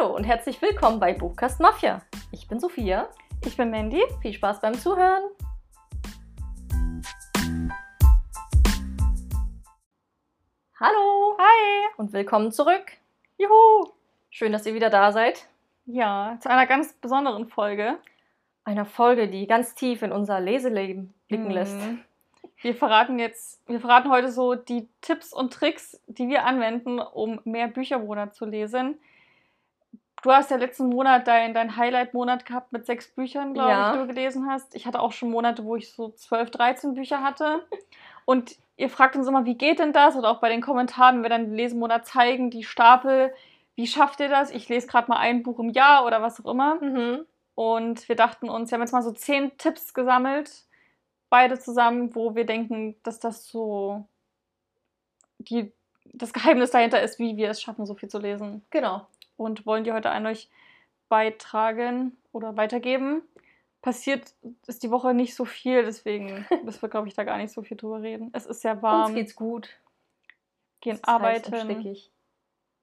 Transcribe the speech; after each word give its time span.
Hallo 0.00 0.16
und 0.16 0.24
herzlich 0.24 0.62
willkommen 0.62 0.98
bei 0.98 1.12
Buchkast 1.12 1.60
Mafia. 1.60 2.00
Ich 2.32 2.48
bin 2.48 2.58
Sophia. 2.58 3.10
Ich 3.44 3.58
bin 3.58 3.70
Mandy. 3.70 4.02
Viel 4.22 4.32
Spaß 4.32 4.62
beim 4.62 4.72
Zuhören. 4.72 5.22
Hallo 10.78 11.36
Hi. 11.38 11.90
und 11.98 12.14
willkommen 12.14 12.50
zurück. 12.50 12.92
Juhu. 13.36 13.90
Schön, 14.30 14.52
dass 14.52 14.64
ihr 14.64 14.72
wieder 14.72 14.88
da 14.88 15.12
seid. 15.12 15.46
Ja, 15.84 16.38
zu 16.40 16.48
einer 16.48 16.66
ganz 16.66 16.94
besonderen 16.94 17.46
Folge. 17.48 17.98
Einer 18.64 18.86
Folge, 18.86 19.28
die 19.28 19.46
ganz 19.46 19.74
tief 19.74 20.00
in 20.00 20.12
unser 20.12 20.40
Leseleben 20.40 21.12
blicken 21.28 21.50
lässt. 21.50 21.76
Mhm. 21.76 22.02
Wir 22.62 22.74
verraten 22.74 23.18
jetzt, 23.18 23.60
wir 23.68 23.80
verraten 23.80 24.10
heute 24.10 24.32
so 24.32 24.54
die 24.54 24.88
Tipps 25.02 25.34
und 25.34 25.52
Tricks, 25.52 26.00
die 26.06 26.28
wir 26.28 26.46
anwenden, 26.46 27.00
um 27.00 27.40
mehr 27.44 27.68
Bücher 27.68 27.96
im 27.96 28.06
Monat 28.06 28.34
zu 28.34 28.46
lesen. 28.46 28.98
Du 30.22 30.30
hast 30.30 30.50
ja 30.50 30.56
letzten 30.58 30.88
Monat 30.88 31.26
dein, 31.26 31.54
dein 31.54 31.76
Highlight-Monat 31.76 32.44
gehabt 32.44 32.72
mit 32.72 32.84
sechs 32.86 33.08
Büchern, 33.08 33.54
glaube 33.54 33.70
Ja. 33.70 33.86
ich, 33.86 33.92
die 33.94 33.98
du 34.00 34.06
gelesen 34.06 34.46
hast. 34.50 34.74
Ich 34.74 34.86
hatte 34.86 35.00
auch 35.00 35.12
schon 35.12 35.30
Monate, 35.30 35.64
wo 35.64 35.76
ich 35.76 35.90
so 35.92 36.10
12, 36.10 36.50
13 36.50 36.94
Bücher 36.94 37.22
hatte. 37.22 37.64
Und 38.26 38.56
ihr 38.76 38.90
fragt 38.90 39.16
uns 39.16 39.26
immer, 39.26 39.44
wie 39.46 39.56
geht 39.56 39.78
denn 39.78 39.92
das? 39.92 40.16
Oder 40.16 40.30
auch 40.30 40.40
bei 40.40 40.50
den 40.50 40.60
Kommentaren, 40.60 41.16
wenn 41.16 41.22
wir 41.22 41.30
dann 41.30 41.44
den 41.46 41.54
Lesemonat 41.54 42.06
zeigen, 42.06 42.50
die 42.50 42.64
Stapel, 42.64 43.32
wie 43.76 43.86
schafft 43.86 44.20
ihr 44.20 44.28
das? 44.28 44.50
Ich 44.50 44.68
lese 44.68 44.86
gerade 44.88 45.10
mal 45.10 45.18
ein 45.18 45.42
Buch 45.42 45.58
im 45.58 45.70
Jahr 45.70 46.04
oder 46.04 46.20
was 46.20 46.44
auch 46.44 46.50
immer. 46.50 46.74
Mhm. 46.76 47.24
Und 47.54 48.08
wir 48.08 48.16
dachten 48.16 48.48
uns, 48.50 48.70
wir 48.70 48.76
haben 48.76 48.82
jetzt 48.82 48.92
mal 48.92 49.02
so 49.02 49.12
zehn 49.12 49.56
Tipps 49.56 49.94
gesammelt, 49.94 50.64
beide 51.30 51.58
zusammen, 51.58 52.14
wo 52.14 52.34
wir 52.34 52.44
denken, 52.44 52.96
dass 53.02 53.20
das 53.20 53.46
so 53.46 54.04
die, 55.38 55.72
das 56.04 56.32
Geheimnis 56.32 56.70
dahinter 56.70 57.00
ist, 57.02 57.18
wie 57.18 57.36
wir 57.36 57.50
es 57.50 57.62
schaffen, 57.62 57.86
so 57.86 57.94
viel 57.94 58.08
zu 58.08 58.18
lesen. 58.18 58.62
Genau. 58.70 59.06
Und 59.40 59.64
wollen 59.64 59.84
die 59.84 59.92
heute 59.92 60.10
an 60.10 60.26
euch 60.26 60.50
beitragen 61.08 62.14
oder 62.30 62.58
weitergeben. 62.58 63.22
Passiert 63.80 64.34
ist 64.66 64.82
die 64.82 64.90
Woche 64.90 65.14
nicht 65.14 65.34
so 65.34 65.46
viel, 65.46 65.82
deswegen 65.82 66.46
müssen 66.64 66.82
wir, 66.82 66.90
glaube 66.90 67.08
ich, 67.08 67.14
da 67.14 67.24
gar 67.24 67.38
nicht 67.38 67.50
so 67.50 67.62
viel 67.62 67.78
drüber 67.78 68.02
reden. 68.02 68.28
Es 68.34 68.44
ist 68.44 68.60
sehr 68.60 68.82
warm, 68.82 69.06
Uns 69.06 69.14
geht's 69.14 69.34
gut. 69.34 69.70
gehen 70.82 70.96
Es 70.96 71.04
arbeiten. 71.04 71.86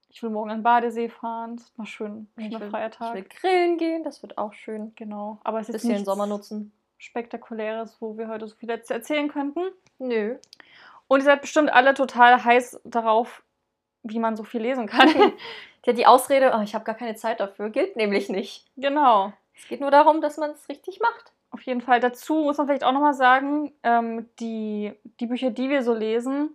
Ich 0.10 0.24
will 0.24 0.32
morgen 0.32 0.50
an 0.50 0.58
den 0.60 0.64
Badesee 0.64 1.10
fahren. 1.10 1.58
Das 1.58 1.66
ist 1.66 1.78
mal 1.78 1.86
schön. 1.86 2.28
Ich 2.38 2.46
Schöner 2.46 2.60
will, 2.62 2.70
freier 2.72 2.90
ich 2.90 2.96
Tag. 2.96 3.14
will 3.14 3.24
grillen 3.26 3.78
gehen, 3.78 4.04
das 4.04 4.24
wird 4.24 4.40
auch 4.40 4.54
schön. 4.54 4.94
Genau. 4.96 5.38
Aber 5.44 5.60
es 5.60 5.70
ist 5.70 5.74
Bisschen 5.74 6.06
Sommer 6.06 6.26
nutzen. 6.26 6.72
Spektakuläres, 6.98 7.98
wo 8.00 8.18
wir 8.18 8.30
heute 8.30 8.48
so 8.48 8.56
viel 8.56 8.72
erzählen 8.72 9.28
könnten. 9.28 9.62
Nö. 10.00 10.38
Und 11.08 11.20
ihr 11.20 11.26
seid 11.26 11.42
bestimmt 11.42 11.72
alle 11.72 11.94
total 11.94 12.44
heiß 12.44 12.82
darauf, 12.84 13.44
wie 14.10 14.20
man 14.20 14.36
so 14.36 14.44
viel 14.44 14.62
lesen 14.62 14.88
kann. 14.88 15.10
Ja, 15.86 15.94
die 15.94 16.06
Ausrede, 16.06 16.52
oh, 16.54 16.62
ich 16.62 16.76
habe 16.76 16.84
gar 16.84 16.96
keine 16.96 17.16
Zeit 17.16 17.40
dafür, 17.40 17.70
gilt 17.70 17.96
nämlich 17.96 18.28
nicht. 18.28 18.66
genau. 18.76 19.32
Es 19.56 19.70
geht 19.70 19.80
nur 19.80 19.90
darum, 19.90 20.20
dass 20.20 20.36
man 20.36 20.52
es 20.52 20.68
richtig 20.68 21.00
macht. 21.00 21.32
Auf 21.50 21.62
jeden 21.62 21.80
Fall. 21.80 22.02
Dazu 22.02 22.36
muss 22.36 22.58
man 22.58 22.68
vielleicht 22.68 22.84
auch 22.84 22.92
nochmal 22.92 23.14
sagen, 23.14 23.72
ähm, 23.84 24.28
die, 24.40 24.94
die 25.22 25.28
Bücher, 25.28 25.50
die 25.50 25.70
wir 25.70 25.82
so 25.84 25.94
lesen, 25.94 26.50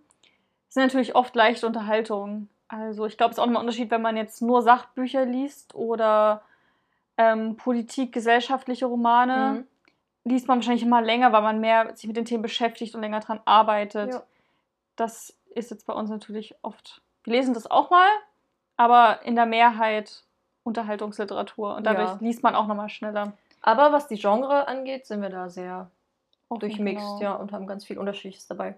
sind 0.69 0.83
natürlich 0.83 1.15
oft 1.15 1.35
leichte 1.35 1.67
Unterhaltung. 1.67 2.49
Also 2.69 3.07
ich 3.07 3.17
glaube, 3.17 3.31
es 3.31 3.39
ist 3.39 3.41
auch 3.41 3.47
nochmal 3.47 3.63
ein 3.63 3.67
Unterschied, 3.67 3.91
wenn 3.91 4.03
man 4.03 4.17
jetzt 4.17 4.43
nur 4.43 4.63
Sachbücher 4.63 5.25
liest 5.25 5.75
oder 5.75 6.43
ähm, 7.17 7.57
Politik, 7.57 8.13
gesellschaftliche 8.13 8.87
Romane. 8.87 9.65
Mhm. 10.25 10.31
liest 10.31 10.47
man 10.47 10.59
wahrscheinlich 10.59 10.85
immer 10.85 11.03
länger, 11.03 11.33
weil 11.33 11.43
man 11.43 11.61
mehr 11.61 11.97
sich 11.97 12.07
mit 12.07 12.17
den 12.17 12.25
Themen 12.25 12.43
beschäftigt 12.43 12.95
und 12.95 13.01
länger 13.01 13.21
dran 13.21 13.41
arbeitet. 13.45 14.13
Ja. 14.13 14.23
Das 14.97 15.35
ist 15.55 15.71
jetzt 15.71 15.87
bei 15.87 15.95
uns 15.95 16.11
natürlich 16.11 16.55
oft. 16.63 17.03
Wir 17.25 17.33
lesen 17.35 17.55
das 17.55 17.71
auch 17.71 17.91
mal, 17.91 18.09
aber 18.77 19.21
in 19.25 19.35
der 19.37 19.47
Mehrheit 19.47 20.25
Unterhaltungsliteratur 20.65 21.75
und 21.77 21.85
dadurch 21.85 22.09
Ja. 22.11 22.19
liest 22.21 22.43
man 22.43 22.55
auch 22.55 22.67
nochmal 22.67 22.89
schneller. 22.89 23.33
Aber 23.61 23.93
was 23.93 24.07
die 24.09 24.17
Genre 24.19 24.67
angeht, 24.69 25.07
sind 25.07 25.23
wir 25.23 25.29
da 25.31 25.49
sehr 25.51 25.91
Offen, 26.49 26.61
durchmixt, 26.61 27.05
genau. 27.05 27.21
ja, 27.21 27.33
und 27.35 27.53
haben 27.53 27.67
ganz 27.67 27.85
viel 27.85 27.99
Unterschiedliches 27.99 28.47
dabei. 28.47 28.77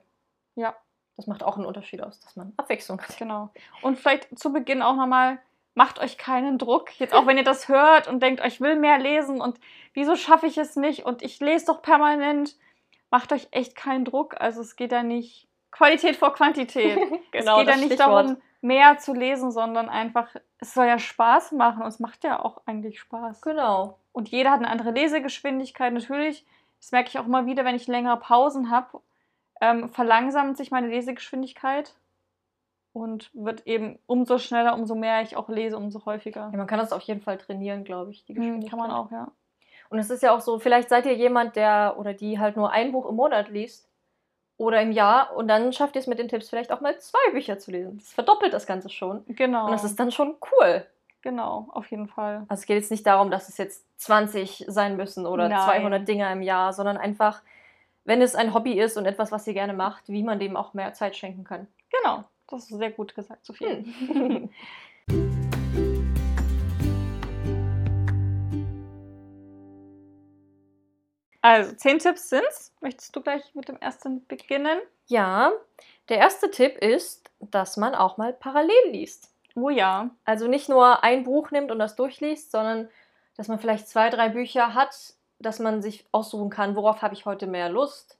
Ja, 0.56 0.74
Das 1.16 1.26
macht 1.26 1.42
auch 1.42 1.56
einen 1.56 1.66
Unterschied 1.66 2.02
aus, 2.02 2.20
dass 2.20 2.36
man 2.36 2.52
Abwechslung 2.56 3.00
hat. 3.00 3.16
genau. 3.18 3.50
Und 3.82 3.98
vielleicht 3.98 4.38
zu 4.38 4.52
Beginn 4.52 4.82
auch 4.82 4.96
nochmal, 4.96 5.38
macht 5.74 5.98
euch 5.98 6.18
keinen 6.18 6.58
Druck. 6.58 6.98
Jetzt 7.00 7.14
auch 7.14 7.26
wenn 7.26 7.36
ihr 7.38 7.44
das 7.44 7.68
hört 7.68 8.06
und 8.08 8.22
denkt, 8.22 8.44
ich 8.44 8.60
will 8.60 8.76
mehr 8.76 8.98
lesen 8.98 9.40
und 9.40 9.58
wieso 9.92 10.16
schaffe 10.16 10.46
ich 10.46 10.56
es 10.58 10.76
nicht 10.76 11.04
und 11.04 11.22
ich 11.22 11.40
lese 11.40 11.66
doch 11.66 11.82
permanent. 11.82 12.56
Macht 13.10 13.32
euch 13.32 13.48
echt 13.52 13.74
keinen 13.76 14.04
Druck. 14.04 14.40
Also 14.40 14.60
es 14.60 14.76
geht 14.76 14.92
da 14.92 15.02
nicht 15.02 15.48
Qualität 15.74 16.16
vor 16.16 16.32
Quantität. 16.32 16.98
es 16.98 17.10
geht 17.10 17.20
ja 17.34 17.40
Genau, 17.40 17.62
nicht 17.62 17.74
Stichwort. 17.78 18.00
darum, 18.00 18.36
mehr 18.60 18.96
zu 18.98 19.12
lesen, 19.12 19.50
sondern 19.50 19.88
einfach, 19.88 20.34
es 20.58 20.72
soll 20.72 20.86
ja 20.86 20.98
Spaß 20.98 21.52
machen 21.52 21.82
und 21.82 21.88
es 21.88 21.98
macht 22.00 22.24
ja 22.24 22.42
auch 22.42 22.62
eigentlich 22.64 23.00
Spaß. 23.00 23.42
Genau. 23.42 23.98
Und 24.12 24.28
jeder 24.28 24.52
hat 24.52 24.60
eine 24.60 24.70
andere 24.70 24.92
Lesegeschwindigkeit. 24.92 25.92
Natürlich, 25.92 26.46
das 26.80 26.92
merke 26.92 27.08
ich 27.08 27.18
auch 27.18 27.26
immer 27.26 27.46
wieder, 27.46 27.64
wenn 27.64 27.74
ich 27.74 27.86
längere 27.88 28.18
Pausen 28.18 28.70
habe, 28.70 29.00
ähm, 29.60 29.90
verlangsamt 29.90 30.56
sich 30.56 30.70
meine 30.70 30.88
Lesegeschwindigkeit 30.88 31.94
und 32.92 33.30
wird 33.34 33.66
eben 33.66 33.98
umso 34.06 34.38
schneller, 34.38 34.74
umso 34.74 34.94
mehr 34.94 35.22
ich 35.22 35.36
auch 35.36 35.48
lese, 35.48 35.76
umso 35.76 36.04
häufiger. 36.06 36.48
Ja, 36.52 36.56
man 36.56 36.66
kann 36.68 36.78
das 36.78 36.92
auf 36.92 37.02
jeden 37.02 37.20
Fall 37.20 37.38
trainieren, 37.38 37.84
glaube 37.84 38.12
ich, 38.12 38.24
die 38.24 38.34
Geschwindigkeit. 38.34 38.70
kann 38.70 38.78
man 38.78 38.90
auch, 38.92 39.10
ja. 39.10 39.32
Und 39.90 39.98
es 39.98 40.10
ist 40.10 40.22
ja 40.22 40.34
auch 40.34 40.40
so, 40.40 40.58
vielleicht 40.58 40.88
seid 40.88 41.04
ihr 41.04 41.14
jemand, 41.14 41.56
der 41.56 41.96
oder 41.98 42.14
die 42.14 42.38
halt 42.38 42.56
nur 42.56 42.70
ein 42.70 42.92
Buch 42.92 43.06
im 43.06 43.16
Monat 43.16 43.48
liest 43.48 43.88
oder 44.56 44.80
im 44.80 44.92
Jahr 44.92 45.34
und 45.36 45.48
dann 45.48 45.72
schafft 45.72 45.96
ihr 45.96 46.00
es 46.00 46.06
mit 46.06 46.18
den 46.18 46.28
Tipps 46.28 46.48
vielleicht 46.48 46.72
auch 46.72 46.80
mal 46.80 46.98
zwei 46.98 47.30
Bücher 47.32 47.58
zu 47.58 47.70
lesen. 47.70 47.98
Das 47.98 48.12
verdoppelt 48.12 48.52
das 48.52 48.66
Ganze 48.66 48.88
schon. 48.88 49.24
Genau. 49.26 49.66
Und 49.66 49.72
das 49.72 49.84
ist 49.84 49.98
dann 49.98 50.12
schon 50.12 50.36
cool. 50.52 50.86
genau, 51.22 51.68
auf 51.72 51.90
jeden 51.90 52.06
Fall. 52.06 52.44
Also 52.48 52.60
es 52.60 52.66
geht 52.66 52.76
jetzt 52.76 52.90
nicht 52.90 53.06
darum, 53.06 53.30
dass 53.30 53.48
es 53.48 53.58
jetzt 53.58 53.84
20 53.98 54.64
sein 54.68 54.96
müssen 54.96 55.26
oder 55.26 55.48
Nein. 55.48 55.60
200 55.64 56.06
Dinger 56.06 56.32
im 56.32 56.42
Jahr, 56.42 56.72
sondern 56.72 56.96
einfach, 56.96 57.42
wenn 58.04 58.22
es 58.22 58.34
ein 58.34 58.54
Hobby 58.54 58.78
ist 58.78 58.96
und 58.96 59.06
etwas, 59.06 59.32
was 59.32 59.46
ihr 59.46 59.54
gerne 59.54 59.72
macht, 59.72 60.08
wie 60.08 60.22
man 60.22 60.38
dem 60.38 60.56
auch 60.56 60.74
mehr 60.74 60.92
Zeit 60.92 61.16
schenken 61.16 61.44
kann. 61.44 61.66
Genau. 61.90 62.24
Das 62.48 62.70
ist 62.70 62.78
sehr 62.78 62.90
gut 62.90 63.14
gesagt, 63.14 63.44
Sophie. 63.44 63.66
Hm. 63.66 64.50
Also, 71.44 71.74
zehn 71.76 71.98
Tipps 71.98 72.30
sind's. 72.30 72.72
Möchtest 72.80 73.14
du 73.14 73.20
gleich 73.20 73.54
mit 73.54 73.68
dem 73.68 73.76
ersten 73.76 74.26
beginnen? 74.26 74.78
ja, 75.06 75.52
der 76.08 76.18
erste 76.18 76.50
Tipp 76.50 76.78
ist, 76.78 77.30
dass 77.40 77.76
man 77.76 77.94
auch 77.94 78.16
mal 78.16 78.32
parallel 78.32 78.90
liest. 78.90 79.30
Oh 79.54 79.70
ja. 79.70 80.10
Also 80.24 80.48
nicht 80.48 80.68
nur 80.68 81.04
ein 81.04 81.24
Buch 81.24 81.50
nimmt 81.50 81.70
und 81.70 81.78
das 81.78 81.96
durchliest, 81.96 82.50
sondern 82.50 82.88
dass 83.36 83.48
man 83.48 83.58
vielleicht 83.58 83.88
zwei, 83.88 84.10
drei 84.10 84.28
Bücher 84.28 84.74
hat, 84.74 85.14
dass 85.38 85.58
man 85.58 85.82
sich 85.82 86.06
aussuchen 86.12 86.50
kann, 86.50 86.76
worauf 86.76 87.02
habe 87.02 87.14
ich 87.14 87.26
heute 87.26 87.46
mehr 87.46 87.68
Lust 87.68 88.18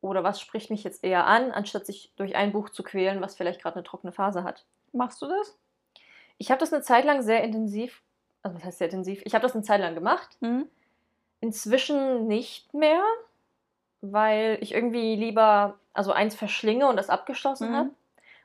oder 0.00 0.22
was 0.22 0.40
spricht 0.40 0.70
mich 0.70 0.84
jetzt 0.84 1.02
eher 1.02 1.26
an, 1.26 1.50
anstatt 1.50 1.86
sich 1.86 2.12
durch 2.16 2.36
ein 2.36 2.52
Buch 2.52 2.68
zu 2.68 2.82
quälen, 2.82 3.20
was 3.22 3.36
vielleicht 3.36 3.62
gerade 3.62 3.76
eine 3.76 3.84
trockene 3.84 4.12
Phase 4.12 4.44
hat. 4.44 4.66
Machst 4.92 5.22
du 5.22 5.26
das? 5.26 5.58
Ich 6.36 6.50
habe 6.50 6.60
das 6.60 6.72
eine 6.72 6.82
Zeit 6.82 7.04
lang 7.04 7.22
sehr 7.22 7.42
intensiv, 7.42 8.02
also 8.42 8.56
was 8.56 8.64
heißt 8.64 8.78
sehr 8.78 8.88
intensiv? 8.88 9.22
Ich 9.24 9.34
habe 9.34 9.42
das 9.42 9.54
eine 9.54 9.64
Zeit 9.64 9.80
lang 9.80 9.94
gemacht. 9.94 10.36
Hm? 10.40 10.68
Inzwischen 11.44 12.26
nicht 12.26 12.72
mehr, 12.72 13.02
weil 14.00 14.56
ich 14.62 14.72
irgendwie 14.72 15.14
lieber 15.14 15.74
also 15.92 16.10
eins 16.12 16.34
verschlinge 16.34 16.86
und 16.88 16.96
das 16.96 17.10
abgeschlossen 17.10 17.70
Mhm. 17.70 17.76
habe. 17.76 17.90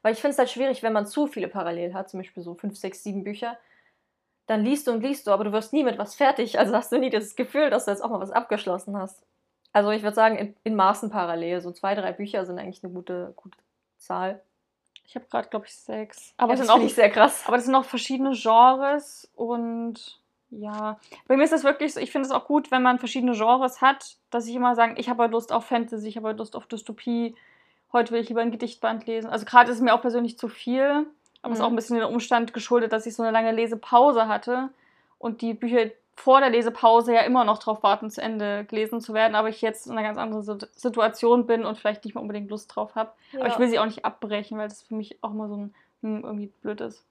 Weil 0.01 0.11
ich 0.13 0.19
finde 0.19 0.33
es 0.33 0.37
halt 0.37 0.49
schwierig, 0.49 0.83
wenn 0.83 0.91
man 0.91 1.05
zu 1.07 1.25
viele 1.27 1.47
parallel 1.47 1.93
hat, 1.93 2.09
zum 2.09 2.19
Beispiel 2.19 2.43
so 2.43 2.55
fünf, 2.55 2.75
sechs, 2.77 3.01
sieben 3.01 3.23
Bücher. 3.23 3.57
Dann 4.47 4.65
liest 4.65 4.85
du 4.87 4.91
und 4.91 5.01
liest 5.01 5.27
du, 5.27 5.31
aber 5.31 5.45
du 5.45 5.53
wirst 5.53 5.71
nie 5.71 5.83
mit 5.85 5.97
was 5.97 6.13
fertig. 6.15 6.59
Also 6.59 6.73
hast 6.75 6.91
du 6.91 6.97
nie 6.99 7.09
das 7.09 7.37
Gefühl, 7.37 7.69
dass 7.69 7.85
du 7.85 7.91
jetzt 7.91 8.01
auch 8.03 8.09
mal 8.09 8.19
was 8.19 8.31
abgeschlossen 8.31 8.97
hast. 8.97 9.23
Also 9.71 9.91
ich 9.91 10.03
würde 10.03 10.15
sagen, 10.15 10.37
in, 10.37 10.55
in 10.65 10.75
Maßen 10.75 11.09
parallel. 11.09 11.61
So 11.61 11.71
zwei, 11.71 11.95
drei 11.95 12.11
Bücher 12.11 12.45
sind 12.45 12.59
eigentlich 12.59 12.83
eine 12.83 12.91
gute, 12.91 13.31
gute 13.37 13.57
Zahl. 13.97 14.41
Ich 15.05 15.15
habe 15.15 15.25
gerade, 15.29 15.47
glaube 15.47 15.67
ich, 15.67 15.75
sechs. 15.75 16.33
Aber 16.37 16.51
Aber 16.51 16.57
das 16.57 16.67
sind 16.67 16.75
auch 16.75 16.83
ich 16.85 16.95
sehr 16.95 17.09
krass. 17.09 17.43
Aber 17.47 17.55
das 17.55 17.65
sind 17.65 17.75
auch 17.75 17.85
verschiedene 17.85 18.31
Genres 18.31 19.29
und 19.35 20.19
ja, 20.51 20.99
bei 21.27 21.37
mir 21.37 21.43
ist 21.43 21.53
das 21.53 21.63
wirklich 21.63 21.93
so, 21.93 21.99
ich 21.99 22.11
finde 22.11 22.27
es 22.27 22.31
auch 22.33 22.45
gut, 22.45 22.71
wenn 22.71 22.81
man 22.81 22.99
verschiedene 22.99 23.33
Genres 23.33 23.81
hat, 23.81 24.17
dass 24.31 24.47
ich 24.47 24.55
immer 24.55 24.75
sagen, 24.75 24.95
ich 24.97 25.09
habe 25.09 25.23
heute 25.23 25.31
Lust 25.33 25.51
auf 25.51 25.65
Fantasy, 25.65 26.07
ich 26.07 26.17
habe 26.17 26.27
heute 26.29 26.39
Lust 26.39 26.55
auf 26.55 26.65
Dystopie, 26.65 27.35
heute 27.93 28.11
will 28.13 28.21
ich 28.21 28.29
lieber 28.29 28.41
ein 28.41 28.51
Gedichtband 28.51 29.05
lesen. 29.07 29.29
Also 29.29 29.45
gerade 29.45 29.69
ist 29.71 29.77
es 29.77 29.83
mir 29.83 29.93
auch 29.93 30.01
persönlich 30.01 30.37
zu 30.37 30.47
viel, 30.47 31.05
aber 31.41 31.53
es 31.53 31.59
ist 31.59 31.59
Mhm. 31.59 31.65
auch 31.65 31.69
ein 31.69 31.75
bisschen 31.75 31.99
dem 31.99 32.09
Umstand 32.09 32.53
geschuldet, 32.53 32.91
dass 32.93 33.05
ich 33.05 33.15
so 33.15 33.23
eine 33.23 33.31
lange 33.31 33.51
Lesepause 33.51 34.27
hatte 34.27 34.69
und 35.19 35.41
die 35.41 35.53
Bücher 35.53 35.91
vor 36.15 36.41
der 36.41 36.49
Lesepause 36.49 37.13
ja 37.13 37.21
immer 37.21 37.45
noch 37.45 37.59
darauf 37.59 37.81
warten, 37.81 38.09
zu 38.11 38.21
Ende 38.21 38.65
gelesen 38.65 38.99
zu 38.99 39.13
werden, 39.13 39.35
aber 39.35 39.47
ich 39.47 39.61
jetzt 39.61 39.85
in 39.87 39.93
einer 39.93 40.03
ganz 40.03 40.17
anderen 40.17 40.43
Sit- 40.43 40.67
Situation 40.75 41.45
bin 41.47 41.63
und 41.63 41.77
vielleicht 41.77 42.03
nicht 42.03 42.13
mehr 42.15 42.21
unbedingt 42.21 42.49
Lust 42.49 42.75
drauf 42.75 42.95
habe. 42.95 43.11
Aber 43.37 43.47
ich 43.47 43.57
will 43.57 43.69
sie 43.69 43.79
auch 43.79 43.85
nicht 43.85 44.03
abbrechen, 44.03 44.57
weil 44.57 44.67
das 44.67 44.81
für 44.81 44.95
mich 44.95 45.17
auch 45.23 45.31
immer 45.31 45.47
so 45.47 45.55
ein 45.55 45.73
hm, 46.01 46.23
irgendwie 46.25 46.47
blöd 46.61 46.81
ist. 46.81 47.05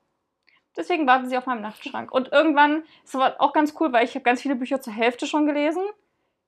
Deswegen 0.79 1.09
warten 1.09 1.29
sie 1.29 1.37
auf 1.37 1.47
meinem 1.47 1.61
Nachtschrank. 1.61 2.13
Und 2.13 2.31
irgendwann 2.31 2.85
ist 3.05 3.17
aber 3.17 3.41
auch 3.41 3.53
ganz 3.53 3.75
cool, 3.81 3.93
weil 3.93 4.05
ich 4.05 4.15
habe 4.15 4.23
ganz 4.23 4.41
viele 4.41 4.55
Bücher 4.55 4.81
zur 4.81 4.93
Hälfte 4.93 5.27
schon 5.27 5.45
gelesen. 5.45 5.83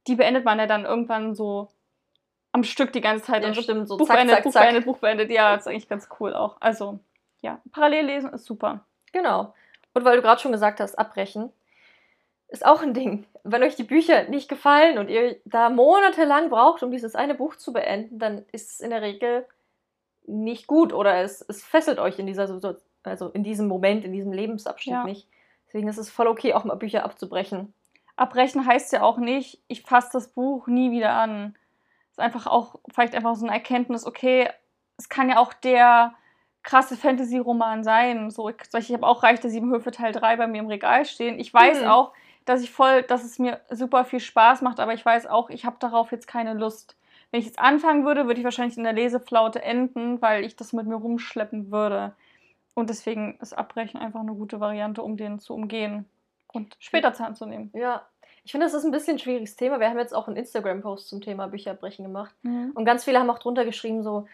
Die 0.06 0.14
beendet 0.14 0.44
man 0.44 0.60
ja 0.60 0.66
dann 0.66 0.84
irgendwann 0.84 1.34
so 1.34 1.68
am 2.52 2.62
Stück 2.62 2.92
die 2.92 3.00
ganze 3.00 3.24
Zeit. 3.24 3.42
Ja, 3.42 3.48
und 3.48 3.56
stimmt, 3.56 3.88
so 3.88 3.96
Buch 3.96 4.06
zack, 4.06 4.16
beendet, 4.16 4.36
zack, 4.36 4.44
Buch 4.44 4.52
zack. 4.52 4.62
beendet, 4.62 4.84
Buch 4.84 4.98
beendet. 4.98 5.30
Ja, 5.32 5.56
ist 5.56 5.66
eigentlich 5.66 5.88
ganz 5.88 6.08
cool 6.20 6.32
auch. 6.32 6.58
Also, 6.60 7.00
ja, 7.40 7.60
parallel 7.72 8.06
lesen 8.06 8.32
ist 8.32 8.44
super. 8.44 8.84
Genau. 9.12 9.52
Und 9.94 10.04
weil 10.04 10.14
du 10.16 10.22
gerade 10.22 10.40
schon 10.40 10.52
gesagt 10.52 10.78
hast, 10.78 10.96
abbrechen, 10.96 11.52
ist 12.46 12.64
auch 12.64 12.82
ein 12.82 12.94
Ding. 12.94 13.26
Wenn 13.42 13.64
euch 13.64 13.74
die 13.74 13.82
Bücher 13.82 14.24
nicht 14.24 14.48
gefallen 14.48 14.98
und 14.98 15.08
ihr 15.08 15.36
da 15.44 15.70
monatelang 15.70 16.50
braucht, 16.50 16.84
um 16.84 16.92
dieses 16.92 17.16
eine 17.16 17.34
Buch 17.34 17.56
zu 17.56 17.72
beenden, 17.72 18.20
dann 18.20 18.44
ist 18.52 18.70
es 18.70 18.80
in 18.80 18.90
der 18.90 19.02
Regel 19.02 19.44
nicht 20.26 20.68
gut 20.68 20.92
oder 20.92 21.16
es, 21.22 21.44
es 21.48 21.64
fesselt 21.64 21.98
euch 21.98 22.20
in 22.20 22.26
dieser 22.26 22.46
also 23.04 23.28
in 23.28 23.44
diesem 23.44 23.68
Moment, 23.68 24.04
in 24.04 24.12
diesem 24.12 24.32
Lebensabschnitt 24.32 24.94
ja. 24.94 25.04
nicht. 25.04 25.28
Deswegen 25.66 25.88
ist 25.88 25.98
es 25.98 26.10
voll 26.10 26.26
okay, 26.26 26.54
auch 26.54 26.64
mal 26.64 26.74
Bücher 26.74 27.04
abzubrechen. 27.04 27.72
Abbrechen 28.16 28.66
heißt 28.66 28.92
ja 28.92 29.02
auch 29.02 29.18
nicht, 29.18 29.62
ich 29.68 29.82
fasse 29.82 30.10
das 30.12 30.28
Buch 30.28 30.66
nie 30.66 30.90
wieder 30.90 31.14
an. 31.14 31.54
Es 32.06 32.12
ist 32.12 32.20
einfach 32.20 32.46
auch 32.46 32.76
vielleicht 32.92 33.14
einfach 33.14 33.34
so 33.36 33.46
eine 33.46 33.54
Erkenntnis, 33.54 34.04
okay, 34.04 34.48
es 34.98 35.08
kann 35.08 35.30
ja 35.30 35.38
auch 35.38 35.52
der 35.54 36.14
krasse 36.62 36.96
Fantasy-Roman 36.96 37.84
sein. 37.84 38.30
So, 38.30 38.48
ich, 38.48 38.56
ich 38.76 38.92
habe 38.92 39.06
auch 39.06 39.22
Reich 39.22 39.40
der 39.40 39.50
Sieben 39.50 39.72
Höfe 39.72 39.90
Teil 39.90 40.12
3 40.12 40.36
bei 40.36 40.46
mir 40.46 40.58
im 40.58 40.66
Regal 40.66 41.04
stehen. 41.06 41.38
Ich 41.38 41.52
weiß 41.54 41.82
mhm. 41.82 41.88
auch, 41.88 42.12
dass 42.44 42.62
ich 42.62 42.70
voll, 42.70 43.02
dass 43.02 43.24
es 43.24 43.38
mir 43.38 43.60
super 43.70 44.04
viel 44.04 44.20
Spaß 44.20 44.62
macht, 44.62 44.80
aber 44.80 44.92
ich 44.92 45.04
weiß 45.04 45.26
auch, 45.26 45.50
ich 45.50 45.64
habe 45.64 45.76
darauf 45.78 46.12
jetzt 46.12 46.26
keine 46.26 46.54
Lust. 46.54 46.96
Wenn 47.30 47.40
ich 47.40 47.46
jetzt 47.46 47.60
anfangen 47.60 48.04
würde, 48.04 48.26
würde 48.26 48.40
ich 48.40 48.44
wahrscheinlich 48.44 48.76
in 48.76 48.84
der 48.84 48.92
Leseflaute 48.92 49.62
enden, 49.62 50.20
weil 50.20 50.44
ich 50.44 50.56
das 50.56 50.72
mit 50.72 50.86
mir 50.86 50.96
rumschleppen 50.96 51.70
würde. 51.70 52.12
Und 52.74 52.90
deswegen 52.90 53.38
ist 53.40 53.56
Abbrechen 53.56 54.00
einfach 54.00 54.20
eine 54.20 54.34
gute 54.34 54.60
Variante, 54.60 55.02
um 55.02 55.16
den 55.16 55.38
zu 55.38 55.54
umgehen 55.54 56.06
und 56.52 56.76
später 56.78 57.12
Zahn 57.12 57.34
zu 57.34 57.46
nehmen. 57.46 57.70
Ja, 57.74 58.06
ich 58.44 58.52
finde, 58.52 58.66
das 58.66 58.74
ist 58.74 58.84
ein 58.84 58.90
bisschen 58.90 59.16
ein 59.16 59.18
schwieriges 59.18 59.56
Thema. 59.56 59.80
Wir 59.80 59.88
haben 59.88 59.98
jetzt 59.98 60.14
auch 60.14 60.26
einen 60.26 60.36
Instagram-Post 60.36 61.08
zum 61.08 61.20
Thema 61.20 61.48
Bücherbrechen 61.48 62.04
gemacht. 62.04 62.34
Mhm. 62.42 62.72
Und 62.74 62.84
ganz 62.84 63.04
viele 63.04 63.18
haben 63.18 63.30
auch 63.30 63.38
drunter 63.38 63.64
geschrieben, 63.64 64.02
so, 64.02 64.26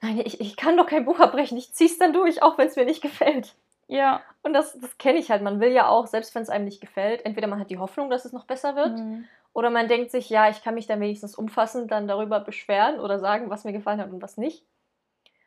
nein, 0.00 0.20
ich, 0.24 0.40
ich 0.40 0.56
kann 0.56 0.76
doch 0.76 0.86
kein 0.86 1.04
Buch 1.04 1.20
abbrechen, 1.20 1.56
ich 1.56 1.72
zieh's 1.72 1.98
dann 1.98 2.12
durch, 2.12 2.42
auch 2.42 2.58
wenn 2.58 2.68
es 2.68 2.76
mir 2.76 2.84
nicht 2.84 3.02
gefällt. 3.02 3.54
Ja. 3.88 4.20
Und 4.42 4.52
das, 4.52 4.78
das 4.78 4.98
kenne 4.98 5.18
ich 5.18 5.30
halt. 5.30 5.42
Man 5.42 5.60
will 5.60 5.72
ja 5.72 5.88
auch, 5.88 6.06
selbst 6.06 6.34
wenn 6.34 6.42
es 6.42 6.50
einem 6.50 6.64
nicht 6.64 6.80
gefällt, 6.80 7.24
entweder 7.24 7.46
man 7.46 7.60
hat 7.60 7.70
die 7.70 7.78
Hoffnung, 7.78 8.10
dass 8.10 8.24
es 8.24 8.32
noch 8.32 8.44
besser 8.44 8.74
wird, 8.74 8.98
mhm. 8.98 9.24
oder 9.52 9.70
man 9.70 9.88
denkt 9.88 10.10
sich, 10.10 10.28
ja, 10.30 10.48
ich 10.48 10.62
kann 10.62 10.74
mich 10.74 10.86
dann 10.86 11.00
wenigstens 11.00 11.36
umfassend 11.36 11.90
dann 11.90 12.08
darüber 12.08 12.40
beschweren 12.40 13.00
oder 13.00 13.18
sagen, 13.18 13.50
was 13.50 13.64
mir 13.64 13.72
gefallen 13.72 14.00
hat 14.00 14.10
und 14.10 14.22
was 14.22 14.36
nicht. 14.36 14.64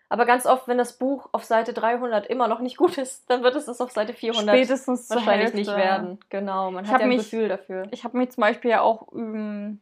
Aber 0.08 0.26
ganz 0.26 0.46
oft, 0.46 0.68
wenn 0.68 0.78
das 0.78 0.94
Buch 0.94 1.30
auf 1.32 1.44
Seite 1.44 1.74
300 1.74 2.28
immer 2.28 2.48
noch 2.48 2.60
nicht 2.60 2.78
gut 2.78 2.98
ist, 2.98 3.30
dann 3.30 3.44
wird 3.44 3.56
es 3.56 3.66
das 3.66 3.82
auf 3.82 3.92
Seite 3.92 4.14
400 4.14 4.56
Spätestens 4.56 5.10
wahrscheinlich 5.10 5.54
nicht 5.54 5.76
werden. 5.76 6.20
Genau, 6.30 6.72
man 6.72 6.86
ich 6.86 6.92
hat 6.92 7.02
ja 7.02 7.06
ein 7.06 7.10
mich, 7.10 7.30
Gefühl 7.30 7.48
dafür. 7.48 7.88
Ich 7.92 8.04
habe 8.04 8.18
mich 8.18 8.32
zum 8.32 8.42
Beispiel 8.42 8.72
ja 8.72 8.82
auch 8.82 9.08
ähm, 9.14 9.80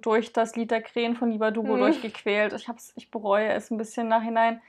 durch 0.00 0.32
das 0.32 0.56
Lied 0.56 0.70
der 0.70 0.82
Krähen 0.82 1.16
von 1.16 1.30
Lieber 1.30 1.50
Dubo 1.50 1.74
hm. 1.74 1.80
durchgequält. 1.80 2.52
Ich, 2.52 2.68
hab's, 2.68 2.92
ich 2.96 3.10
bereue 3.10 3.48
es 3.48 3.70
ein 3.70 3.78
bisschen 3.78 4.08
nachhinein 4.08 4.60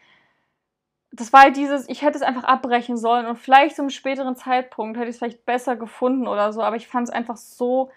das 1.12 1.34
war 1.34 1.44
halt 1.44 1.58
dieses, 1.58 1.88
ich 1.90 2.02
hätte 2.02 2.18
es 2.18 2.22
einfach 2.22 2.44
abbrechen 2.44 2.98
sollen 2.98 3.26
und 3.26 3.38
vielleicht 3.38 3.76
zu 3.76 3.82
einem 3.82 3.90
späteren 3.90 4.36
Zeitpunkt 4.36 4.98
hätte 4.98 5.10
ich 5.10 5.16
es 5.16 5.20
vielleicht 5.20 5.46
besser 5.46 5.76
gefunden 5.76 6.28
oder 6.28 6.52
so, 6.54 6.62
aber 6.62 6.76
ich 6.76 6.88
fand 6.88 7.08
es 7.08 7.14
einfach 7.14 7.38
so 7.38 7.92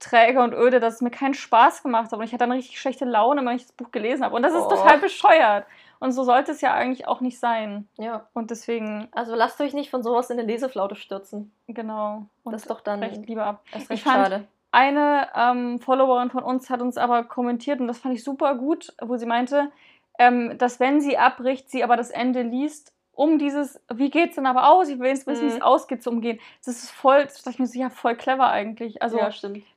träge 0.00 0.42
und 0.42 0.52
öde, 0.52 0.80
dass 0.80 0.94
es 0.94 1.00
mir 1.00 1.10
keinen 1.10 1.34
Spaß 1.34 1.82
gemacht 1.82 2.10
hat 2.10 2.18
und 2.18 2.24
ich 2.24 2.32
hatte 2.32 2.40
dann 2.40 2.52
richtig 2.52 2.80
schlechte 2.80 3.04
Laune, 3.04 3.44
wenn 3.44 3.56
ich 3.56 3.62
das 3.62 3.72
Buch 3.72 3.90
gelesen 3.90 4.24
habe 4.24 4.34
und 4.34 4.42
das 4.42 4.54
ist 4.54 4.62
oh. 4.62 4.70
total 4.70 4.98
bescheuert 4.98 5.66
und 6.04 6.12
so 6.12 6.22
sollte 6.22 6.52
es 6.52 6.60
ja 6.60 6.74
eigentlich 6.74 7.08
auch 7.08 7.22
nicht 7.22 7.38
sein. 7.40 7.88
Ja. 7.96 8.28
Und 8.34 8.50
deswegen... 8.50 9.08
Also 9.12 9.34
lasst 9.34 9.58
euch 9.62 9.72
nicht 9.72 9.90
von 9.90 10.02
sowas 10.02 10.28
in 10.28 10.38
eine 10.38 10.46
Leseflaute 10.46 10.96
stürzen. 10.96 11.50
Genau. 11.66 12.26
Und 12.42 12.52
das 12.52 12.62
ist 12.62 12.70
doch 12.70 12.82
dann 12.82 13.02
recht 13.02 13.26
lieber 13.26 13.46
ab. 13.46 13.64
Das 13.72 13.84
ist 13.84 13.90
recht 13.90 14.04
schade. 14.04 14.46
Eine 14.70 15.28
ähm, 15.34 15.80
Followerin 15.80 16.28
von 16.28 16.42
uns 16.42 16.68
hat 16.68 16.82
uns 16.82 16.98
aber 16.98 17.24
kommentiert 17.24 17.80
und 17.80 17.86
das 17.86 18.00
fand 18.00 18.14
ich 18.14 18.22
super 18.22 18.54
gut, 18.54 18.92
wo 19.00 19.16
sie 19.16 19.24
meinte, 19.24 19.72
ähm, 20.18 20.58
dass 20.58 20.78
wenn 20.78 21.00
sie 21.00 21.16
abbricht, 21.16 21.70
sie 21.70 21.82
aber 21.82 21.96
das 21.96 22.10
Ende 22.10 22.42
liest, 22.42 22.92
um 23.14 23.38
dieses, 23.38 23.80
wie 23.92 24.10
geht's 24.10 24.34
denn 24.36 24.46
aber 24.46 24.68
aus? 24.68 24.88
Ich 24.88 24.98
will 24.98 25.08
jetzt 25.08 25.26
wissen, 25.26 25.46
mhm. 25.46 25.50
wie 25.50 25.54
es 25.54 25.62
ausgeht, 25.62 26.02
zu 26.02 26.10
umgehen. 26.10 26.40
Das 26.64 26.74
ist 26.76 26.90
voll, 26.90 27.24
das 27.24 27.46
ich 27.46 27.58
mir 27.58 27.66
so, 27.66 27.78
ja, 27.78 27.90
voll 27.90 28.16
clever 28.16 28.48
eigentlich. 28.48 29.02
Also, 29.02 29.18
ja, 29.18 29.30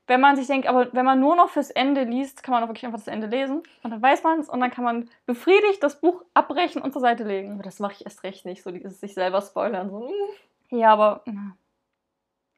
wenn 0.08 0.22
man 0.22 0.36
sich 0.36 0.48
denkt, 0.48 0.68
aber 0.68 0.92
wenn 0.94 1.06
man 1.06 1.20
nur 1.20 1.36
noch 1.36 1.50
fürs 1.50 1.70
Ende 1.70 2.04
liest, 2.04 2.44
kann 2.44 2.54
man 2.54 2.64
auch 2.64 2.68
wirklich 2.68 2.86
einfach 2.86 3.00
das 3.00 3.08
Ende 3.08 3.28
lesen 3.28 3.64
und 3.84 3.92
dann 3.92 4.02
weiß 4.02 4.24
man 4.24 4.40
es 4.40 4.50
und 4.50 4.60
dann 4.60 4.72
kann 4.72 4.84
man 4.84 5.10
befriedigt 5.26 5.82
das 5.82 6.00
Buch 6.00 6.24
abbrechen 6.34 6.82
und 6.82 6.94
zur 6.94 7.02
Seite 7.02 7.24
legen. 7.24 7.54
Aber 7.54 7.64
das 7.64 7.80
mache 7.80 7.94
ich 7.94 8.06
erst 8.06 8.24
recht 8.24 8.46
nicht, 8.46 8.64
so 8.64 8.72
dieses 8.72 9.00
sich 9.00 9.14
selber 9.14 9.42
spoilern. 9.42 9.90
So. 9.90 10.08
Hm. 10.08 10.80
Ja, 10.80 10.94
aber, 10.94 11.24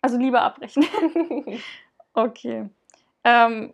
also 0.02 0.18
lieber 0.18 0.42
abbrechen. 0.42 0.86
okay. 2.14 2.70
Ähm, 3.24 3.74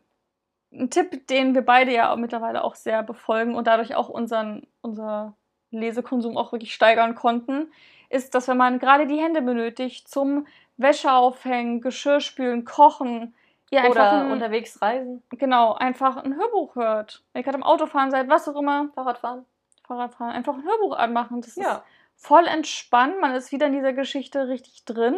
ein 0.73 0.89
Tipp, 0.89 1.27
den 1.27 1.53
wir 1.53 1.61
beide 1.61 1.93
ja 1.93 2.15
mittlerweile 2.15 2.63
auch 2.63 2.75
sehr 2.75 3.03
befolgen 3.03 3.55
und 3.55 3.67
dadurch 3.67 3.95
auch 3.95 4.09
unseren, 4.09 4.67
unser 4.81 5.35
Lesekonsum 5.71 6.37
auch 6.37 6.51
wirklich 6.51 6.73
steigern 6.73 7.15
konnten, 7.15 7.71
ist, 8.09 8.35
dass 8.35 8.47
wenn 8.47 8.57
man 8.57 8.79
gerade 8.79 9.07
die 9.07 9.19
Hände 9.19 9.41
benötigt 9.41 10.07
zum 10.07 10.47
Wäsche 10.77 11.11
aufhängen, 11.11 11.81
Geschirr 11.81 12.19
spülen, 12.19 12.65
kochen, 12.65 13.33
einfach 13.79 13.91
Oder 13.91 14.11
ein, 14.25 14.31
unterwegs 14.31 14.81
reisen. 14.81 15.23
Genau, 15.31 15.73
einfach 15.73 16.17
ein 16.17 16.35
Hörbuch 16.35 16.75
hört. 16.75 17.23
Wenn 17.31 17.41
ihr 17.41 17.43
gerade 17.43 17.57
im 17.57 17.63
Auto 17.63 17.85
fahren 17.85 18.11
seid, 18.11 18.29
was 18.29 18.47
auch 18.47 18.59
immer. 18.59 18.89
Fahrradfahren. 18.93 19.45
Fahrradfahren. 19.85 20.33
Einfach 20.33 20.55
ein 20.55 20.63
Hörbuch 20.63 20.97
anmachen. 20.97 21.41
Das 21.41 21.55
ja. 21.55 21.75
ist 21.75 21.81
voll 22.15 22.45
entspannt. 22.47 23.19
Man 23.19 23.35
ist 23.35 23.51
wieder 23.51 23.67
in 23.67 23.73
dieser 23.73 23.93
Geschichte 23.93 24.47
richtig 24.47 24.85
drin. 24.85 25.17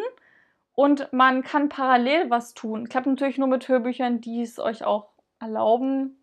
Und 0.74 1.12
man 1.12 1.44
kann 1.44 1.70
parallel 1.70 2.30
was 2.30 2.54
tun. 2.54 2.88
Klappt 2.88 3.08
natürlich 3.08 3.38
nur 3.38 3.48
mit 3.48 3.68
Hörbüchern, 3.68 4.22
die 4.22 4.42
es 4.42 4.60
euch 4.60 4.84
auch 4.84 5.10
erlauben, 5.40 6.20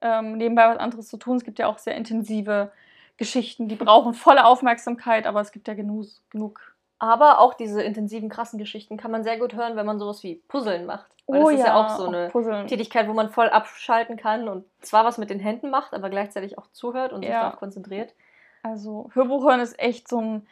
ähm, 0.00 0.36
nebenbei 0.36 0.68
was 0.68 0.78
anderes 0.78 1.08
zu 1.08 1.16
tun. 1.18 1.36
Es 1.36 1.44
gibt 1.44 1.58
ja 1.58 1.66
auch 1.66 1.78
sehr 1.78 1.94
intensive 1.94 2.72
Geschichten, 3.18 3.68
die 3.68 3.74
brauchen 3.74 4.14
volle 4.14 4.46
Aufmerksamkeit, 4.46 5.26
aber 5.26 5.40
es 5.40 5.52
gibt 5.52 5.68
ja 5.68 5.74
genug. 5.74 6.06
genug. 6.30 6.60
Aber 7.00 7.40
auch 7.40 7.54
diese 7.54 7.82
intensiven, 7.82 8.28
krassen 8.28 8.58
Geschichten 8.58 8.96
kann 8.96 9.10
man 9.10 9.22
sehr 9.22 9.38
gut 9.38 9.54
hören, 9.54 9.76
wenn 9.76 9.86
man 9.86 9.98
sowas 9.98 10.22
wie 10.22 10.36
Puzzeln 10.48 10.86
macht. 10.86 11.10
Weil 11.26 11.42
oh, 11.42 11.50
das 11.50 11.60
ist 11.60 11.66
ja, 11.66 11.76
auch 11.76 11.96
so 11.96 12.06
eine 12.06 12.28
Puzzeln. 12.28 12.66
Tätigkeit, 12.66 13.06
wo 13.08 13.12
man 13.12 13.28
voll 13.28 13.50
abschalten 13.50 14.16
kann 14.16 14.48
und 14.48 14.64
zwar 14.80 15.04
was 15.04 15.18
mit 15.18 15.30
den 15.30 15.40
Händen 15.40 15.70
macht, 15.70 15.94
aber 15.94 16.10
gleichzeitig 16.10 16.58
auch 16.58 16.68
zuhört 16.72 17.12
und 17.12 17.22
ja. 17.22 17.28
sich 17.28 17.38
darauf 17.38 17.56
konzentriert. 17.56 18.14
Also 18.62 19.10
Hörbuch 19.12 19.44
hören 19.44 19.60
ist 19.60 19.78
echt 19.78 20.08
so 20.08 20.20
ein, 20.20 20.46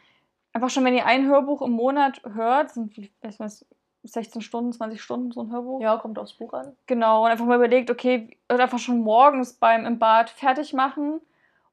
einfach 0.53 0.69
schon, 0.69 0.85
wenn 0.85 0.95
ihr 0.95 1.05
ein 1.05 1.27
Hörbuch 1.27 1.61
im 1.61 1.71
Monat 1.71 2.21
hört, 2.33 2.71
sind, 2.71 2.97
ich 2.97 3.11
weiß, 3.21 3.65
16 4.03 4.41
Stunden, 4.41 4.71
20 4.71 5.01
Stunden 5.01 5.31
so 5.31 5.41
ein 5.41 5.51
Hörbuch. 5.51 5.81
Ja, 5.81 5.97
kommt 5.97 6.19
aufs 6.19 6.33
Buch 6.33 6.53
an. 6.53 6.75
Genau, 6.85 7.25
und 7.25 7.31
einfach 7.31 7.45
mal 7.45 7.57
überlegt, 7.57 7.89
okay, 7.89 8.37
einfach 8.47 8.79
schon 8.79 8.99
morgens 8.99 9.53
beim 9.53 9.85
im 9.85 9.99
Bad 9.99 10.29
fertig 10.29 10.73
machen 10.73 11.21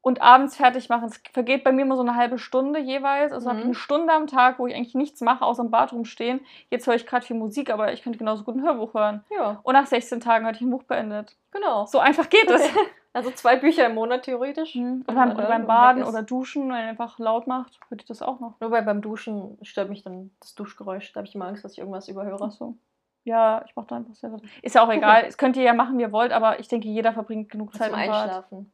und 0.04 0.20
abends 0.20 0.56
fertig 0.56 0.90
machen. 0.90 1.06
Es 1.06 1.18
vergeht 1.32 1.64
bei 1.64 1.72
mir 1.72 1.80
immer 1.80 1.96
so 1.96 2.02
eine 2.02 2.14
halbe 2.14 2.36
Stunde 2.36 2.78
jeweils. 2.78 3.32
Also 3.32 3.46
mhm. 3.46 3.50
habe 3.50 3.58
ich 3.60 3.64
eine 3.64 3.74
Stunde 3.74 4.12
am 4.12 4.26
Tag, 4.26 4.58
wo 4.58 4.66
ich 4.66 4.74
eigentlich 4.74 4.94
nichts 4.94 5.22
mache, 5.22 5.42
außer 5.42 5.62
im 5.62 5.70
Bad 5.70 5.94
rumstehen. 5.94 6.40
Jetzt 6.68 6.86
höre 6.86 6.94
ich 6.94 7.06
gerade 7.06 7.24
viel 7.24 7.36
Musik, 7.36 7.70
aber 7.70 7.90
ich 7.90 8.02
könnte 8.02 8.18
genauso 8.18 8.44
gut 8.44 8.54
ein 8.54 8.62
Hörbuch 8.62 8.92
hören. 8.92 9.24
Ja. 9.34 9.60
Und 9.62 9.72
nach 9.72 9.86
16 9.86 10.20
Tagen 10.20 10.44
hatte 10.44 10.56
ich 10.56 10.60
ein 10.60 10.70
Buch 10.70 10.82
beendet. 10.82 11.34
Genau. 11.52 11.86
So 11.86 11.98
einfach 11.98 12.28
geht 12.28 12.50
es. 12.50 12.62
Also 13.16 13.30
zwei 13.30 13.54
Bücher 13.54 13.86
im 13.86 13.94
Monat 13.94 14.24
theoretisch. 14.24 14.74
Mhm. 14.74 15.04
Und 15.06 15.14
beim, 15.14 15.36
beim 15.36 15.66
Baden 15.68 16.02
oder 16.02 16.24
Duschen, 16.24 16.64
wenn 16.64 16.74
er 16.74 16.88
einfach 16.88 17.20
laut 17.20 17.46
macht, 17.46 17.78
würde 17.88 18.02
ich 18.02 18.08
das 18.08 18.22
auch 18.22 18.40
noch. 18.40 18.58
Nur 18.58 18.72
weil 18.72 18.82
beim 18.82 19.02
Duschen 19.02 19.56
stört 19.62 19.88
mich 19.88 20.02
dann 20.02 20.32
das 20.40 20.56
Duschgeräusch. 20.56 21.12
Da 21.12 21.18
habe 21.18 21.28
ich 21.28 21.34
immer 21.36 21.46
Angst, 21.46 21.64
dass 21.64 21.74
ich 21.74 21.78
irgendwas 21.78 22.08
überhöre. 22.08 22.44
Ach 22.44 22.50
so. 22.50 22.74
Ja, 23.22 23.62
ich 23.66 23.76
mache 23.76 23.86
da 23.86 23.96
einfach 23.98 24.14
selber. 24.14 24.40
Ist 24.62 24.74
ja 24.74 24.84
auch 24.84 24.90
egal. 24.92 25.22
Das 25.26 25.38
könnt 25.38 25.56
ihr 25.56 25.62
ja 25.62 25.74
machen, 25.74 25.96
wie 25.96 26.02
ihr 26.02 26.10
wollt, 26.10 26.32
aber 26.32 26.58
ich 26.58 26.66
denke, 26.66 26.88
jeder 26.88 27.12
verbringt 27.12 27.50
genug 27.50 27.72
Zeit 27.76 27.90
zum 27.90 28.00
Einschlafen. 28.00 28.72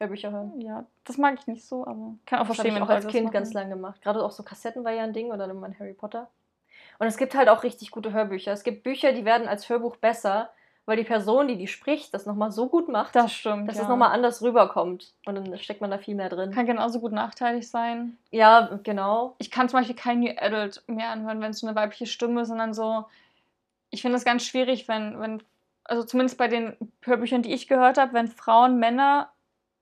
Hörbücher 0.00 0.32
hören. 0.32 0.58
Ja, 0.60 0.86
das 1.04 1.18
mag 1.18 1.38
ich 1.38 1.46
nicht 1.46 1.64
so, 1.64 1.86
aber 1.86 2.14
kann 2.24 2.38
auch 2.38 2.46
das 2.46 2.56
verstehen, 2.56 2.74
wenn 2.74 2.82
ich 2.82 2.88
auch 2.88 2.94
als 2.94 3.06
Kind 3.06 3.30
ganz 3.30 3.52
lange 3.52 3.74
gemacht. 3.74 4.00
Gerade 4.00 4.24
auch 4.24 4.30
so 4.30 4.42
Kassetten 4.42 4.82
war 4.82 4.92
ja 4.92 5.04
ein 5.04 5.12
Ding 5.12 5.30
oder 5.30 5.46
dann 5.46 5.60
mein 5.60 5.78
Harry 5.78 5.92
Potter. 5.92 6.28
Und 6.98 7.06
es 7.06 7.18
gibt 7.18 7.34
halt 7.34 7.48
auch 7.48 7.62
richtig 7.62 7.90
gute 7.90 8.12
Hörbücher. 8.12 8.52
Es 8.52 8.62
gibt 8.62 8.82
Bücher, 8.82 9.12
die 9.12 9.24
werden 9.24 9.46
als 9.46 9.68
Hörbuch 9.68 9.96
besser, 9.96 10.50
weil 10.86 10.96
die 10.96 11.04
Person, 11.04 11.48
die 11.48 11.56
die 11.56 11.66
spricht, 11.66 12.14
das 12.14 12.24
nochmal 12.26 12.50
so 12.50 12.68
gut 12.68 12.88
macht, 12.88 13.14
das 13.14 13.32
stimmt, 13.32 13.68
dass 13.68 13.76
ja. 13.76 13.82
es 13.82 13.88
nochmal 13.88 14.12
anders 14.12 14.42
rüberkommt. 14.42 15.12
Und 15.26 15.34
dann 15.34 15.58
steckt 15.58 15.82
man 15.82 15.90
da 15.90 15.98
viel 15.98 16.14
mehr 16.14 16.30
drin. 16.30 16.50
Kann 16.50 16.66
genauso 16.66 17.00
gut 17.00 17.12
nachteilig 17.12 17.68
sein. 17.68 18.16
Ja, 18.30 18.80
genau. 18.82 19.34
Ich 19.38 19.50
kann 19.50 19.68
zum 19.68 19.78
Beispiel 19.78 19.96
kein 19.96 20.20
New 20.20 20.32
Adult 20.36 20.82
mehr 20.86 21.10
anhören, 21.10 21.40
wenn 21.40 21.50
es 21.50 21.60
so 21.60 21.66
eine 21.66 21.76
weibliche 21.76 22.06
Stimme 22.06 22.42
ist, 22.42 22.48
sondern 22.48 22.72
so. 22.72 23.04
Ich 23.90 24.02
finde 24.02 24.16
es 24.16 24.24
ganz 24.24 24.44
schwierig, 24.44 24.88
wenn, 24.88 25.20
wenn, 25.20 25.42
also 25.84 26.04
zumindest 26.04 26.38
bei 26.38 26.48
den 26.48 26.76
Hörbüchern, 27.02 27.42
die 27.42 27.52
ich 27.52 27.68
gehört 27.68 27.98
habe, 27.98 28.14
wenn 28.14 28.28
Frauen 28.28 28.78
Männer 28.78 29.30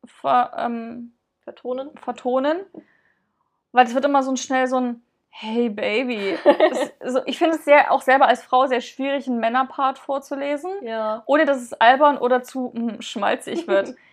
ver, 0.09 0.53
ähm, 0.57 1.12
vertonen. 1.41 1.91
vertonen. 1.97 2.61
Weil 3.73 3.87
es 3.87 3.95
wird 3.95 4.05
immer 4.05 4.23
so 4.23 4.35
schnell 4.37 4.67
so 4.67 4.81
ein 4.81 5.03
Hey 5.31 5.69
Baby. 5.69 6.37
also 7.00 7.21
ich 7.27 7.38
finde 7.38 7.57
es 7.57 7.65
sehr, 7.65 7.93
auch 7.93 8.03
selber 8.03 8.27
als 8.27 8.43
Frau 8.43 8.67
sehr 8.67 8.81
schwierig, 8.81 9.29
einen 9.29 9.38
Männerpart 9.38 9.99
vorzulesen. 9.99 10.71
Ja. 10.83 11.23
Ohne 11.27 11.45
dass 11.45 11.62
es 11.62 11.73
albern 11.75 12.19
oder 12.19 12.43
zu 12.43 12.73
mh, 12.75 12.93
hm, 12.93 13.03
schmalzig 13.03 13.67
wird. 13.67 13.95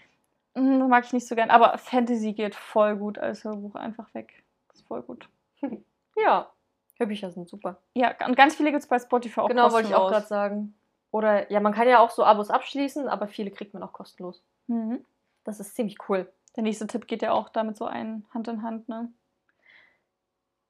Hm, 0.58 0.80
das 0.80 0.88
mag 0.88 1.04
ich 1.04 1.12
nicht 1.12 1.28
so 1.28 1.36
gern. 1.36 1.50
Aber 1.50 1.78
Fantasy 1.78 2.32
geht 2.32 2.56
voll 2.56 2.96
gut 2.96 3.18
als 3.18 3.44
Hörbuch 3.44 3.76
einfach 3.76 4.14
weg. 4.14 4.42
Das 4.70 4.78
ist 4.78 4.88
voll 4.88 5.02
gut. 5.02 5.28
ja. 6.16 6.50
Hörbücher 6.98 7.30
sind 7.32 7.50
super. 7.50 7.82
Ja, 7.94 8.16
und 8.26 8.38
ganz 8.38 8.56
viele 8.56 8.72
gibt 8.72 8.82
es 8.82 8.88
bei 8.88 8.98
Spotify 8.98 9.42
auch 9.42 9.50
Genau, 9.50 9.72
wollte 9.74 9.90
ich 9.90 9.96
auch 9.96 10.10
gerade 10.10 10.26
sagen. 10.26 10.74
Oder 11.12 11.52
ja, 11.52 11.60
man 11.60 11.74
kann 11.74 11.88
ja 11.88 12.00
auch 12.00 12.10
so 12.10 12.24
Abos 12.24 12.50
abschließen, 12.50 13.08
aber 13.08 13.28
viele 13.28 13.52
kriegt 13.52 13.74
man 13.74 13.84
auch 13.84 13.92
kostenlos. 13.92 14.44
Mhm. 14.68 15.04
Das 15.46 15.62
ist 15.62 15.76
ziemlich 15.76 15.98
cool. 16.10 16.30
Der 16.58 16.64
nächste 16.64 16.88
Tipp 16.88 17.08
geht 17.08 17.22
ja 17.22 17.32
auch 17.32 17.48
damit 17.50 17.78
so 17.78 17.86
ein, 17.86 18.26
Hand 18.34 18.48
in 18.50 18.62
Hand, 18.62 18.90
ne? 18.90 19.10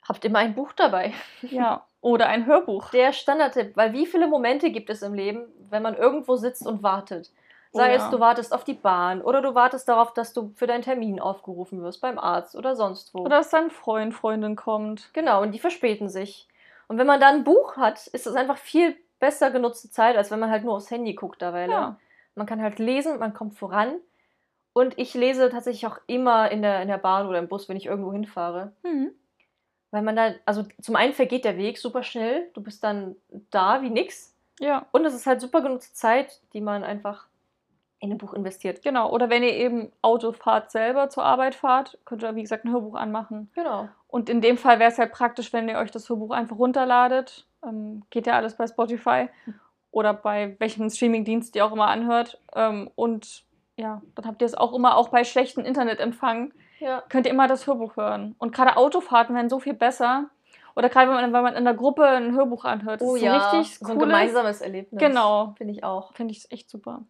Habt 0.07 0.23
immer 0.23 0.39
ein 0.39 0.53
Buch 0.53 0.71
dabei. 0.73 1.13
Ja. 1.41 1.87
Oder 2.01 2.27
ein 2.27 2.45
Hörbuch. 2.45 2.91
Der 2.91 3.13
Standardtipp, 3.13 3.75
weil 3.75 3.93
wie 3.93 4.05
viele 4.05 4.27
Momente 4.27 4.69
gibt 4.69 4.91
es 4.91 5.01
im 5.01 5.15
Leben, 5.15 5.47
wenn 5.71 5.81
man 5.81 5.95
irgendwo 5.95 6.35
sitzt 6.35 6.67
und 6.67 6.83
wartet? 6.83 7.31
Sei 7.71 7.91
Oh 7.91 7.95
es, 7.95 8.03
ja. 8.03 8.11
du 8.11 8.19
wartest 8.19 8.53
auf 8.53 8.63
die 8.63 8.73
Bahn 8.73 9.21
oder 9.21 9.41
du 9.41 9.55
wartest 9.55 9.89
darauf, 9.89 10.13
dass 10.13 10.31
du 10.31 10.53
für 10.55 10.67
deinen 10.67 10.83
Termin 10.83 11.19
aufgerufen 11.19 11.81
wirst 11.81 12.01
beim 12.01 12.19
Arzt 12.19 12.55
oder 12.55 12.75
sonst 12.75 13.13
wo. 13.13 13.21
Oder 13.21 13.37
dass 13.37 13.49
dein 13.49 13.71
Freund, 13.71 14.13
Freundin 14.13 14.55
kommt. 14.55 15.09
Genau, 15.13 15.41
und 15.41 15.51
die 15.51 15.59
verspäten 15.59 16.07
sich. 16.07 16.47
Und 16.87 16.99
wenn 16.99 17.07
man 17.07 17.19
dann 17.19 17.37
ein 17.37 17.43
Buch 17.43 17.75
hat, 17.75 18.07
ist 18.07 18.27
das 18.27 18.35
einfach 18.35 18.57
viel 18.57 18.95
besser 19.19 19.49
genutzte 19.51 19.89
Zeit, 19.89 20.15
als 20.15 20.31
wenn 20.31 20.39
man 20.39 20.51
halt 20.51 20.63
nur 20.63 20.75
aufs 20.75 20.91
Handy 20.91 21.15
guckt 21.15 21.41
derweil. 21.41 21.69
Ja. 21.69 21.97
Man 22.35 22.45
kann 22.45 22.61
halt 22.61 22.79
lesen, 22.79 23.17
man 23.17 23.33
kommt 23.33 23.57
voran. 23.57 23.95
Und 24.77 24.97
ich 24.97 25.13
lese 25.13 25.49
tatsächlich 25.49 25.87
auch 25.87 25.99
immer 26.05 26.51
in 26.51 26.61
der, 26.61 26.81
in 26.81 26.89
der 26.89 26.97
Bahn 26.97 27.27
oder 27.27 27.39
im 27.39 27.47
Bus, 27.47 27.69
wenn 27.69 27.77
ich 27.77 27.85
irgendwo 27.85 28.11
hinfahre. 28.11 28.73
Mhm. 28.83 29.11
Weil 29.91 30.01
man 30.01 30.17
da, 30.17 30.33
also 30.45 30.65
zum 30.81 30.97
einen 30.97 31.13
vergeht 31.13 31.45
der 31.45 31.55
Weg 31.55 31.77
super 31.77 32.03
schnell, 32.03 32.49
du 32.53 32.61
bist 32.61 32.83
dann 32.83 33.15
da 33.51 33.81
wie 33.81 33.89
nix. 33.89 34.35
Ja, 34.59 34.85
Und 34.91 35.05
es 35.05 35.13
ist 35.13 35.27
halt 35.27 35.39
super 35.39 35.61
genutzte 35.61 35.93
Zeit, 35.93 36.41
die 36.51 36.59
man 36.59 36.83
einfach 36.83 37.27
in 37.99 38.11
ein 38.11 38.17
Buch 38.17 38.33
investiert. 38.33 38.83
genau. 38.83 39.09
Oder 39.11 39.29
wenn 39.29 39.43
ihr 39.43 39.53
eben 39.53 39.93
Auto 40.01 40.33
fahrt 40.33 40.71
selber 40.71 41.09
zur 41.09 41.23
Arbeit 41.23 41.55
fahrt, 41.55 41.97
könnt 42.03 42.21
ihr, 42.23 42.35
wie 42.35 42.41
gesagt, 42.41 42.65
ein 42.65 42.73
Hörbuch 42.73 42.95
anmachen. 42.95 43.49
Genau. 43.55 43.87
Und 44.09 44.29
in 44.29 44.41
dem 44.41 44.57
Fall 44.57 44.79
wäre 44.79 44.91
es 44.91 44.99
halt 44.99 45.13
praktisch, 45.13 45.53
wenn 45.53 45.69
ihr 45.69 45.77
euch 45.77 45.91
das 45.91 46.09
Hörbuch 46.09 46.31
einfach 46.31 46.57
runterladet. 46.57 47.47
Ähm, 47.65 48.03
geht 48.09 48.27
ja 48.27 48.33
alles 48.33 48.57
bei 48.57 48.67
Spotify 48.67 49.29
oder 49.91 50.13
bei 50.13 50.57
welchem 50.59 50.89
Streamingdienst 50.89 51.55
ihr 51.55 51.65
auch 51.65 51.71
immer 51.71 51.87
anhört. 51.87 52.41
Ähm, 52.53 52.91
und 52.95 53.44
ja, 53.77 54.01
dann 54.15 54.25
habt 54.25 54.41
ihr 54.41 54.45
es 54.45 54.55
auch 54.55 54.73
immer, 54.73 54.95
auch 54.97 55.09
bei 55.09 55.23
schlechtem 55.23 55.65
Internetempfang, 55.65 56.53
Ja. 56.79 57.03
könnt 57.09 57.25
ihr 57.25 57.31
immer 57.33 57.47
das 57.47 57.67
Hörbuch 57.67 57.95
hören. 57.97 58.35
Und 58.37 58.53
gerade 58.55 58.77
Autofahrten 58.77 59.35
werden 59.35 59.49
so 59.49 59.59
viel 59.59 59.73
besser. 59.73 60.29
Oder 60.75 60.89
gerade 60.89 61.07
wenn 61.09 61.15
man, 61.15 61.33
wenn 61.33 61.43
man 61.43 61.55
in 61.55 61.63
der 61.65 61.73
Gruppe 61.73 62.05
ein 62.05 62.33
Hörbuch 62.35 62.65
anhört. 62.65 62.99
Das 63.01 63.07
Oh 63.07 63.15
ist 63.15 63.21
so 63.21 63.25
ja, 63.25 63.49
richtig 63.51 63.77
so 63.79 63.85
ein 63.85 63.91
cooles- 63.97 63.99
gemeinsames 64.09 64.61
Erlebnis. 64.61 64.99
Genau. 64.99 65.53
Finde 65.57 65.73
ich 65.73 65.83
auch. 65.83 66.13
Finde 66.13 66.33
ich 66.33 66.51
echt 66.51 66.69
super. 66.69 67.03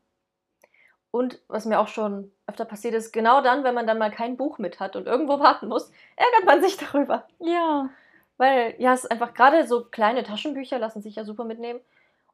Und 1.11 1.39
was 1.47 1.65
mir 1.65 1.79
auch 1.79 1.87
schon 1.87 2.31
öfter 2.45 2.65
passiert 2.65 2.93
ist, 2.93 3.11
genau 3.13 3.41
dann, 3.41 3.63
wenn 3.63 3.73
man 3.73 3.87
dann 3.87 3.97
mal 3.97 4.11
kein 4.11 4.35
Buch 4.37 4.57
mit 4.59 4.79
hat 4.79 4.95
und 4.95 5.07
irgendwo 5.07 5.39
warten 5.39 5.67
muss, 5.67 5.91
ärgert 6.15 6.45
man 6.45 6.61
sich 6.61 6.77
darüber. 6.91 7.25
Ja. 7.39 7.89
Weil, 8.37 8.75
ja, 8.79 8.93
es 8.93 9.05
ist 9.05 9.11
einfach 9.11 9.33
gerade 9.33 9.65
so 9.65 9.85
kleine 9.85 10.23
Taschenbücher 10.23 10.77
lassen 10.77 11.01
sich 11.01 11.15
ja 11.15 11.23
super 11.23 11.45
mitnehmen. 11.45 11.79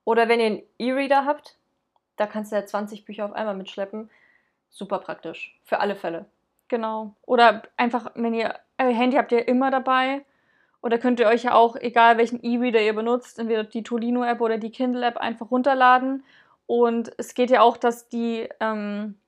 Oder 0.04 0.28
wenn 0.28 0.40
ihr 0.40 0.48
einen 0.48 0.64
E-Reader 0.80 1.26
habt, 1.26 1.58
da 2.18 2.26
kannst 2.26 2.52
du 2.52 2.56
ja 2.56 2.66
20 2.66 3.06
Bücher 3.06 3.26
auf 3.26 3.34
einmal 3.34 3.56
mitschleppen. 3.56 4.10
Super 4.72 5.00
praktisch. 5.00 5.60
Für 5.64 5.80
alle 5.80 5.96
Fälle. 5.96 6.26
Genau. 6.68 7.14
Oder 7.24 7.64
einfach, 7.78 8.12
wenn 8.16 8.34
ihr, 8.34 8.56
euer 8.80 8.94
Handy 8.94 9.18
habt 9.18 9.32
ihr 9.32 9.48
immer 9.48 9.70
dabei. 9.70 10.26
Oder 10.82 10.98
könnt 10.98 11.20
ihr 11.20 11.28
euch 11.28 11.44
ja 11.44 11.54
auch, 11.54 11.76
egal 11.76 12.18
welchen 12.18 12.42
E-Reader 12.42 12.82
ihr 12.82 12.96
benutzt, 12.96 13.38
entweder 13.38 13.64
die 13.64 13.84
Tolino-App 13.84 14.42
oder 14.42 14.58
die 14.58 14.72
Kindle-App 14.72 15.18
einfach 15.18 15.52
runterladen. 15.52 16.24
Und 16.66 17.12
es 17.18 17.36
geht 17.36 17.52
ja 17.52 17.62
auch, 17.62 17.78
dass 17.78 18.10
die 18.10 18.48
ähm, 18.60 19.20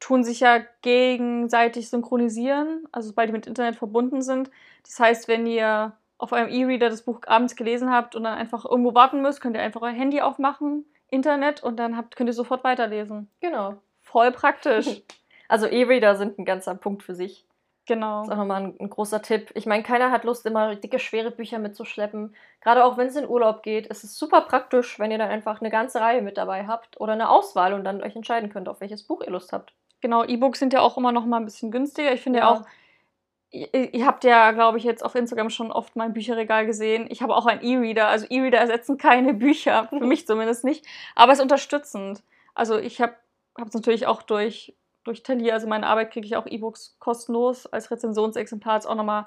tun 0.00 0.24
sich 0.24 0.40
ja 0.40 0.60
gegenseitig 0.82 1.90
synchronisieren, 1.90 2.88
also 2.90 3.08
sobald 3.08 3.28
die 3.28 3.32
mit 3.34 3.46
Internet 3.46 3.76
verbunden 3.76 4.22
sind. 4.22 4.50
Das 4.82 4.98
heißt, 4.98 5.28
wenn 5.28 5.46
ihr 5.46 5.92
auf 6.18 6.32
eurem 6.32 6.48
E-Reader 6.48 6.88
das 6.88 7.02
Buch 7.02 7.20
abends 7.26 7.56
gelesen 7.56 7.92
habt 7.92 8.16
und 8.16 8.24
dann 8.24 8.38
einfach 8.38 8.64
irgendwo 8.64 8.94
warten 8.94 9.20
müsst, 9.20 9.40
könnt 9.40 9.56
ihr 9.56 9.62
einfach 9.62 9.82
euer 9.82 9.90
Handy 9.90 10.20
aufmachen, 10.22 10.86
Internet, 11.10 11.62
und 11.62 11.76
dann 11.76 11.96
habt, 11.96 12.16
könnt 12.16 12.30
ihr 12.30 12.34
sofort 12.34 12.64
weiterlesen. 12.64 13.28
Genau. 13.40 13.76
Voll 14.16 14.32
praktisch. 14.32 15.02
Also 15.48 15.66
E-Reader 15.68 16.16
sind 16.16 16.40
ein 16.40 16.44
ganzer 16.44 16.74
Punkt 16.74 17.04
für 17.04 17.14
sich. 17.14 17.44
genau. 17.86 18.18
Das 18.22 18.26
ist 18.26 18.32
auch 18.32 18.38
nochmal 18.38 18.62
ein, 18.64 18.74
ein 18.80 18.90
großer 18.90 19.22
Tipp. 19.22 19.52
Ich 19.54 19.64
meine, 19.64 19.84
keiner 19.84 20.10
hat 20.10 20.24
Lust, 20.24 20.44
immer 20.44 20.74
dicke, 20.74 20.98
schwere 20.98 21.30
Bücher 21.30 21.60
mitzuschleppen. 21.60 22.34
Gerade 22.62 22.84
auch 22.84 22.96
wenn 22.96 23.06
es 23.06 23.14
in 23.14 23.28
Urlaub 23.28 23.62
geht. 23.62 23.88
Es 23.88 24.02
ist 24.02 24.18
super 24.18 24.40
praktisch, 24.40 24.98
wenn 24.98 25.12
ihr 25.12 25.18
dann 25.18 25.28
einfach 25.30 25.60
eine 25.60 25.70
ganze 25.70 26.00
Reihe 26.00 26.20
mit 26.20 26.36
dabei 26.36 26.66
habt 26.66 27.00
oder 27.00 27.12
eine 27.12 27.28
Auswahl 27.30 27.74
und 27.74 27.84
dann 27.84 28.02
euch 28.02 28.16
entscheiden 28.16 28.50
könnt, 28.50 28.68
auf 28.68 28.80
welches 28.80 29.04
Buch 29.04 29.20
ihr 29.22 29.30
Lust 29.30 29.52
habt. 29.52 29.72
Genau, 30.00 30.24
E-Books 30.24 30.58
sind 30.58 30.72
ja 30.72 30.80
auch 30.80 30.96
immer 30.96 31.12
noch 31.12 31.26
mal 31.26 31.36
ein 31.36 31.44
bisschen 31.44 31.70
günstiger. 31.70 32.12
Ich 32.12 32.22
finde 32.22 32.40
ja, 32.40 32.44
Ja. 32.46 32.50
auch, 32.60 32.66
ihr, 33.52 33.94
ihr 33.94 34.04
habt 34.04 34.24
ja, 34.24 34.50
glaube 34.50 34.78
ich, 34.78 34.84
jetzt 34.84 35.04
auf 35.04 35.14
Instagram 35.14 35.50
schon 35.50 35.70
oft 35.70 35.94
mein 35.94 36.12
Bücherregal 36.12 36.66
gesehen. 36.66 37.06
Ich 37.08 37.22
habe 37.22 37.36
auch 37.36 37.46
einen 37.46 37.62
E-Reader. 37.62 38.08
Also 38.08 38.26
E-Reader 38.28 38.58
ersetzen 38.58 38.98
keine 38.98 39.32
Bücher, 39.32 39.86
für 39.90 40.00
mich 40.04 40.26
zumindest 40.26 40.64
nicht. 40.64 40.84
Aber 41.14 41.30
es 41.30 41.38
ist 41.38 41.42
unterstützend. 41.44 42.24
Also 42.52 42.78
ich 42.78 43.00
habe 43.00 43.14
es 43.64 43.74
natürlich 43.74 44.06
auch 44.06 44.22
durch, 44.22 44.74
durch 45.04 45.22
Thalia, 45.22 45.54
also 45.54 45.66
meine 45.66 45.86
Arbeit 45.86 46.12
kriege 46.12 46.26
ich 46.26 46.36
auch 46.36 46.46
E-Books 46.46 46.96
kostenlos 46.98 47.66
als 47.66 47.90
Rezensionsexemplar, 47.90 48.78
ist 48.78 48.86
auch 48.86 48.94
nochmal 48.94 49.26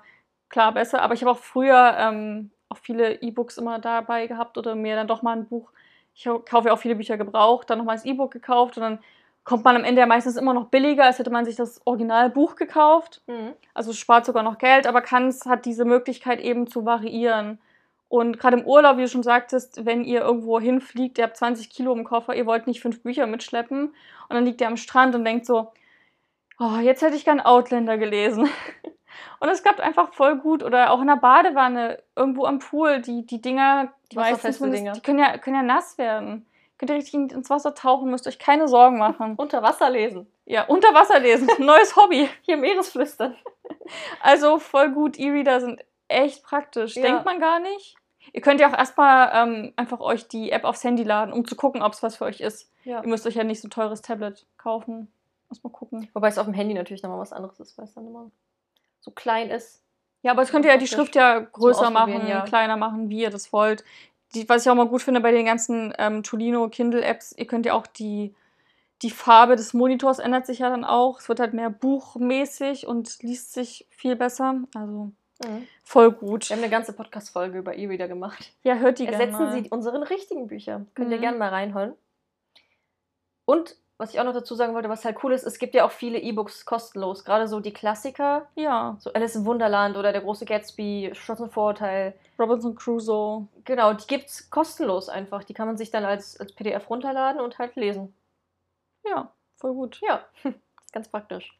klar 0.49 0.73
besser. 0.73 1.01
Aber 1.01 1.13
ich 1.13 1.21
habe 1.21 1.31
auch 1.31 1.39
früher 1.39 1.95
ähm, 1.97 2.51
auch 2.69 2.77
viele 2.77 3.21
E-Books 3.21 3.57
immer 3.57 3.79
dabei 3.79 4.27
gehabt 4.27 4.57
oder 4.57 4.75
mir 4.75 4.95
dann 4.95 5.07
doch 5.07 5.21
mal 5.21 5.35
ein 5.35 5.47
Buch. 5.47 5.71
Ich 6.13 6.25
kaufe 6.25 6.67
ja 6.67 6.73
auch 6.73 6.79
viele 6.79 6.95
Bücher 6.95 7.17
gebraucht, 7.17 7.69
dann 7.69 7.77
nochmal 7.79 7.95
das 7.95 8.05
E-Book 8.05 8.31
gekauft 8.31 8.77
und 8.77 8.83
dann 8.83 8.99
kommt 9.45 9.63
man 9.63 9.75
am 9.75 9.83
Ende 9.83 10.01
ja 10.01 10.05
meistens 10.05 10.35
immer 10.35 10.53
noch 10.53 10.67
billiger, 10.67 11.05
als 11.05 11.17
hätte 11.17 11.31
man 11.31 11.45
sich 11.45 11.55
das 11.55 11.81
Originalbuch 11.85 12.55
gekauft. 12.55 13.21
Also 13.73 13.93
spart 13.93 14.25
sogar 14.25 14.43
noch 14.43 14.57
Geld, 14.59 14.85
aber 14.85 15.01
Kanz 15.01 15.45
hat 15.45 15.65
diese 15.65 15.85
Möglichkeit 15.85 16.39
eben 16.41 16.67
zu 16.67 16.85
variieren. 16.85 17.59
Und 18.09 18.39
gerade 18.39 18.57
im 18.57 18.65
Urlaub, 18.65 18.97
wie 18.97 19.03
du 19.03 19.07
schon 19.07 19.23
sagtest, 19.23 19.85
wenn 19.85 20.03
ihr 20.03 20.21
irgendwo 20.21 20.59
hinfliegt, 20.59 21.19
ihr 21.19 21.23
habt 21.23 21.37
20 21.37 21.69
Kilo 21.69 21.93
im 21.93 22.03
Koffer, 22.03 22.35
ihr 22.35 22.47
wollt 22.47 22.65
nicht 22.65 22.81
fünf 22.81 23.03
Bücher 23.03 23.27
mitschleppen 23.27 23.87
und 23.87 24.35
dann 24.35 24.45
liegt 24.45 24.61
ihr 24.61 24.67
am 24.67 24.77
Strand 24.77 25.13
und 25.15 25.23
denkt 25.23 25.45
so, 25.45 25.71
oh, 26.59 26.77
jetzt 26.81 27.01
hätte 27.01 27.15
ich 27.15 27.25
gern 27.25 27.39
Outlander 27.39 27.97
gelesen. 27.97 28.49
Und 29.41 29.49
es 29.49 29.63
klappt 29.63 29.81
einfach 29.81 30.13
voll 30.13 30.37
gut. 30.37 30.63
Oder 30.63 30.91
auch 30.91 31.01
in 31.01 31.07
der 31.07 31.15
Badewanne, 31.15 32.01
irgendwo 32.15 32.45
am 32.45 32.59
Pool, 32.59 33.01
die, 33.01 33.25
die 33.25 33.41
Dinger, 33.41 33.91
die 34.11 34.17
meisten 34.17 34.71
Dinger. 34.71 34.93
die 34.93 35.01
können 35.01 35.19
ja, 35.19 35.37
können 35.37 35.55
ja 35.55 35.63
nass 35.63 35.97
werden. 35.97 36.45
Könnt 36.77 36.91
ihr 36.91 36.97
richtig 36.97 37.13
ins 37.13 37.49
Wasser 37.49 37.73
tauchen, 37.73 38.09
müsst 38.09 38.27
euch 38.27 38.39
keine 38.39 38.67
Sorgen 38.67 38.97
machen. 38.97 39.35
Unter 39.37 39.61
Wasser 39.61 39.89
lesen. 39.89 40.27
Ja, 40.45 40.65
unter 40.65 40.95
Wasser 40.95 41.19
lesen, 41.19 41.47
neues 41.59 41.95
Hobby. 41.95 42.27
Hier 42.41 42.57
Meeresflüstern. 42.57 43.35
Also 44.19 44.57
voll 44.57 44.89
gut, 44.89 45.19
E-Reader 45.19 45.61
sind 45.61 45.81
echt 46.09 46.43
praktisch. 46.43 46.95
Ja. 46.95 47.03
Denkt 47.03 47.25
man 47.25 47.39
gar 47.39 47.59
nicht. 47.59 47.95
Ihr 48.33 48.41
könnt 48.41 48.59
ja 48.59 48.69
auch 48.69 48.77
erstmal 48.77 49.31
ähm, 49.33 49.73
einfach 49.75 50.01
euch 50.01 50.27
die 50.27 50.51
App 50.51 50.63
aufs 50.63 50.83
Handy 50.83 51.03
laden, 51.03 51.33
um 51.33 51.47
zu 51.47 51.55
gucken, 51.55 51.81
ob 51.81 51.93
es 51.93 52.03
was 52.03 52.17
für 52.17 52.25
euch 52.25 52.41
ist. 52.41 52.71
Ja. 52.83 53.01
Ihr 53.01 53.07
müsst 53.07 53.25
euch 53.25 53.35
ja 53.35 53.43
nicht 53.43 53.61
so 53.61 53.67
ein 53.67 53.71
teures 53.71 54.01
Tablet 54.01 54.45
kaufen. 54.57 55.11
Muss 55.47 55.63
mal 55.63 55.71
gucken. 55.71 56.09
Wobei 56.13 56.27
es 56.27 56.37
auf 56.37 56.45
dem 56.45 56.53
Handy 56.53 56.73
natürlich 56.73 57.01
nochmal 57.01 57.19
was 57.19 57.33
anderes 57.33 57.59
ist, 57.59 57.77
weil 57.77 57.85
es 57.85 57.93
dann 57.93 58.05
immer 58.05 58.29
so 58.99 59.11
klein 59.11 59.49
ist. 59.49 59.81
Ja, 60.21 60.31
aber 60.31 60.41
es 60.41 60.51
könnt 60.51 60.65
ihr 60.65 60.71
ja 60.71 60.77
die. 60.77 60.87
Schrift 60.87 61.15
ja 61.15 61.39
größer 61.39 61.89
machen, 61.89 62.27
ja. 62.27 62.41
kleiner 62.41 62.77
machen, 62.77 63.09
wie 63.09 63.21
ihr 63.21 63.29
das 63.29 63.53
wollt. 63.53 63.83
Die, 64.35 64.47
was 64.47 64.63
ich 64.63 64.69
auch 64.69 64.75
mal 64.75 64.87
gut 64.87 65.01
finde 65.01 65.21
bei 65.21 65.31
den 65.31 65.45
ganzen 65.45 65.93
ähm, 65.97 66.21
Tolino 66.21 66.69
Kindle-Apps, 66.69 67.33
ihr 67.35 67.47
könnt 67.47 67.65
ja 67.65 67.73
auch 67.73 67.87
die, 67.87 68.35
die 69.01 69.09
Farbe 69.09 69.55
des 69.55 69.73
Monitors 69.73 70.19
ändert 70.19 70.45
sich 70.45 70.59
ja 70.59 70.69
dann 70.69 70.83
auch. 70.83 71.19
Es 71.19 71.29
wird 71.29 71.39
halt 71.39 71.53
mehr 71.53 71.71
buchmäßig 71.71 72.85
und 72.85 73.23
liest 73.23 73.53
sich 73.53 73.87
viel 73.89 74.15
besser. 74.15 74.55
Also 74.75 75.11
voll 75.83 76.11
gut. 76.11 76.49
Wir 76.49 76.55
haben 76.57 76.63
eine 76.63 76.71
ganze 76.71 76.93
Podcast-Folge 76.93 77.57
über 77.59 77.75
E-Reader 77.75 78.07
gemacht. 78.07 78.51
Ja, 78.63 78.75
hört 78.75 78.99
die 78.99 79.05
gerne 79.05 79.23
Ersetzen 79.23 79.43
mal. 79.43 79.53
Sie 79.63 79.69
unseren 79.69 80.03
richtigen 80.03 80.47
Bücher. 80.47 80.85
Könnt 80.95 81.11
ihr 81.11 81.17
Mhm. 81.17 81.21
gerne 81.21 81.37
mal 81.37 81.49
reinholen. 81.49 81.93
Und 83.45 83.75
was 83.97 84.13
ich 84.13 84.19
auch 84.19 84.23
noch 84.23 84.33
dazu 84.33 84.55
sagen 84.55 84.73
wollte, 84.75 84.87
was 84.87 85.03
halt 85.03 85.21
cool 85.23 85.33
ist, 85.33 85.43
es 85.43 85.59
gibt 85.59 85.73
ja 85.75 85.85
auch 85.85 85.91
viele 85.91 86.19
E-Books 86.19 86.65
kostenlos. 86.65 87.25
Gerade 87.25 87.47
so 87.49 87.59
die 87.59 87.73
Klassiker, 87.73 88.47
Ja, 88.55 88.95
so 88.99 89.11
Alice 89.11 89.35
im 89.35 89.45
Wunderland 89.45 89.97
oder 89.97 90.13
Der 90.13 90.21
große 90.21 90.45
Gatsby, 90.45 91.11
Schloss 91.13 91.41
und 91.41 91.51
Vorurteil. 91.51 92.13
Robinson 92.37 92.75
Crusoe. 92.75 93.47
Genau, 93.65 93.93
die 93.93 94.07
gibt's 94.07 94.49
kostenlos 94.49 95.09
einfach. 95.09 95.43
Die 95.43 95.53
kann 95.53 95.67
man 95.67 95.77
sich 95.77 95.91
dann 95.91 96.05
als, 96.05 96.39
als 96.39 96.53
PDF 96.53 96.89
runterladen 96.89 97.41
und 97.41 97.59
halt 97.59 97.75
lesen. 97.75 98.13
Ja, 99.05 99.33
voll 99.57 99.73
gut. 99.73 99.99
Ja, 100.01 100.23
ganz 100.93 101.09
praktisch. 101.09 101.57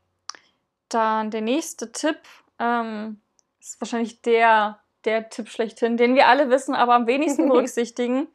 Dann 0.88 1.32
der 1.32 1.42
nächste 1.42 1.92
Tipp 1.92 2.20
ähm, 2.58 3.20
ist 3.60 3.80
wahrscheinlich 3.82 4.22
der, 4.22 4.80
der 5.06 5.30
Tipp 5.30 5.50
schlechthin, 5.50 5.98
den 5.98 6.16
wir 6.16 6.28
alle 6.28 6.50
wissen, 6.50 6.76
aber 6.76 6.96
am 6.96 7.08
wenigsten 7.08 7.48
berücksichtigen. 7.50 8.28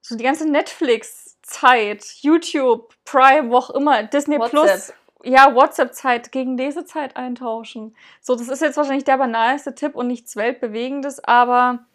So 0.00 0.16
die 0.16 0.24
ganze 0.24 0.48
Netflix-Zeit, 0.48 2.04
YouTube, 2.20 2.94
Prime, 3.04 3.50
wo 3.50 3.56
auch 3.56 3.70
immer, 3.70 4.04
Disney 4.04 4.38
Plus, 4.38 4.54
WhatsApp. 4.54 4.96
ja, 5.24 5.54
WhatsApp-Zeit 5.54 6.30
gegen 6.32 6.56
Lesezeit 6.56 7.16
eintauschen. 7.16 7.96
So, 8.20 8.36
das 8.36 8.48
ist 8.48 8.62
jetzt 8.62 8.76
wahrscheinlich 8.76 9.04
der 9.04 9.18
banalste 9.18 9.74
Tipp 9.74 9.94
und 9.96 10.06
nichts 10.06 10.36
Weltbewegendes, 10.36 11.22
aber 11.24 11.86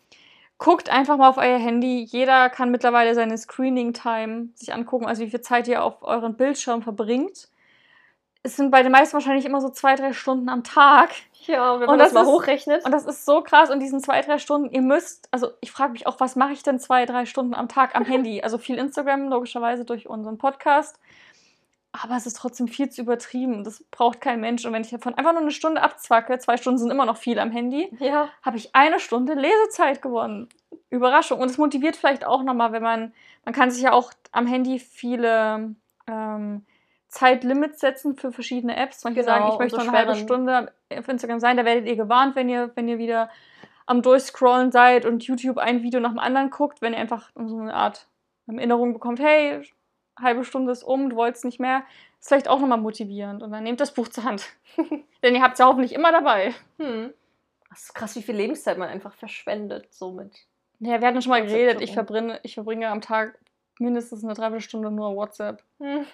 guckt 0.58 0.90
einfach 0.90 1.18
mal 1.18 1.30
auf 1.30 1.38
euer 1.38 1.58
Handy. 1.58 2.04
Jeder 2.04 2.50
kann 2.50 2.70
mittlerweile 2.70 3.16
seine 3.16 3.38
Screening-Time 3.38 4.50
sich 4.54 4.74
angucken, 4.74 5.08
also 5.08 5.24
wie 5.24 5.30
viel 5.30 5.42
Zeit 5.42 5.68
ihr 5.68 5.84
auf 5.84 6.04
euren 6.04 6.38
Bildschirm 6.38 6.84
verbringt. 6.84 7.50
Es 8.44 8.58
sind 8.58 8.72
bei 8.72 8.84
den 8.84 8.92
meisten 8.92 9.14
wahrscheinlich 9.14 9.46
immer 9.46 9.60
so 9.60 9.70
zwei, 9.70 9.96
drei 9.96 10.14
Stunden 10.14 10.50
am 10.50 10.64
Tag. 10.64 11.12
Ja, 11.48 11.76
wenn 11.76 11.82
Und 11.82 11.88
man 11.88 12.00
das, 12.00 12.10
das 12.10 12.14
mal 12.14 12.22
ist- 12.22 12.28
hochrechnet. 12.28 12.86
Und 12.86 12.92
das 12.92 13.06
ist 13.06 13.26
so 13.26 13.42
krass. 13.42 13.70
Und 13.70 13.80
diesen 13.80 14.00
zwei, 14.00 14.22
drei 14.22 14.38
Stunden, 14.38 14.70
ihr 14.72 14.82
müsst, 14.82 15.28
also 15.32 15.50
ich 15.62 15.72
frage 15.72 15.94
mich 15.94 16.08
auch, 16.08 16.20
was 16.20 16.36
mache 16.36 16.54
ich 16.54 16.64
denn 16.64 16.80
zwei, 16.80 17.06
drei 17.06 17.26
Stunden 17.26 17.54
am 17.54 17.68
Tag 17.68 17.96
am 17.96 18.06
Handy? 18.06 18.42
Also 18.44 18.58
viel 18.58 18.78
Instagram, 18.78 19.28
logischerweise 19.30 19.86
durch 19.86 20.08
unseren 20.08 20.38
Podcast. 20.38 20.98
aber 21.94 22.16
es 22.16 22.26
ist 22.26 22.38
trotzdem 22.38 22.68
viel 22.70 22.90
zu 22.90 23.02
übertrieben. 23.02 23.64
Das 23.66 23.84
braucht 23.92 24.22
kein 24.22 24.40
Mensch. 24.40 24.66
Und 24.66 24.72
wenn 24.74 24.82
ich 24.84 24.92
davon 24.92 25.14
einfach 25.16 25.34
nur 25.34 25.42
eine 25.42 25.52
Stunde 25.52 25.82
abzwacke, 25.82 26.38
zwei 26.40 26.56
Stunden 26.58 26.78
sind 26.80 26.90
immer 26.92 27.06
noch 27.06 27.18
viel 27.18 27.38
am 27.40 27.52
Handy, 27.52 27.94
Ja. 28.00 28.30
habe 28.44 28.56
ich 28.58 28.74
eine 28.76 29.00
Stunde 29.00 29.34
Lesezeit 29.34 30.02
gewonnen. 30.02 30.48
Überraschung. 30.90 31.40
Und 31.40 31.50
es 31.50 31.58
motiviert 31.58 31.96
vielleicht 31.98 32.26
auch 32.26 32.44
nochmal, 32.44 32.72
wenn 32.72 32.84
man, 32.84 33.14
man 33.46 33.54
kann 33.54 33.72
sich 33.72 33.82
ja 33.84 33.92
auch 33.92 34.12
am 34.32 34.46
Handy 34.48 34.80
viele 34.80 35.76
ähm, 36.08 36.66
Zeitlimits 37.12 37.82
setzen 37.82 38.16
für 38.16 38.32
verschiedene 38.32 38.76
Apps. 38.76 39.04
Manche 39.04 39.22
Genau, 39.22 39.32
sagen, 39.34 39.50
ich 39.52 39.60
möchte 39.60 39.76
so 39.76 39.88
eine 39.88 39.92
halbe. 39.92 40.16
Stunde 40.16 40.72
auf 40.98 41.08
Instagram 41.08 41.40
sein. 41.40 41.58
Da 41.58 41.66
werdet 41.66 41.86
ihr 41.86 41.98
gewarnt, 41.98 42.36
wenn 42.36 42.50
ihr, 42.50 42.72
wenn 42.76 42.88
ihr 42.88 42.98
wieder 42.98 43.30
am 43.86 44.02
Durchscrollen 44.02 44.72
seid 44.72 45.06
und 45.06 45.24
YouTube 45.24 45.58
ein 45.58 45.84
Video 45.84 46.00
nach 46.00 46.12
dem 46.12 46.20
anderen 46.20 46.50
guckt, 46.50 46.82
wenn 46.82 46.94
ihr 46.94 47.00
einfach 47.00 47.30
so 47.36 47.58
eine 47.60 47.74
Art 47.74 48.08
Erinnerung 48.48 48.94
bekommt, 48.94 49.20
hey, 49.20 49.62
halbe 50.20 50.46
Stunde 50.46 50.72
ist 50.72 50.84
um, 50.84 51.10
du 51.10 51.16
wolltest 51.18 51.46
nicht 51.46 51.60
mehr, 51.60 51.84
ist 52.20 52.30
vielleicht 52.30 52.48
auch 52.48 52.60
nochmal 52.60 52.80
motivierend. 52.80 53.44
Und 53.44 53.52
dann 53.52 53.64
nehmt 53.64 53.82
das 53.82 53.94
Buch 53.94 54.08
zur 54.08 54.24
Hand. 54.24 54.46
Denn 55.24 55.36
ihr 55.36 55.42
habt 55.42 55.54
es 55.54 55.60
ja 55.60 55.66
hoffentlich 55.66 55.94
immer 55.94 56.12
dabei. 56.12 56.54
Hm. 56.80 57.14
Das 57.70 57.84
ist 57.84 57.94
krass, 57.94 58.16
wie 58.16 58.22
viel 58.22 58.36
Lebenszeit 58.36 58.78
man 58.78 58.90
einfach 58.90 59.14
verschwendet 59.14 59.94
somit. 59.94 60.32
Ja, 60.80 61.00
wir 61.00 61.08
hatten 61.08 61.22
schon 61.22 61.32
mal 61.32 61.46
geredet, 61.46 61.82
ich 61.82 61.94
verbringe, 61.94 62.40
ich 62.44 62.56
verbringe 62.56 62.90
am 62.90 63.02
Tag 63.02 63.38
mindestens 63.80 64.24
eine 64.24 64.34
Dreiviertelstunde 64.34 64.92
nur 64.92 65.16
WhatsApp. 65.16 65.64
Hm. 65.80 66.06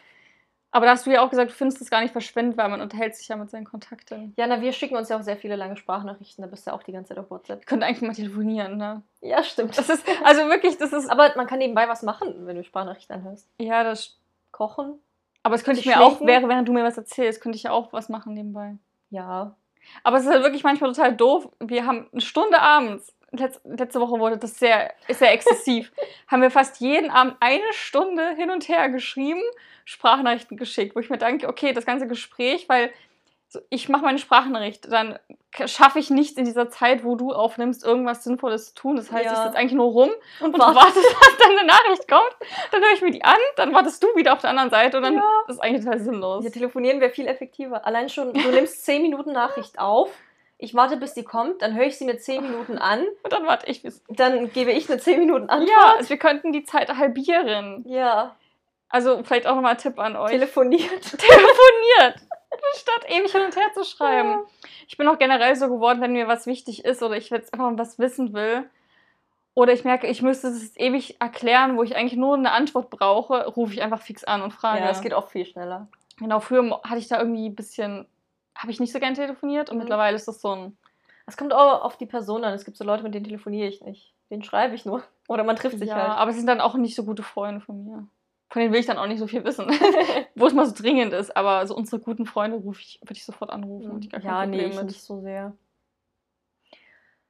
Aber 0.72 0.86
da 0.86 0.92
hast 0.92 1.06
du 1.06 1.12
ja 1.12 1.22
auch 1.22 1.30
gesagt, 1.30 1.52
du 1.52 1.56
findest 1.56 1.82
es 1.82 1.90
gar 1.90 2.02
nicht 2.02 2.12
verschwendet, 2.12 2.58
weil 2.58 2.70
man 2.70 2.82
unterhält 2.82 3.16
sich 3.16 3.28
ja 3.30 3.36
mit 3.38 3.50
seinen 3.50 3.66
Kontakten. 3.66 4.34
Ja, 4.38 4.48
na, 4.48 4.62
wir 4.62 4.74
schicken 4.74 4.96
uns 4.96 5.10
ja 5.10 5.18
auch 5.18 5.24
sehr 5.24 5.38
viele 5.38 5.56
lange 5.56 5.78
Sprachnachrichten, 5.78 6.42
da 6.42 6.48
bist 6.50 6.68
du 6.68 6.72
ja 6.72 6.78
auch 6.78 6.84
die 6.84 6.92
ganze 6.92 7.10
Zeit 7.10 7.20
auf 7.20 7.32
WhatsApp. 7.32 7.62
Ihr 7.62 7.66
könnt 7.66 7.84
eigentlich 7.84 8.02
mal 8.02 8.14
telefonieren, 8.14 8.78
ne? 8.78 9.02
Ja, 9.22 9.44
stimmt. 9.44 9.78
Das 9.78 9.90
ist, 9.90 10.06
also 10.24 10.42
wirklich, 10.50 10.78
das 10.78 10.94
ist, 10.94 11.10
Aber 11.10 11.32
man 11.36 11.48
kann 11.48 11.60
nebenbei 11.60 11.88
was 11.88 12.04
machen, 12.04 12.46
wenn 12.46 12.58
du 12.58 12.64
Sprachnachrichten 12.64 13.16
anhörst. 13.16 13.48
ja, 13.60 13.84
das, 13.84 14.20
Kochen? 14.52 15.00
aber 15.44 15.56
das 15.56 15.64
könnte 15.64 15.80
ich 15.80 15.86
mir 15.86 16.02
auch, 16.02 16.20
während, 16.20 16.68
du 16.68 16.74
mir 16.74 16.84
was 16.84 16.98
erzählst, 16.98 17.42
könnte 17.42 17.56
ich 17.56 17.64
ja 17.64 17.72
auch 17.72 17.94
was 17.94 18.10
machen 18.10 18.34
nebenbei. 18.34 18.76
Ja. 19.10 19.56
Aber 20.04 20.18
es 20.18 20.24
ist 20.24 20.30
halt 20.30 20.44
wirklich 20.44 20.64
manchmal 20.64 20.92
total 20.92 21.16
doof. 21.16 21.50
Wir 21.60 21.86
haben 21.86 22.10
eine 22.12 22.22
Stunde 22.22 22.60
abends, 22.60 23.16
letzte 23.64 24.00
Woche 24.00 24.20
wurde 24.20 24.38
das 24.38 24.58
sehr, 24.60 24.94
sehr 25.10 25.32
exzessiv, 25.34 25.92
haben 26.28 26.42
wir 26.42 26.52
fast 26.52 26.80
jeden 26.80 27.10
Abend 27.12 27.36
eine 27.40 27.64
Stunde 27.72 28.36
hin 28.36 28.50
und 28.52 28.68
her 28.68 28.90
geschrieben, 28.90 29.42
Sprachnachrichten 29.86 30.58
geschickt, 30.58 30.96
wo 30.96 31.00
ich 31.00 31.10
mir 31.10 31.18
denke, 31.18 31.48
okay, 31.48 31.74
das 31.74 31.86
ganze 31.86 32.08
Gespräch, 32.08 32.68
weil 32.68 32.92
so, 33.50 33.60
ich 33.70 33.88
mache 33.88 34.04
meine 34.04 34.18
Sprachnachricht, 34.20 34.92
dann 34.92 35.18
schaffe 35.66 36.00
ich 36.00 36.10
nicht 36.10 36.38
in 36.38 36.44
dieser 36.44 36.70
Zeit, 36.70 37.06
wo 37.06 37.16
du 37.16 37.32
aufnimmst, 37.32 37.86
irgendwas 37.86 38.26
Sinnvolles 38.26 38.70
zu 38.70 38.76
tun. 38.76 38.98
Das 38.98 39.10
heißt, 39.10 39.24
Ja. 39.26 39.32
ich 39.32 39.38
sitze 39.40 39.58
eigentlich 39.58 39.72
nur 39.72 39.86
rum 39.86 40.10
Und, 40.42 40.54
und 40.54 40.60
du 40.60 40.76
wartest, 40.76 40.98
dass 41.22 41.38
dann 41.38 41.58
eine 41.58 41.66
Nachricht 41.66 42.10
kommt. 42.10 42.36
Dann 42.72 42.82
höre 42.82 42.92
ich 42.94 43.02
mir 43.02 43.12
die 43.12 43.24
an, 43.24 43.38
dann 43.56 43.74
wartest 43.74 44.04
du 44.04 44.08
wieder 44.18 44.34
auf 44.34 44.40
der 44.42 44.50
anderen 44.50 44.70
Seite 44.70 44.98
und 44.98 45.04
dann 45.04 45.14
Ja. 45.16 45.22
ist 45.48 45.54
es 45.56 45.60
eigentlich 45.60 45.86
total 45.86 46.00
sinnlos. 46.00 46.42
Hier 46.42 46.52
telefonieren 46.52 47.00
wäre 47.00 47.10
viel 47.12 47.26
effektiver. 47.26 47.86
Allein 47.86 48.10
schon, 48.10 48.34
du 48.34 48.52
nimmst 48.52 48.84
10 48.86 49.02
Minuten 49.02 49.32
Nachricht 49.32 49.80
auf, 49.80 50.10
ich 50.60 50.74
warte, 50.74 50.98
bis 50.98 51.14
die 51.14 51.24
kommt, 51.24 51.62
dann 51.62 51.76
höre 51.76 51.86
ich 51.86 51.98
sie 51.98 52.06
mir 52.06 52.18
10 52.18 52.42
Minuten 52.44 52.78
an, 52.80 53.04
Und 53.24 53.32
dann 53.34 53.46
warte 53.46 53.68
ich 53.70 53.82
bis. 53.84 54.04
dann 54.10 54.52
gebe 54.52 54.72
ich 54.72 54.90
eine 54.90 55.00
10 55.00 55.20
Minuten 55.20 55.50
Antwort. 55.50 55.70
Ja, 55.70 55.96
also 55.98 56.10
wir 56.10 56.18
könnten 56.18 56.52
die 56.52 56.64
Zeit 56.64 56.90
halbieren. 56.96 57.84
Ja, 57.88 58.36
Also 58.90 59.24
vielleicht 59.24 59.48
auch 59.48 59.56
nochmal 59.56 59.74
ein 59.74 59.78
Tipp 59.78 60.00
an 60.00 60.16
euch. 60.16 60.32
telefoniert. 60.32 61.02
Telefoniert! 61.18 62.22
Statt 62.76 63.06
ewig 63.10 63.32
hin 63.32 63.42
und 63.44 63.56
her 63.56 63.72
zu 63.74 63.84
schreiben. 63.84 64.40
Ich 64.88 64.98
bin 64.98 65.08
auch 65.08 65.18
generell 65.20 65.56
so 65.56 65.68
geworden, 65.70 66.02
wenn 66.02 66.14
mir 66.14 66.28
was 66.28 66.48
wichtig 66.48 66.86
ist 66.86 67.04
oder 67.04 67.16
ich 67.18 67.30
jetzt 67.30 67.54
einfach 67.54 67.72
was 67.76 68.00
wissen 68.00 68.34
will 68.34 68.64
oder 69.54 69.74
ich 69.74 69.84
merke, 69.84 70.08
ich 70.08 70.22
müsste 70.22 70.48
es 70.48 70.76
ewig 70.78 71.18
erklären, 71.20 71.78
wo 71.78 71.84
ich 71.84 71.96
eigentlich 71.96 72.16
nur 72.18 72.36
eine 72.36 72.52
Antwort 72.52 72.90
brauche, 72.90 73.46
rufe 73.48 73.74
ich 73.74 73.82
einfach 73.82 74.02
fix 74.02 74.24
an 74.24 74.42
und 74.42 74.54
frage. 74.54 74.80
Ja, 74.82 74.90
es 74.90 75.02
geht 75.02 75.14
auch 75.14 75.30
viel 75.30 75.46
schneller. 75.46 75.88
Genau, 76.20 76.40
früher 76.40 76.80
hatte 76.84 76.98
ich 77.00 77.08
da 77.08 77.20
irgendwie 77.20 77.48
ein 77.50 77.56
bisschen, 77.56 78.08
habe 78.58 78.72
ich 78.72 78.80
nicht 78.80 78.92
so 78.92 79.00
gern 79.00 79.14
telefoniert 79.14 79.70
und 79.70 79.78
Mhm. 79.78 79.84
mittlerweile 79.84 80.16
ist 80.16 80.28
das 80.28 80.42
so 80.42 80.52
ein, 80.52 80.78
Es 81.30 81.36
kommt 81.36 81.54
auch 81.54 81.82
auf 81.84 81.98
die 81.98 82.06
Person 82.06 82.44
an. 82.46 82.54
Es 82.54 82.64
gibt 82.64 82.78
so 82.78 82.86
Leute, 82.86 83.04
mit 83.04 83.14
denen 83.14 83.26
telefoniere 83.26 83.68
ich 83.68 83.82
nicht. 83.82 84.14
Den 84.30 84.44
schreibe 84.44 84.76
ich 84.76 84.86
nur. 84.86 85.04
Oder 85.28 85.44
man 85.44 85.56
trifft 85.58 85.78
sich 85.80 85.90
ja, 85.90 85.96
halt. 85.96 86.12
aber 86.18 86.32
es 86.32 86.38
sind 86.38 86.48
dann 86.48 86.62
auch 86.62 86.76
nicht 86.76 86.96
so 86.96 87.04
gute 87.04 87.22
Freunde 87.24 87.60
von 87.62 87.84
mir. 87.84 88.08
Von 88.50 88.62
denen 88.62 88.72
will 88.74 88.80
ich 88.80 88.86
dann 88.86 88.98
auch 88.98 89.08
nicht 89.08 89.20
so 89.20 89.28
viel 89.28 89.44
wissen, 89.44 89.68
wo 90.36 90.48
es 90.48 90.54
mal 90.54 90.66
so 90.66 90.74
dringend 90.74 91.12
ist, 91.12 91.36
aber 91.36 91.68
so 91.68 91.76
unsere 91.76 92.00
guten 92.02 92.26
Freunde 92.26 92.56
rufe 92.58 92.80
ich, 92.82 93.00
würde 93.02 93.16
ich 93.16 93.26
sofort 93.26 93.50
anrufen. 93.52 94.00
kein 94.10 94.22
ja, 94.22 94.46
nee, 94.46 94.52
Problem 94.56 94.70
ich 94.72 94.76
mit. 94.78 94.86
nicht 94.86 95.02
so 95.04 95.20
sehr. 95.20 95.52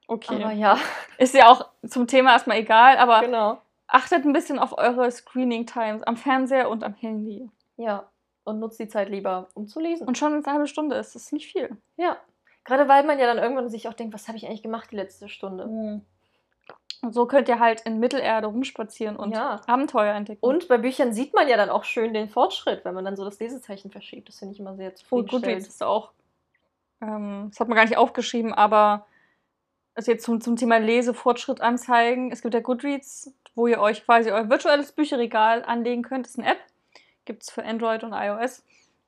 Okay. 0.07 0.43
Aber 0.43 0.51
ja, 0.53 0.77
Ist 1.17 1.33
ja 1.33 1.49
auch 1.49 1.67
zum 1.87 2.07
Thema 2.07 2.31
erstmal 2.33 2.57
egal, 2.57 2.97
aber 2.97 3.21
genau. 3.21 3.59
achtet 3.87 4.25
ein 4.25 4.33
bisschen 4.33 4.59
auf 4.59 4.77
eure 4.77 5.09
Screening-Times 5.11 6.03
am 6.03 6.17
Fernseher 6.17 6.69
und 6.69 6.83
am 6.83 6.93
Handy. 6.93 7.49
Ja. 7.77 8.07
Und 8.47 8.59
nutzt 8.59 8.79
die 8.79 8.87
Zeit 8.87 9.09
lieber, 9.09 9.49
um 9.55 9.67
zu 9.67 9.79
lesen. 9.79 10.07
Und 10.07 10.17
schon 10.17 10.33
eine 10.33 10.43
halbe 10.45 10.67
Stunde 10.67 10.95
ist 10.95 11.15
das 11.15 11.31
nicht 11.31 11.51
viel. 11.51 11.75
ja. 11.97 12.17
Gerade 12.63 12.89
weil 12.89 13.05
man 13.05 13.17
ja 13.17 13.25
dann 13.27 13.37
irgendwann 13.37 13.69
sich 13.69 13.87
auch 13.87 13.93
denkt, 13.93 14.13
was 14.13 14.27
habe 14.27 14.37
ich 14.37 14.45
eigentlich 14.45 14.61
gemacht 14.61 14.89
die 14.91 14.97
letzte 14.97 15.29
Stunde? 15.29 15.63
Und 17.01 17.13
so 17.13 17.25
könnt 17.25 17.47
ihr 17.47 17.59
halt 17.59 17.79
in 17.81 17.99
Mittelerde 17.99 18.47
rumspazieren 18.47 19.15
und 19.15 19.31
Ja. 19.31 19.61
Abenteuer 19.67 20.13
entdecken. 20.13 20.43
Und 20.45 20.67
bei 20.67 20.77
Büchern 20.77 21.13
sieht 21.13 21.33
man 21.33 21.47
ja 21.47 21.55
dann 21.55 21.69
auch 21.69 21.85
schön 21.85 22.13
den 22.13 22.27
Fortschritt, 22.27 22.83
wenn 22.83 22.93
man 22.93 23.05
dann 23.05 23.15
so 23.15 23.23
das 23.23 23.39
Lesezeichen 23.39 23.89
verschiebt. 23.89 24.27
Das 24.27 24.39
finde 24.39 24.53
ich 24.53 24.59
immer 24.59 24.75
sehr 24.75 24.89
Oh, 24.89 24.95
zufriedenstellend. 24.95 25.45
Goodreads 25.45 25.67
ist 25.67 25.81
auch. 25.83 26.11
Ähm, 27.01 27.47
das 27.51 27.59
hat 27.61 27.69
man 27.69 27.77
gar 27.77 27.85
nicht 27.85 27.97
aufgeschrieben, 27.97 28.53
aber 28.53 29.05
also 29.95 30.11
jetzt 30.11 30.25
zum, 30.25 30.41
zum 30.41 30.57
Thema 30.57 30.77
Lesefortschritt 30.77 31.61
anzeigen. 31.61 32.31
Es 32.33 32.41
gibt 32.41 32.53
ja 32.53 32.59
Goodreads, 32.59 33.33
wo 33.55 33.67
ihr 33.67 33.79
euch 33.79 34.03
quasi 34.03 34.29
euer 34.29 34.49
virtuelles 34.49 34.91
Bücherregal 34.91 35.63
anlegen 35.63 36.01
könnt. 36.03 36.25
Das 36.25 36.31
ist 36.31 36.39
eine 36.39 36.51
App. 36.51 36.59
Gibt 37.27 37.43
es 37.43 37.51
für 37.51 37.63
Android 37.63 38.03
und 38.03 38.13
iOS. 38.13 38.63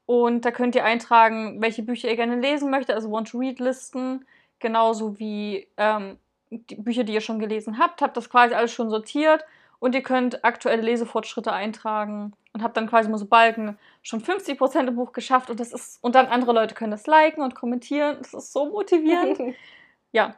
Und 0.05 0.43
da 0.45 0.51
könnt 0.51 0.75
ihr 0.75 0.83
eintragen, 0.85 1.61
welche 1.61 1.81
Bücher 1.83 2.09
ihr 2.09 2.15
gerne 2.15 2.35
lesen 2.39 2.69
möchtet, 2.69 2.95
also 2.95 3.11
Want-to-Read-Listen, 3.11 4.25
genauso 4.59 5.17
wie 5.19 5.67
ähm, 5.77 6.17
die 6.49 6.75
Bücher, 6.75 7.03
die 7.03 7.13
ihr 7.13 7.21
schon 7.21 7.39
gelesen 7.39 7.77
habt. 7.79 8.01
Habt 8.01 8.17
das 8.17 8.29
quasi 8.29 8.53
alles 8.55 8.71
schon 8.71 8.89
sortiert 8.89 9.45
und 9.79 9.95
ihr 9.95 10.03
könnt 10.03 10.43
aktuelle 10.43 10.81
Lesefortschritte 10.81 11.51
eintragen 11.53 12.33
und 12.53 12.63
habt 12.63 12.75
dann 12.75 12.87
quasi 12.89 13.07
mal 13.07 13.19
so 13.19 13.27
Balken 13.27 13.77
schon 14.01 14.21
50% 14.21 14.87
im 14.87 14.95
Buch 14.95 15.13
geschafft 15.13 15.49
und 15.51 15.59
das 15.59 15.71
ist 15.71 16.03
und 16.03 16.15
dann 16.15 16.25
andere 16.25 16.53
Leute 16.53 16.73
können 16.75 16.91
das 16.91 17.05
liken 17.07 17.41
und 17.43 17.53
kommentieren. 17.55 18.17
Das 18.19 18.33
ist 18.33 18.51
so 18.51 18.65
motivierend. 18.65 19.55
ja, 20.11 20.33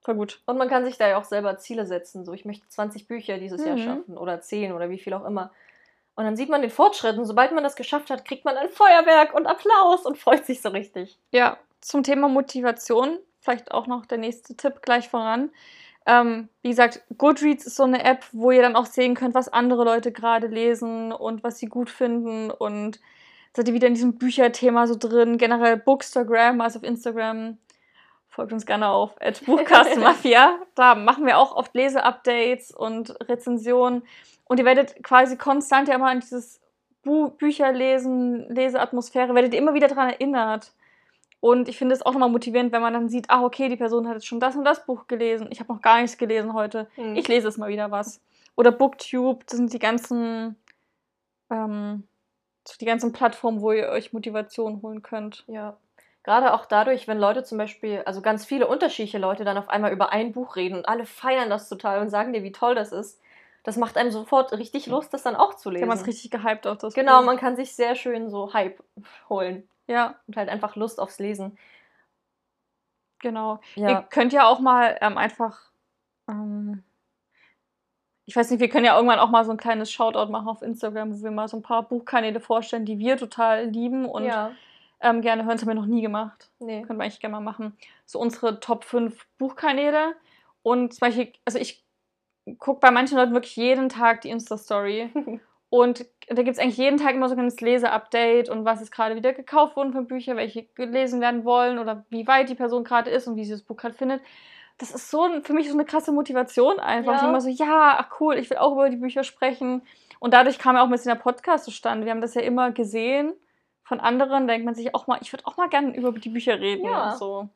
voll 0.00 0.16
gut. 0.16 0.42
Und 0.46 0.58
man 0.58 0.68
kann 0.68 0.84
sich 0.84 0.98
da 0.98 1.08
ja 1.08 1.16
auch 1.16 1.24
selber 1.24 1.56
Ziele 1.58 1.86
setzen. 1.86 2.24
So, 2.24 2.32
ich 2.32 2.44
möchte 2.44 2.68
20 2.68 3.06
Bücher 3.06 3.38
dieses 3.38 3.64
Jahr 3.64 3.76
Mhm. 3.76 3.82
schaffen 3.84 4.18
oder 4.18 4.40
10 4.40 4.72
oder 4.72 4.90
wie 4.90 4.98
viel 4.98 5.14
auch 5.14 5.24
immer. 5.24 5.52
Und 6.14 6.24
dann 6.24 6.36
sieht 6.36 6.50
man 6.50 6.60
den 6.60 6.70
Fortschritt 6.70 7.16
und 7.16 7.24
sobald 7.24 7.52
man 7.52 7.64
das 7.64 7.76
geschafft 7.76 8.10
hat, 8.10 8.24
kriegt 8.24 8.44
man 8.44 8.56
ein 8.56 8.68
Feuerwerk 8.68 9.34
und 9.34 9.46
Applaus 9.46 10.04
und 10.04 10.18
freut 10.18 10.44
sich 10.44 10.60
so 10.60 10.68
richtig. 10.68 11.18
Ja, 11.30 11.56
zum 11.80 12.02
Thema 12.02 12.28
Motivation, 12.28 13.18
vielleicht 13.40 13.72
auch 13.72 13.86
noch 13.86 14.04
der 14.04 14.18
nächste 14.18 14.56
Tipp 14.56 14.82
gleich 14.82 15.08
voran. 15.08 15.50
Ähm, 16.04 16.48
wie 16.62 16.70
gesagt, 16.70 17.02
Goodreads 17.16 17.66
ist 17.66 17.76
so 17.76 17.84
eine 17.84 18.04
App, 18.04 18.24
wo 18.32 18.50
ihr 18.50 18.62
dann 18.62 18.76
auch 18.76 18.86
sehen 18.86 19.14
könnt, 19.14 19.34
was 19.34 19.48
andere 19.48 19.84
Leute 19.84 20.12
gerade 20.12 20.48
lesen 20.48 21.12
und 21.12 21.44
was 21.44 21.58
sie 21.58 21.66
gut 21.66 21.90
finden. 21.90 22.50
Und 22.50 23.00
seid 23.54 23.68
ihr 23.68 23.74
wieder 23.74 23.86
in 23.86 23.94
diesem 23.94 24.18
Bücherthema 24.18 24.86
so 24.86 24.96
drin. 24.96 25.38
Generell 25.38 25.76
Bookstagram, 25.76 26.60
also 26.60 26.80
auf 26.80 26.84
Instagram. 26.84 27.58
Folgt 28.32 28.52
uns 28.54 28.64
gerne 28.64 28.88
auf 28.88 29.14
Buchcastmafia. 29.46 30.58
da 30.74 30.94
machen 30.94 31.26
wir 31.26 31.38
auch 31.38 31.54
oft 31.54 31.74
Leseupdates 31.74 32.70
und 32.70 33.14
Rezensionen. 33.28 34.02
Und 34.46 34.58
ihr 34.58 34.64
werdet 34.64 35.04
quasi 35.04 35.36
konstant 35.36 35.88
ja 35.88 35.94
immer 35.94 36.08
an 36.08 36.20
dieses 36.20 36.60
Bu 37.02 37.28
Bücherlesen, 37.30 38.48
Leseatmosphäre, 38.48 39.34
werdet 39.34 39.52
ihr 39.52 39.58
immer 39.58 39.74
wieder 39.74 39.88
daran 39.88 40.10
erinnert. 40.10 40.72
Und 41.40 41.68
ich 41.68 41.76
finde 41.76 41.94
es 41.94 42.02
auch 42.02 42.12
nochmal 42.12 42.30
motivierend, 42.30 42.72
wenn 42.72 42.80
man 42.80 42.94
dann 42.94 43.08
sieht, 43.10 43.28
ah, 43.28 43.44
okay, 43.44 43.68
die 43.68 43.76
Person 43.76 44.08
hat 44.08 44.14
jetzt 44.14 44.26
schon 44.26 44.40
das 44.40 44.56
und 44.56 44.64
das 44.64 44.86
Buch 44.86 45.08
gelesen. 45.08 45.48
Ich 45.50 45.60
habe 45.60 45.72
noch 45.72 45.82
gar 45.82 46.00
nichts 46.00 46.16
gelesen 46.16 46.54
heute. 46.54 46.88
Hm. 46.94 47.16
Ich 47.16 47.28
lese 47.28 47.48
jetzt 47.48 47.58
mal 47.58 47.68
wieder 47.68 47.90
was. 47.90 48.22
Oder 48.56 48.72
Booktube, 48.72 49.44
das 49.44 49.56
sind 49.58 49.72
die 49.72 49.78
ganzen, 49.78 50.56
ähm, 51.50 52.04
die 52.80 52.84
ganzen 52.84 53.12
Plattformen, 53.12 53.60
wo 53.60 53.72
ihr 53.72 53.88
euch 53.88 54.12
Motivation 54.12 54.80
holen 54.82 55.02
könnt. 55.02 55.44
Ja. 55.48 55.76
Gerade 56.24 56.54
auch 56.54 56.66
dadurch, 56.66 57.08
wenn 57.08 57.18
Leute 57.18 57.42
zum 57.42 57.58
Beispiel, 57.58 58.02
also 58.06 58.22
ganz 58.22 58.44
viele 58.44 58.68
unterschiedliche 58.68 59.18
Leute 59.18 59.44
dann 59.44 59.58
auf 59.58 59.68
einmal 59.68 59.92
über 59.92 60.12
ein 60.12 60.32
Buch 60.32 60.54
reden 60.56 60.76
und 60.76 60.88
alle 60.88 61.04
feiern 61.04 61.50
das 61.50 61.68
total 61.68 62.00
und 62.00 62.10
sagen 62.10 62.32
dir, 62.32 62.42
wie 62.44 62.52
toll 62.52 62.74
das 62.74 62.92
ist. 62.92 63.20
Das 63.64 63.76
macht 63.76 63.96
einem 63.96 64.10
sofort 64.10 64.52
richtig 64.52 64.86
Lust, 64.86 65.12
das 65.14 65.22
dann 65.22 65.36
auch 65.36 65.54
zu 65.54 65.70
lesen. 65.70 65.88
man 65.88 65.98
es 65.98 66.06
richtig 66.06 66.30
gehypt 66.30 66.66
auf 66.66 66.78
das 66.78 66.94
genau, 66.94 67.18
Buch. 67.20 67.26
man 67.26 67.36
kann 67.38 67.56
sich 67.56 67.74
sehr 67.74 67.94
schön 67.94 68.28
so 68.28 68.52
Hype 68.52 68.82
holen 69.28 69.68
Ja, 69.86 70.16
und 70.26 70.36
halt 70.36 70.48
einfach 70.48 70.76
Lust 70.76 71.00
aufs 71.00 71.18
Lesen. 71.18 71.56
genau. 73.20 73.60
Ihr 73.76 73.84
Ja, 73.84 74.02
könnt 74.02 74.32
ja 74.32 74.46
auch 74.46 74.58
mal 74.60 74.98
ähm, 75.00 75.16
einfach, 75.16 75.70
ähm, 76.28 76.82
ich 78.24 78.34
weiß 78.36 78.50
nicht, 78.50 78.60
wir 78.60 78.68
können 78.68 78.84
ja 78.84 78.94
irgendwann 78.96 79.18
auch 79.20 79.30
mal 79.30 79.44
so 79.44 79.50
ein 79.52 79.56
kleines 79.58 79.90
Shoutout 79.92 80.30
machen 80.30 80.48
auf 80.48 80.62
Instagram, 80.62 81.12
wo 81.12 81.22
wir 81.22 81.30
mal 81.30 81.48
so 81.48 81.56
ein 81.56 81.62
paar 81.62 81.82
Buchkanäle 81.82 82.40
vorstellen, 82.40 82.84
die 82.84 82.98
wir 82.98 83.16
total 83.16 83.66
lieben 83.66 84.06
und 84.06 84.24
ja, 84.24 84.52
ähm, 85.02 85.20
gerne 85.20 85.44
hören. 85.44 85.56
Das 85.56 85.62
haben 85.62 85.68
wir 85.68 85.74
noch 85.74 85.86
nie 85.86 86.02
gemacht. 86.02 86.50
nee. 86.60 86.82
Können 86.82 86.98
wir 86.98 87.04
eigentlich 87.04 87.20
gerne 87.20 87.36
mal 87.36 87.40
machen. 87.40 87.76
So 88.06 88.18
unsere 88.18 88.60
Top 88.60 88.84
5 88.84 89.26
Buchkanäle. 89.38 90.14
Und 90.62 90.94
zum 90.94 91.00
Beispiel, 91.00 91.32
also 91.44 91.58
ich 91.58 91.84
gucke 92.58 92.80
bei 92.80 92.90
manchen 92.90 93.18
Leuten 93.18 93.34
wirklich 93.34 93.56
jeden 93.56 93.88
Tag 93.88 94.20
die 94.22 94.30
Insta-Story. 94.30 95.10
Und 95.68 96.04
da 96.28 96.42
gibt 96.42 96.50
es 96.50 96.58
eigentlich 96.58 96.76
jeden 96.76 96.98
Tag 96.98 97.14
immer 97.14 97.28
so 97.28 97.34
ein 97.34 97.38
kleines 97.38 97.62
Lese-Update 97.62 98.50
und 98.50 98.66
was 98.66 98.82
ist 98.82 98.90
gerade 98.90 99.16
wieder 99.16 99.32
gekauft 99.32 99.74
worden 99.74 99.94
für 99.94 100.02
Bücher, 100.02 100.36
welche 100.36 100.64
gelesen 100.64 101.22
werden 101.22 101.46
wollen 101.46 101.78
oder 101.78 102.04
wie 102.10 102.26
weit 102.26 102.50
die 102.50 102.54
Person 102.54 102.84
gerade 102.84 103.08
ist 103.08 103.26
und 103.26 103.36
wie 103.36 103.44
sie 103.46 103.52
das 103.52 103.62
Buch 103.62 103.78
gerade 103.78 103.94
findet. 103.94 104.20
Das 104.76 104.90
ist 104.90 105.10
so 105.10 105.30
für 105.42 105.54
mich 105.54 105.68
so 105.68 105.72
eine 105.72 105.86
krasse 105.86 106.12
Motivation 106.12 106.78
einfach. 106.78 107.12
Ja. 107.12 107.22
Ich 107.22 107.26
immer 107.26 107.40
so, 107.40 107.48
ja, 107.48 107.96
ach 107.96 108.20
cool, 108.20 108.36
ich 108.36 108.50
will 108.50 108.58
auch 108.58 108.72
über 108.72 108.90
die 108.90 108.98
Bücher 108.98 109.24
sprechen. 109.24 109.80
Und 110.18 110.34
dadurch 110.34 110.58
kam 110.58 110.76
ja 110.76 110.82
auch 110.82 110.88
ein 110.88 110.92
bisschen 110.92 111.14
der 111.14 111.22
Podcast 111.22 111.64
zustande. 111.64 112.04
Wir 112.04 112.12
haben 112.12 112.20
das 112.20 112.34
ja 112.34 112.42
immer 112.42 112.70
gesehen 112.70 113.32
von 113.92 114.00
anderen. 114.00 114.48
Denkt 114.48 114.64
man 114.64 114.74
sich 114.74 114.94
auch 114.94 115.06
mal, 115.06 115.18
ich 115.20 115.32
würde 115.34 115.46
auch 115.46 115.58
mal 115.58 115.68
gerne 115.68 115.94
über 115.94 116.12
die 116.12 116.30
Bücher 116.30 116.58
reden. 116.58 116.86
Ja. 116.86 117.10
Und 117.12 117.18
so. 117.18 117.48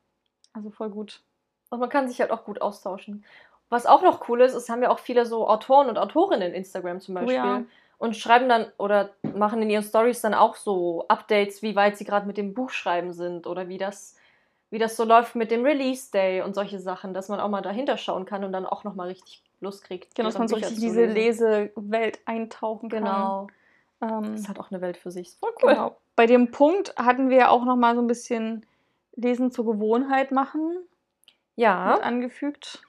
Also 0.52 0.70
voll 0.70 0.90
gut. 0.90 1.22
Und 1.70 1.80
man 1.80 1.88
kann 1.88 2.08
sich 2.08 2.20
halt 2.20 2.30
auch 2.30 2.44
gut 2.44 2.60
austauschen. 2.60 3.24
Was 3.70 3.86
auch 3.86 4.02
noch 4.02 4.28
cool 4.28 4.42
ist, 4.42 4.54
es 4.54 4.68
haben 4.68 4.82
ja 4.82 4.90
auch 4.90 4.98
viele 4.98 5.24
so 5.24 5.48
Autoren 5.48 5.88
und 5.88 5.96
Autorinnen 5.96 6.48
in 6.50 6.54
Instagram 6.54 7.00
zum 7.00 7.16
Oh 7.16 7.20
Beispiel. 7.20 7.36
ja. 7.36 7.64
Und 7.98 8.14
schreiben 8.14 8.50
dann 8.50 8.66
oder 8.76 9.10
machen 9.34 9.62
in 9.62 9.70
ihren 9.70 9.82
Stories 9.82 10.20
dann 10.20 10.34
auch 10.34 10.56
so 10.56 11.06
Updates, 11.08 11.62
wie 11.62 11.74
weit 11.74 11.96
sie 11.96 12.04
gerade 12.04 12.26
mit 12.26 12.36
dem 12.36 12.52
Buchschreiben 12.52 13.14
sind 13.14 13.46
oder 13.46 13.68
wie 13.68 13.78
das, 13.78 14.14
wie 14.68 14.78
das 14.78 14.96
so 14.96 15.04
läuft 15.04 15.34
mit 15.34 15.50
dem 15.50 15.64
Release 15.64 16.10
Day 16.12 16.42
und 16.42 16.54
solche 16.54 16.78
Sachen, 16.78 17.14
dass 17.14 17.30
man 17.30 17.40
auch 17.40 17.48
mal 17.48 17.62
dahinter 17.62 17.96
schauen 17.96 18.26
kann 18.26 18.44
und 18.44 18.52
dann 18.52 18.66
auch 18.66 18.84
nochmal 18.84 19.08
richtig 19.08 19.42
Lust 19.60 19.84
kriegt. 19.84 20.14
Genau, 20.14 20.28
dass 20.28 20.36
man 20.38 20.48
so 20.48 20.56
richtig 20.56 20.76
diese. 20.76 21.06
Lesewelt 21.06 22.18
eintauchen 22.26 22.90
kann. 22.90 23.04
Genau. 23.04 23.46
Ähm, 24.02 24.22
Das 24.32 24.40
ist 24.42 24.48
halt 24.48 24.60
auch 24.60 24.70
eine 24.70 24.80
Welt 24.80 24.96
für 24.96 25.10
sich. 25.10 25.36
Voll 25.40 25.52
cool. 25.62 25.70
Genau. 25.72 25.96
Bei 26.16 26.26
dem 26.26 26.50
Punkt 26.50 26.94
hatten 26.96 27.28
wir 27.30 27.36
ja 27.36 27.48
auch 27.48 27.64
noch 27.64 27.76
mal 27.76 27.94
so 27.94 28.00
ein 28.00 28.06
bisschen 28.06 28.64
Lesen 29.14 29.50
zur 29.50 29.64
Gewohnheit 29.66 30.30
machen 30.32 30.78
Ja. 31.56 31.94
mit 31.94 32.02
angefügt. 32.04 32.82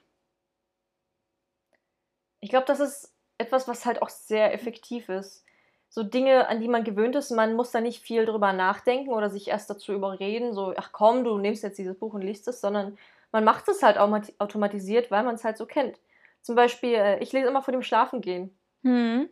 Ich 2.40 2.50
glaube, 2.50 2.66
das 2.66 2.80
ist 2.80 3.14
etwas, 3.38 3.68
was 3.68 3.86
halt 3.86 4.02
auch 4.02 4.08
sehr 4.08 4.52
effektiv 4.54 5.08
ist. 5.08 5.44
So 5.90 6.02
Dinge, 6.02 6.48
an 6.48 6.60
die 6.60 6.68
man 6.68 6.84
gewöhnt 6.84 7.16
ist, 7.16 7.30
man 7.30 7.54
muss 7.54 7.70
da 7.70 7.80
nicht 7.80 8.02
viel 8.02 8.26
drüber 8.26 8.52
nachdenken 8.52 9.10
oder 9.10 9.30
sich 9.30 9.48
erst 9.48 9.70
dazu 9.70 9.92
überreden, 9.92 10.52
so, 10.52 10.74
ach 10.76 10.92
komm, 10.92 11.24
du 11.24 11.38
nimmst 11.38 11.62
jetzt 11.62 11.78
dieses 11.78 11.98
Buch 11.98 12.12
und 12.14 12.20
liest 12.22 12.46
es, 12.48 12.60
sondern 12.60 12.98
man 13.32 13.44
macht 13.44 13.68
es 13.68 13.82
halt 13.82 13.96
automati- 13.98 14.34
automatisiert, 14.38 15.10
weil 15.10 15.24
man 15.24 15.34
es 15.36 15.44
halt 15.44 15.56
so 15.56 15.64
kennt. 15.66 15.98
Zum 16.42 16.54
Beispiel, 16.56 16.94
äh, 16.94 17.18
ich 17.20 17.32
lese 17.32 17.48
immer 17.48 17.62
vor 17.62 17.72
dem 17.72 17.82
Schlafengehen. 17.82 18.56
Hm. 18.82 19.28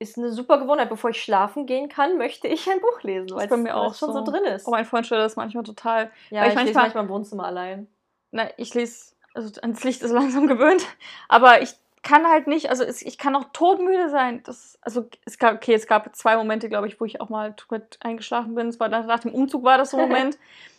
Ist 0.00 0.16
eine 0.18 0.32
super 0.32 0.58
Gewohnheit. 0.58 0.88
Bevor 0.88 1.10
ich 1.10 1.22
schlafen 1.22 1.66
gehen 1.66 1.88
kann, 1.88 2.16
möchte 2.18 2.48
ich 2.48 2.68
ein 2.68 2.80
Buch 2.80 3.02
lesen, 3.02 3.30
weil 3.36 3.46
bei 3.46 3.54
es 3.54 3.60
mir 3.62 3.76
auch 3.76 3.94
schon 3.94 4.12
so. 4.12 4.24
so 4.24 4.30
drin 4.32 4.44
ist. 4.44 4.66
Oh, 4.66 4.70
mein 4.72 4.84
Freund 4.86 5.06
stört 5.06 5.20
das 5.22 5.36
manchmal 5.36 5.62
total. 5.62 6.10
ja, 6.30 6.42
ich, 6.46 6.48
ich 6.48 6.54
lese 6.54 6.54
manchmal- 6.64 6.82
manchmal 6.84 7.04
im 7.04 7.10
Wohnzimmer 7.10 7.44
allein. 7.44 7.86
Na, 8.32 8.48
ich 8.56 8.74
lese, 8.74 9.14
also 9.34 9.60
ans 9.60 9.84
Licht 9.84 10.02
ist 10.02 10.10
langsam 10.12 10.46
gewöhnt, 10.46 10.84
aber 11.28 11.62
ich 11.62 11.74
kann 12.02 12.26
halt 12.26 12.46
nicht, 12.46 12.70
also 12.70 12.82
ich 12.84 13.18
kann 13.18 13.36
auch 13.36 13.44
todmüde 13.52 14.08
sein. 14.08 14.42
Das, 14.44 14.78
also 14.80 15.06
es 15.26 15.38
gab, 15.38 15.54
okay, 15.56 15.74
es 15.74 15.86
gab 15.86 16.16
zwei 16.16 16.34
Momente, 16.36 16.70
glaube 16.70 16.88
ich, 16.88 16.98
wo 16.98 17.04
ich 17.04 17.20
auch 17.20 17.28
mal 17.28 17.54
mit 17.70 17.98
eingeschlafen 18.00 18.54
bin. 18.54 18.68
Es 18.68 18.80
war 18.80 18.88
nach, 18.88 19.04
nach 19.04 19.20
dem 19.20 19.34
Umzug 19.34 19.64
war 19.64 19.76
das 19.76 19.90
so 19.90 19.98
ein 19.98 20.08
Moment. 20.08 20.38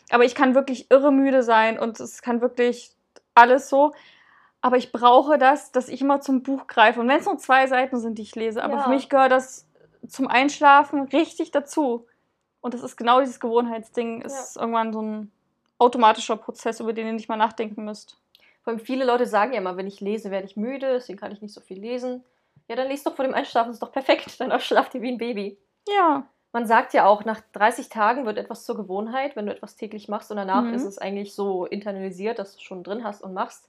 aber 0.10 0.26
ich 0.26 0.34
kann 0.34 0.56
wirklich 0.56 0.90
irre 0.90 1.12
müde 1.12 1.44
sein 1.44 1.78
und 1.78 2.00
es 2.00 2.24
kann 2.24 2.42
wirklich 2.42 2.90
alles 3.36 3.70
so. 3.70 3.94
Aber 4.62 4.78
ich 4.78 4.91
brauche 4.91 5.38
das, 5.38 5.71
dass 5.71 5.89
ich 5.89 6.02
immer 6.02 6.21
zum 6.21 6.43
Buch 6.43 6.67
greife. 6.67 7.00
Und 7.00 7.08
wenn 7.08 7.19
es 7.19 7.26
nur 7.26 7.38
zwei 7.39 7.65
Seiten 7.67 8.00
sind, 8.00 8.17
die 8.17 8.21
ich 8.24 8.36
lese, 8.36 8.63
aber 8.63 8.76
Ja. 8.76 8.84
für 8.84 8.89
mich 8.89 9.10
gehört 9.10 9.32
das 9.32 9.67
zum 10.08 10.28
Einschlafen 10.28 11.04
richtig 11.04 11.52
dazu. 11.52 12.06
Und 12.62 12.74
das 12.76 12.84
ist 12.84 12.95
genau 12.95 13.19
dieses 13.21 13.39
Gewohnheitsding. 13.39 14.21
Es 14.24 14.34
Ja. 14.34 14.39
ist 14.41 14.58
irgendwann 14.58 14.93
so 14.93 15.02
ein 15.02 15.32
automatischer 15.80 16.38
Prozess, 16.38 16.80
über 16.80 16.93
den 16.93 17.08
ihr 17.08 17.13
nicht 17.13 17.28
mal 17.30 17.38
nachdenken 17.38 17.84
müsst. 17.86 18.17
Vor 18.63 18.71
allem 18.74 18.80
viele 18.80 19.04
Leute 19.06 19.26
sagen 19.26 19.54
ja 19.54 19.58
immer, 19.60 19.78
wenn 19.78 19.88
ich 19.88 20.00
lese, 20.00 20.30
werde 20.30 20.45
ich 20.45 20.56
müde, 20.56 20.93
deswegen 20.93 21.17
kann 21.17 21.32
ich 21.32 21.41
nicht 21.41 21.54
so 21.56 21.62
viel 21.62 21.80
lesen. 21.80 22.24
Ja, 22.67 22.76
dann 22.76 22.88
lest 22.88 23.08
doch 23.08 23.15
vor 23.15 23.26
dem 23.26 23.34
Einschlafen, 23.34 23.71
ist 23.71 23.82
doch 23.82 23.91
perfekt. 23.91 24.39
Dann 24.39 24.58
schlaft 24.60 24.93
ihr 24.93 25.02
wie 25.02 25.12
ein 25.12 25.17
Baby. 25.17 25.58
Ja. 25.89 26.28
Man 26.54 26.67
sagt 26.67 26.93
ja 26.93 27.06
auch, 27.06 27.26
nach 27.26 27.41
30 27.54 27.89
Tagen 27.89 28.26
wird 28.28 28.38
etwas 28.38 28.63
zur 28.65 28.76
Gewohnheit, 28.78 29.36
wenn 29.36 29.47
du 29.47 29.54
etwas 29.54 29.76
täglich 29.76 30.08
machst 30.08 30.30
und 30.30 30.38
danach 30.38 30.62
Mhm. 30.63 30.74
ist 30.76 30.84
es 30.86 31.00
eigentlich 31.00 31.34
so 31.34 31.65
internalisiert, 31.65 32.38
dass 32.38 32.54
du 32.56 32.62
schon 32.62 32.84
drin 32.84 33.04
hast 33.04 33.24
und 33.24 33.34
machst. 33.34 33.67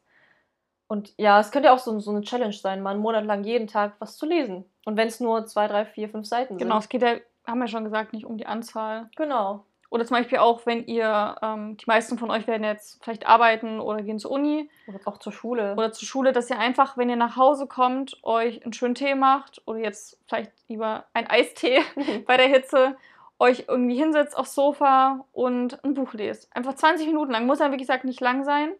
Und 0.92 1.14
ja, 1.16 1.40
es 1.40 1.50
könnte 1.50 1.68
ja 1.68 1.74
auch 1.74 1.78
so, 1.78 1.98
so 2.00 2.10
eine 2.10 2.20
Challenge 2.20 2.52
sein, 2.52 2.82
mal 2.82 2.90
einen 2.90 3.00
Monat 3.00 3.24
lang 3.24 3.44
jeden 3.44 3.66
Tag 3.66 3.94
was 3.98 4.18
zu 4.18 4.26
lesen. 4.26 4.66
Und 4.84 4.98
wenn 4.98 5.08
es 5.08 5.20
nur 5.20 5.46
zwei, 5.46 5.66
drei, 5.66 5.86
vier, 5.86 6.10
fünf 6.10 6.26
Seiten 6.26 6.58
Genau, 6.58 6.74
sind. 6.74 6.82
es 6.82 6.88
geht 6.90 7.00
ja, 7.02 7.14
haben 7.46 7.60
wir 7.60 7.66
schon 7.66 7.84
gesagt, 7.84 8.12
nicht 8.12 8.26
um 8.26 8.36
die 8.36 8.44
Anzahl. 8.44 9.08
Genau. 9.16 9.64
Oder 9.88 10.04
zum 10.04 10.18
Beispiel 10.18 10.36
auch, 10.36 10.66
wenn 10.66 10.84
ihr, 10.84 11.34
ähm, 11.40 11.78
die 11.78 11.86
meisten 11.86 12.18
von 12.18 12.30
euch 12.30 12.46
werden 12.46 12.64
jetzt 12.64 13.02
vielleicht 13.02 13.26
arbeiten 13.26 13.80
oder 13.80 14.02
gehen 14.02 14.18
zur 14.18 14.32
Uni 14.32 14.68
Oder 14.86 14.98
auch 15.06 15.16
zur 15.16 15.32
Schule. 15.32 15.72
oder 15.72 15.92
zur 15.92 16.06
Schule, 16.06 16.32
dass 16.32 16.50
ihr 16.50 16.58
einfach, 16.58 16.98
wenn 16.98 17.08
ihr 17.08 17.16
nach 17.16 17.36
Hause 17.38 17.66
kommt, 17.66 18.18
euch 18.22 18.62
einen 18.62 18.74
schönen 18.74 18.94
Tee 18.94 19.14
macht 19.14 19.62
oder 19.66 19.78
jetzt 19.78 20.18
vielleicht 20.28 20.52
lieber 20.68 21.04
ein 21.14 21.26
Eistee 21.26 21.80
bei 22.26 22.36
der 22.36 22.48
Hitze, 22.48 22.96
euch 23.38 23.64
irgendwie 23.66 23.96
hinsetzt 23.96 24.36
aufs 24.36 24.54
Sofa 24.54 25.24
und 25.32 25.82
ein 25.84 25.94
Buch 25.94 26.12
lest. 26.12 26.54
Einfach 26.54 26.74
20 26.74 27.06
Minuten 27.06 27.32
lang, 27.32 27.46
muss 27.46 27.60
ja 27.60 27.72
wie 27.72 27.78
gesagt 27.78 28.04
nicht 28.04 28.20
lang 28.20 28.44
sein. 28.44 28.72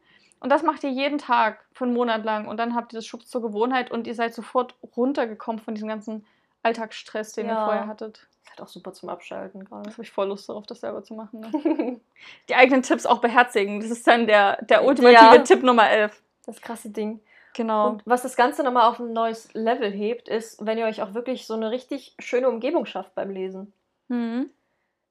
Und 0.43 0.51
das 0.51 0.63
macht 0.63 0.83
ihr 0.85 0.91
jeden 0.91 1.19
Tag 1.19 1.65
für 1.73 1.85
einen 1.85 1.95
Monat 1.95 2.25
lang 2.25 2.49
und 2.49 2.57
dann 2.59 2.75
habt 2.75 2.93
ihr 2.93 2.97
das 2.99 3.07
Schubs 3.07 3.29
zur 3.29 3.43
Gewohnheit 3.43 3.91
und 3.91 4.07
ihr 4.07 4.15
seid 4.15 4.35
sofort 4.35 4.75
runtergekommen 4.97 5.61
von 5.61 5.75
diesem 5.75 5.89
ganzen 5.89 6.27
Alltagsstress, 6.65 7.33
den 7.33 7.47
ihr 7.47 7.53
Ja. 7.53 7.65
vorher 7.65 7.87
hattet. 7.87 8.27
ist 8.45 8.51
halt 8.51 8.61
auch 8.61 8.69
super 8.69 8.93
zum 8.93 9.09
Abschalten 9.09 9.65
gerade. 9.65 9.85
Das 9.85 9.95
habe 9.95 10.03
ich 10.03 10.11
voll 10.11 10.27
Lust 10.29 10.49
darauf, 10.49 10.67
das 10.67 10.81
selber 10.81 11.03
zu 11.05 11.15
machen. 11.15 11.41
Ne? 11.41 12.01
Die 12.49 12.55
eigenen 12.57 12.83
Tipps 12.83 13.07
auch 13.07 13.21
beherzigen. 13.21 13.81
Das 13.81 13.91
ist 13.91 14.07
dann 14.07 14.27
der, 14.27 14.61
der 14.65 14.85
ultimative 14.85 15.37
Ja. 15.37 15.39
Tipp 15.39 15.63
Nummer 15.63 15.89
11. 15.89 16.21
Das 16.47 16.61
krasse 16.61 16.91
Ding. 16.91 17.21
Genau. 17.55 17.91
Und 17.91 18.03
was 18.05 18.23
das 18.23 18.35
Ganze 18.35 18.65
nochmal 18.65 18.89
auf 18.89 18.99
ein 18.99 19.13
neues 19.13 19.53
Level 19.55 19.91
hebt, 19.93 20.29
ist, 20.29 20.65
wenn 20.65 20.77
ihr 20.79 20.87
euch 20.87 21.03
auch 21.03 21.15
wirklich 21.15 21.47
so 21.47 21.55
eine 21.55 21.71
richtig 21.71 22.15
schöne 22.19 22.49
Umgebung 22.49 22.85
schafft 22.87 23.15
beim 23.15 23.31
Lesen. 23.31 23.73
Mhm. 24.09 24.51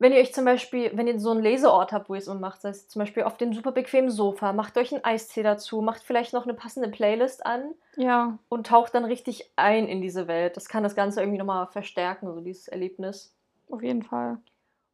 Wenn 0.02 0.14
ihr 0.14 0.20
euch 0.20 0.34
zum 0.34 0.46
Beispiel, 0.46 0.90
wenn 0.98 1.06
ihr 1.06 1.20
so 1.20 1.30
einen 1.30 1.44
Leseort 1.44 1.92
habt, 1.92 2.10
wo 2.10 2.16
ihr 2.16 2.18
es 2.18 2.26
immer 2.26 2.40
macht, 2.40 2.62
sei 2.62 2.70
es 2.70 2.88
zum 2.88 3.02
Beispiel 3.02 3.22
auf 3.22 3.38
dem 3.38 3.54
super 3.54 3.72
bequemen 3.72 4.10
Sofa, 4.10 4.52
macht 4.52 4.76
euch 4.78 4.92
einen 4.92 5.04
Eistee 5.04 5.44
dazu, 5.44 5.82
macht 5.82 6.02
vielleicht 6.02 6.34
noch 6.34 6.46
eine 6.46 6.56
passende 6.56 6.90
Playlist 6.90 7.46
an 7.46 7.76
Ja. 7.98 8.40
und 8.50 8.66
taucht 8.66 8.96
dann 8.96 9.06
richtig 9.06 9.52
ein 9.58 9.88
in 9.88 10.02
diese 10.02 10.28
Welt. 10.28 10.58
Das 10.58 10.68
kann 10.70 10.82
das 10.82 10.96
Ganze 10.96 11.20
irgendwie 11.22 11.38
nochmal 11.38 11.68
verstärken, 11.68 12.34
so 12.34 12.42
dieses 12.42 12.68
Erlebnis. 12.68 13.32
Auf 13.70 13.84
jeden 13.84 14.02
Fall. 14.02 14.40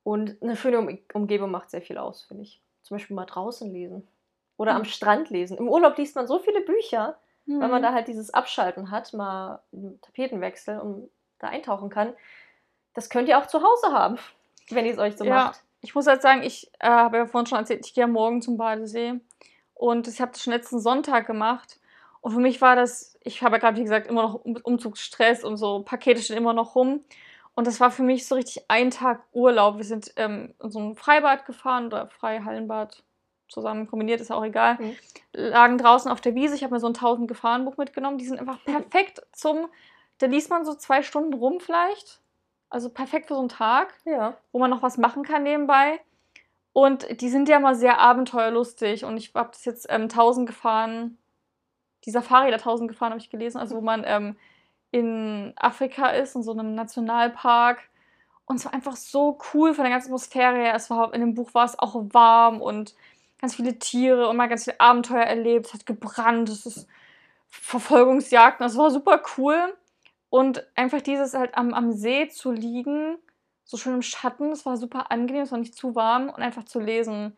Und 0.04 0.36
eine 0.42 0.58
schöne 0.58 0.78
um 0.80 0.90
Umgebung 1.14 1.52
macht 1.52 1.70
sehr 1.72 1.82
viel 1.82 1.98
aus, 1.98 2.24
finde 2.24 2.44
ich. 2.44 2.62
Zum 2.84 2.96
Beispiel 2.98 3.16
mal 3.16 3.24
draußen 3.26 3.72
lesen. 3.72 4.06
Oder 4.58 4.74
am 4.76 4.82
Mhm. 4.82 4.86
Strand 4.86 5.30
lesen. 5.30 5.58
Im 5.58 5.70
Urlaub 5.70 5.98
liest 5.98 6.18
man 6.18 6.28
so 6.28 6.38
viele 6.40 6.60
Bücher, 6.60 7.18
weil 7.46 7.70
man 7.70 7.80
Mhm. 7.82 7.86
da 7.86 7.94
halt 7.94 8.10
dieses 8.10 8.34
Abschalten 8.34 8.92
hat, 8.92 9.14
mal 9.14 9.62
einen 9.72 10.02
Tapetenwechsel 10.02 10.80
und 10.82 11.10
da 11.40 11.48
eintauchen 11.48 11.90
kann. 11.90 12.14
Das 12.94 13.10
könnt 13.10 13.30
ihr 13.30 13.38
auch 13.38 13.46
zu 13.46 13.62
Hause 13.64 13.94
haben, 13.94 14.18
wenn 14.72 14.86
ihr 14.86 14.94
es 14.94 15.00
euch 15.00 15.18
so 15.18 15.26
Ja. 15.26 15.34
macht. 15.46 15.64
Ich 15.82 15.94
muss 15.96 16.08
halt 16.08 16.22
sagen, 16.22 16.42
ich 16.44 16.72
äh, 16.80 16.88
habe 16.90 17.18
ja 17.18 17.26
vorhin 17.28 17.46
schon 17.48 17.60
erzählt, 17.60 17.86
ich 17.86 17.94
gehe 17.94 18.04
ja 18.04 18.08
morgen 18.08 18.42
zum 18.42 18.58
Badesee. 18.58 19.20
Und 19.74 20.08
ich 20.08 20.20
habe 20.22 20.32
das 20.32 20.42
schon 20.44 20.54
letzten 20.54 20.80
Sonntag 20.80 21.28
gemacht. 21.28 21.80
Und 22.22 22.32
für 22.34 22.40
mich 22.40 22.62
war 22.62 22.76
das, 22.76 23.18
ich 23.22 23.44
habe 23.44 23.56
ja 23.56 23.60
gerade, 23.60 23.78
wie 23.78 23.84
gesagt, 23.84 24.08
immer 24.08 24.24
noch 24.24 24.34
Um- 24.44 24.58
Umzugsstress 24.64 25.44
und 25.44 25.58
so, 25.58 25.84
Pakete 25.84 26.22
stehen 26.22 26.38
immer 26.38 26.54
noch 26.54 26.76
rum. 26.76 27.04
Und 27.54 27.68
das 27.68 27.80
war 27.80 27.92
für 27.92 28.04
mich 28.04 28.28
so 28.28 28.36
richtig 28.36 28.66
ein 28.70 28.90
Tag 28.92 29.24
Urlaub. 29.34 29.78
Wir 29.78 29.84
sind 29.86 30.12
ähm, 30.16 30.54
in 30.62 30.70
so 30.72 30.80
ein 30.80 30.96
Freibad 30.96 31.46
gefahren 31.46 31.88
oder 31.88 32.08
Freihallenbad 32.08 33.04
zusammen 33.50 33.88
kombiniert, 33.88 34.20
ist 34.20 34.32
auch 34.32 34.44
egal. 34.44 34.76
Mhm. 34.80 34.96
Lagen 35.34 35.78
draußen 35.78 36.12
auf 36.12 36.22
der 36.22 36.36
Wiese. 36.36 36.56
Ich 36.56 36.64
habe 36.64 36.74
mir 36.74 36.80
so 36.80 36.88
ein 36.88 36.94
1000 36.96 37.28
Gefahrenbuch 37.28 37.78
mitgenommen. 37.78 38.18
Die 38.18 38.26
sind 38.26 38.40
einfach 38.40 38.60
perfekt 38.66 39.22
zum, 39.32 39.68
da 40.18 40.26
liest 40.26 40.50
man 40.50 40.66
so 40.66 40.74
zwei 40.74 41.02
Stunden 41.04 41.34
rum 41.34 41.60
vielleicht. 41.60 42.20
Also 42.70 42.90
perfekt 42.90 43.28
für 43.28 43.36
so 43.36 43.40
einen 43.40 43.50
Tag 43.50 43.94
Ja. 44.06 44.36
wo 44.52 44.60
man 44.60 44.70
noch 44.70 44.82
was 44.82 44.98
machen 44.98 45.24
kann 45.24 45.44
nebenbei. 45.44 46.00
Und 46.74 47.22
die 47.22 47.30
sind 47.30 47.50
ja 47.50 47.60
mal 47.60 47.76
sehr 47.76 48.00
abenteuerlustig. 48.00 49.04
Und 49.06 49.18
ich 49.18 49.34
habe 49.34 49.50
das 49.52 49.66
jetzt 49.66 49.88
ähm, 49.90 50.04
1000 50.04 50.48
gefahren. 50.48 51.18
Die 52.06 52.12
Safari 52.12 52.48
der 52.50 52.60
1000 52.60 52.90
gefahren 52.90 53.12
habe 53.12 53.22
ich 53.22 53.30
gelesen. 53.30 53.58
Also 53.58 53.76
wo 53.78 53.82
man 53.82 54.04
ähm, 54.06 54.36
in 54.92 55.54
Afrika 55.56 56.10
ist, 56.10 56.36
in 56.36 56.44
so 56.44 56.52
einem 56.52 56.76
Nationalpark. 56.76 57.80
Und 58.46 58.58
es 58.58 58.66
war 58.66 58.74
einfach 58.74 58.96
so 58.96 59.38
cool 59.54 59.74
von 59.74 59.84
der 59.84 59.92
ganzen 59.92 60.08
Atmosphäre 60.10 60.56
her. 60.56 60.76
Es 60.76 60.90
war, 60.90 61.14
in 61.14 61.22
dem 61.22 61.34
Buch 61.34 61.54
war 61.54 61.66
es 61.66 61.78
auch 61.80 61.96
warm 62.12 62.62
und 62.62 62.96
ganz 63.42 63.56
viele 63.56 63.78
Tiere 63.80 64.30
und 64.30 64.38
mal 64.38 64.48
ganz 64.48 64.64
viele 64.66 64.80
Abenteuer 64.80 65.24
erlebt. 65.24 65.66
Es 65.68 65.74
hat 65.74 65.86
gebrannt, 65.86 66.48
es 66.50 66.66
ist 66.66 66.88
Verfolgungsjagden. 67.50 68.66
Das 68.66 68.78
war 68.78 68.92
super 68.92 69.22
cool. 69.38 69.76
Und 70.30 70.66
einfach 70.76 71.02
dieses 71.02 71.34
halt 71.34 71.56
am, 71.58 71.74
am 71.74 71.92
See 71.94 72.28
zu 72.28 72.52
liegen, 72.52 73.18
so 73.64 73.78
schön 73.78 73.96
im 73.96 74.02
Schatten, 74.02 74.52
es 74.52 74.66
war 74.66 74.78
super 74.78 75.12
angenehm, 75.12 75.44
es 75.44 75.52
war 75.52 75.60
nicht 75.60 75.76
zu 75.76 75.96
warm 75.96 76.30
und 76.30 76.42
einfach 76.42 76.64
zu 76.66 76.80
lesen. 76.80 77.38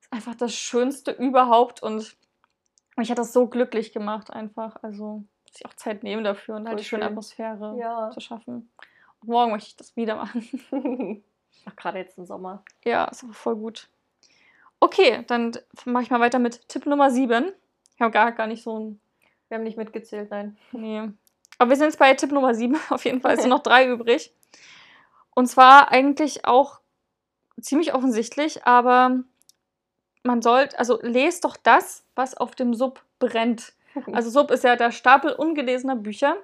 Ist 0.00 0.12
einfach 0.12 0.34
das 0.34 0.54
Schönste 0.54 1.12
überhaupt 1.12 1.82
und 1.82 2.16
mich 2.96 3.10
hat 3.10 3.18
das 3.18 3.32
so 3.32 3.46
glücklich 3.46 3.92
gemacht, 3.92 4.32
einfach. 4.32 4.76
Also, 4.82 5.24
dass 5.46 5.56
ich 5.60 5.66
auch 5.66 5.74
Zeit 5.74 6.02
nehme 6.02 6.22
dafür 6.22 6.56
und 6.56 6.68
halt 6.68 6.78
die 6.78 6.84
schöne 6.84 7.02
schön. 7.02 7.10
Atmosphäre 7.10 7.76
Ja. 7.78 8.10
zu 8.10 8.20
schaffen. 8.20 8.70
Und 9.20 9.28
morgen 9.28 9.52
möchte 9.52 9.68
ich 9.68 9.76
das 9.76 9.96
wieder 9.96 10.16
machen. 10.16 10.44
Ach, 11.66 11.76
gerade 11.76 11.98
jetzt 11.98 12.18
im 12.18 12.26
Sommer. 12.26 12.64
Ja, 12.84 13.04
ist 13.06 13.24
aber 13.24 13.32
voll 13.32 13.56
gut. 13.56 13.88
Okay, 14.80 15.24
dann 15.26 15.52
mache 15.84 16.04
ich 16.04 16.10
mal 16.10 16.20
weiter 16.20 16.38
mit 16.38 16.68
Tipp 16.68 16.86
Nummer 16.86 17.10
7. 17.10 17.52
Ich 17.94 18.00
habe 18.00 18.10
gar, 18.12 18.32
gar 18.32 18.46
nicht 18.46 18.62
so 18.62 18.78
ein. 18.78 19.00
Wir 19.48 19.56
haben 19.56 19.64
nicht 19.64 19.76
mitgezählt, 19.76 20.30
nein. 20.30 20.56
Nee. 20.72 21.10
Aber 21.60 21.68
wir 21.68 21.76
sind 21.76 21.88
jetzt 21.88 21.98
bei 21.98 22.14
Tipp 22.14 22.32
Nummer 22.32 22.54
7. 22.54 22.74
Auf 22.88 23.04
jeden 23.04 23.20
Fall 23.20 23.38
sind 23.38 23.50
noch 23.50 23.62
drei 23.62 23.86
übrig. 23.86 24.32
Und 25.34 25.46
zwar 25.46 25.92
eigentlich 25.92 26.46
auch 26.46 26.80
ziemlich 27.60 27.92
offensichtlich, 27.92 28.64
aber 28.64 29.22
man 30.22 30.40
sollte, 30.40 30.78
also 30.78 30.98
lest 31.02 31.44
doch 31.44 31.58
das, 31.58 32.06
was 32.14 32.34
auf 32.34 32.54
dem 32.54 32.72
Sub 32.72 33.04
brennt. 33.18 33.74
Also 34.10 34.30
Sub 34.30 34.50
ist 34.50 34.64
ja 34.64 34.76
der 34.76 34.90
Stapel 34.90 35.32
ungelesener 35.32 35.96
Bücher. 35.96 36.34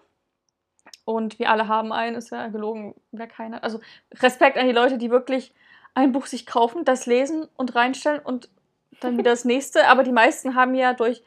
Und 1.07 1.39
wir 1.39 1.51
alle 1.51 1.67
haben 1.67 1.93
einen, 1.93 2.17
ist 2.17 2.31
ja 2.31 2.49
gelogen, 2.49 2.95
wer 3.11 3.27
keiner. 3.27 3.65
Also 3.65 3.81
Respekt 4.17 4.59
an 4.59 4.67
die 4.67 4.73
Leute, 4.73 4.99
die 4.99 5.11
wirklich 5.11 5.55
ein 5.95 6.13
Buch 6.13 6.27
sich 6.27 6.45
kaufen, 6.45 6.85
das 6.85 7.07
lesen 7.07 7.49
und 7.57 7.75
reinstellen 7.75 8.21
und 8.21 8.51
dann 9.01 9.17
wieder 9.19 9.31
das 9.31 9.47
nächste. 9.47 9.89
Aber 9.89 10.03
die 10.03 10.13
meisten 10.13 10.55
haben 10.55 10.75
ja 10.75 10.93
durch 10.93 11.23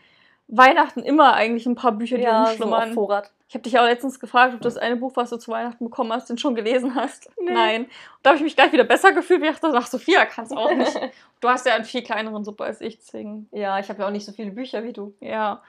Weihnachten 0.49 1.01
immer 1.01 1.33
eigentlich 1.33 1.65
ein 1.67 1.75
paar 1.75 1.91
Bücher, 1.91 2.17
die 2.17 2.23
ja, 2.23 2.43
rumschlummern. 2.43 2.89
So 2.89 2.95
Vorrat. 2.95 3.31
Ich 3.47 3.55
habe 3.55 3.63
dich 3.63 3.79
auch 3.79 3.83
letztens 3.83 4.19
gefragt, 4.19 4.53
ob 4.53 4.61
du 4.61 4.63
das 4.63 4.77
eine 4.77 4.95
Buch, 4.95 5.15
was 5.15 5.29
du 5.29 5.37
zu 5.37 5.51
Weihnachten 5.51 5.85
bekommen 5.85 6.11
hast, 6.11 6.29
denn 6.29 6.37
schon 6.37 6.55
gelesen 6.55 6.95
hast. 6.95 7.29
Nee. 7.39 7.51
Nein. 7.51 7.81
Und 7.83 7.89
da 8.23 8.31
habe 8.31 8.37
ich 8.37 8.43
mich 8.43 8.55
gleich 8.55 8.71
wieder 8.71 8.83
besser 8.83 9.11
gefühlt. 9.11 9.43
Ich 9.43 9.49
dachte, 9.49 9.71
ach, 9.75 9.87
Sophia 9.87 10.25
kannst 10.25 10.55
auch 10.55 10.73
nicht. 10.73 10.99
Du 11.41 11.47
hast 11.47 11.65
ja 11.65 11.73
einen 11.73 11.85
viel 11.85 12.03
kleineren 12.03 12.43
Suppe 12.43 12.65
als 12.65 12.81
ich, 12.81 12.97
deswegen. 12.97 13.47
Ja, 13.53 13.79
ich 13.79 13.87
habe 13.87 14.01
ja 14.01 14.07
auch 14.07 14.11
nicht 14.11 14.25
so 14.25 14.33
viele 14.33 14.51
Bücher 14.51 14.83
wie 14.83 14.91
du. 14.91 15.13
Ja. 15.21 15.61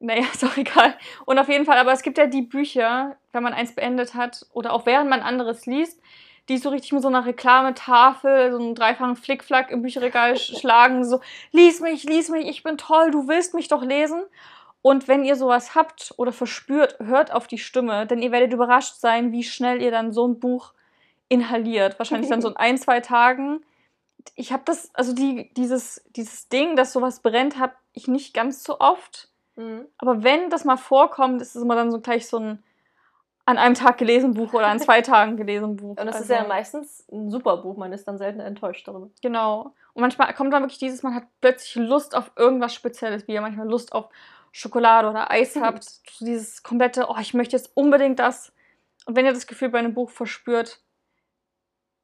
Naja, 0.00 0.24
ist 0.32 0.44
auch 0.44 0.56
egal. 0.58 0.94
Und 1.24 1.38
auf 1.38 1.48
jeden 1.48 1.64
Fall, 1.64 1.78
aber 1.78 1.92
es 1.92 2.02
gibt 2.02 2.18
ja 2.18 2.26
die 2.26 2.42
Bücher, 2.42 3.16
wenn 3.32 3.42
man 3.42 3.54
eins 3.54 3.74
beendet 3.74 4.14
hat 4.14 4.44
oder 4.52 4.74
auch 4.74 4.84
während 4.84 5.08
man 5.08 5.20
anderes 5.20 5.64
liest, 5.64 6.02
die 6.48 6.58
so 6.58 6.70
richtig 6.70 6.92
mit 6.92 7.02
so 7.02 7.08
einer 7.08 7.26
Reklametafel, 7.26 8.50
so 8.52 8.58
einen 8.58 8.74
dreifachen 8.74 9.16
Flickflack 9.16 9.70
im 9.70 9.82
Bücherregal 9.82 10.34
sch- 10.34 10.58
schlagen, 10.60 11.04
so, 11.04 11.20
lies 11.52 11.80
mich, 11.80 12.04
lies 12.04 12.28
mich, 12.28 12.46
ich 12.46 12.62
bin 12.62 12.78
toll, 12.78 13.10
du 13.10 13.28
willst 13.28 13.54
mich 13.54 13.68
doch 13.68 13.82
lesen. 13.82 14.22
Und 14.80 15.08
wenn 15.08 15.24
ihr 15.24 15.34
sowas 15.36 15.74
habt 15.74 16.14
oder 16.16 16.32
verspürt, 16.32 16.98
hört 17.00 17.32
auf 17.32 17.46
die 17.48 17.58
Stimme, 17.58 18.06
denn 18.06 18.22
ihr 18.22 18.30
werdet 18.30 18.52
überrascht 18.52 18.94
sein, 18.94 19.32
wie 19.32 19.42
schnell 19.42 19.82
ihr 19.82 19.90
dann 19.90 20.12
so 20.12 20.26
ein 20.26 20.38
Buch 20.38 20.72
inhaliert. 21.28 21.98
Wahrscheinlich 21.98 22.30
dann 22.30 22.40
so 22.40 22.48
in 22.48 22.56
ein, 22.56 22.78
zwei 22.78 23.00
Tagen. 23.00 23.60
Ich 24.36 24.52
habe 24.52 24.62
das, 24.64 24.94
also 24.94 25.12
die, 25.12 25.52
dieses, 25.54 26.02
dieses 26.16 26.48
Ding, 26.48 26.76
dass 26.76 26.92
sowas 26.92 27.20
brennt, 27.20 27.58
habe 27.58 27.72
ich 27.92 28.06
nicht 28.08 28.32
ganz 28.34 28.62
so 28.62 28.78
oft. 28.78 29.28
Mhm. 29.56 29.84
Aber 29.98 30.22
wenn 30.22 30.48
das 30.48 30.64
mal 30.64 30.76
vorkommt, 30.76 31.42
ist 31.42 31.56
es 31.56 31.62
immer 31.62 31.74
dann 31.74 31.90
so 31.90 32.00
gleich 32.00 32.28
so 32.28 32.38
ein 32.38 32.62
an 33.48 33.56
einem 33.56 33.74
Tag 33.74 33.96
gelesen 33.96 34.34
Buch 34.34 34.52
oder 34.52 34.66
an 34.66 34.78
zwei 34.78 35.00
Tagen 35.00 35.38
gelesen 35.38 35.76
Buch. 35.76 35.96
Und 35.96 36.04
das 36.06 36.16
ist 36.20 36.30
Also, 36.30 36.34
ja 36.34 36.46
meistens 36.46 37.06
ein 37.10 37.30
super 37.30 37.56
Buch, 37.56 37.78
man 37.78 37.94
ist 37.94 38.06
dann 38.06 38.18
selten 38.18 38.40
enttäuscht 38.40 38.86
darüber. 38.86 39.08
Genau. 39.22 39.72
Und 39.94 40.02
manchmal 40.02 40.34
kommt 40.34 40.52
dann 40.52 40.62
wirklich 40.64 40.78
dieses, 40.78 41.02
man 41.02 41.14
hat 41.14 41.22
plötzlich 41.40 41.74
Lust 41.76 42.14
auf 42.14 42.30
irgendwas 42.36 42.74
Spezielles, 42.74 43.26
wie 43.26 43.32
ihr 43.32 43.40
manchmal 43.40 43.66
Lust 43.66 43.92
auf 43.94 44.10
Schokolade 44.52 45.08
oder 45.08 45.30
Eis 45.30 45.54
Mhm. 45.54 45.62
habt. 45.62 45.84
So 45.84 46.26
dieses 46.26 46.62
komplette, 46.62 47.06
oh, 47.08 47.16
ich 47.20 47.32
möchte 47.32 47.56
jetzt 47.56 47.70
unbedingt 47.74 48.18
das. 48.18 48.52
Und 49.06 49.16
wenn 49.16 49.24
ihr 49.24 49.32
das 49.32 49.46
Gefühl 49.46 49.70
bei 49.70 49.78
einem 49.78 49.94
Buch 49.94 50.10
verspürt, 50.10 50.82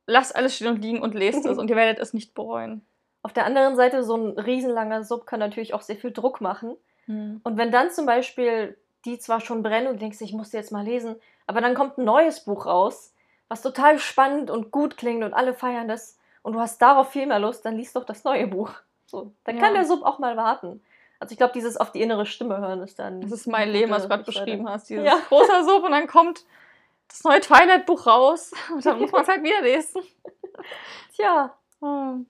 lasst 0.07 0.35
alles 0.35 0.57
stehen 0.57 0.69
und 0.69 0.81
liegen 0.81 1.03
und 1.03 1.13
lest 1.15 1.45
es 1.45 1.59
und 1.59 1.69
ihr 1.69 1.77
werdet 1.77 1.99
es 1.99 2.15
nicht 2.15 2.33
bereuen. 2.35 2.87
Auf 3.23 3.35
der 3.35 3.45
anderen 3.45 3.77
Seite, 3.77 4.03
so 4.03 4.17
ein 4.17 4.39
riesenlanger 4.39 5.05
Sub 5.05 5.27
kann 5.27 5.41
natürlich 5.41 5.75
auch 5.75 5.83
sehr 5.83 5.97
viel 5.97 6.11
Druck 6.13 6.41
machen. 6.41 6.75
Und 7.07 7.59
wenn 7.59 7.71
dann 7.71 7.91
zum 7.91 8.07
Beispiel 8.07 8.79
die 9.05 9.19
zwar 9.19 9.41
schon 9.41 9.63
brennen 9.63 9.87
und 9.89 9.95
du 9.95 9.99
denkst, 10.01 10.21
ich 10.21 10.33
muss 10.33 10.51
die 10.51 10.57
jetzt 10.57 10.73
mal 10.73 10.85
lesen, 10.85 11.17
aber 11.47 11.61
dann 11.61 11.75
kommt 11.75 11.99
ein 11.99 12.05
neues 12.05 12.41
Buch 12.45 12.67
raus, 12.67 13.13
was 13.49 13.63
total 13.63 13.99
spannend 13.99 14.51
und 14.51 14.71
gut 14.71 14.97
klingt 14.97 15.23
und 15.25 15.35
alle 15.35 15.55
feiern 15.55 15.89
das 15.89 16.19
und 16.43 16.55
du 16.55 16.61
hast 16.61 16.81
darauf 16.81 17.11
viel 17.11 17.27
mehr 17.27 17.39
Lust, 17.39 17.65
dann 17.65 17.77
liest 17.77 17.97
doch 17.97 18.05
das 18.05 18.25
neue 18.25 18.47
Buch. 18.47 18.71
So, 19.07 19.33
dann 19.45 19.59
kann 19.59 19.69
Ja. 19.75 19.81
der 19.81 19.85
Sub 19.87 20.03
auch 20.05 20.19
mal 20.19 20.37
warten. 20.37 20.83
Also 21.21 21.33
ich 21.33 21.39
glaube, 21.39 21.53
dieses 21.53 21.77
auf 21.77 21.93
die 21.93 22.03
innere 22.03 22.27
Stimme 22.27 22.59
hören 22.59 22.83
ist 22.83 22.99
dann. 22.99 23.21
Das 23.21 23.31
ist 23.33 23.47
mein 23.47 23.71
Leben, 23.71 23.91
was 23.91 24.03
du 24.03 24.09
gerade 24.09 24.25
beschrieben 24.25 24.69
hast. 24.69 24.89
Dieses 24.91 25.05
Ja. 25.05 25.17
großer 25.29 25.65
Sub 25.65 25.85
und 25.85 25.93
dann 25.93 26.07
kommt 26.07 26.45
das 27.09 27.23
neue 27.25 27.41
Twilight-Buch 27.41 28.07
raus 28.07 28.53
und 28.73 28.85
dann 28.85 28.99
muss 29.01 29.13
man 29.13 29.23
es 29.23 29.29
halt 29.29 29.43
wieder 29.43 29.61
lesen. 29.63 30.03
Tja, 31.15 31.55
Hm. 31.81 32.27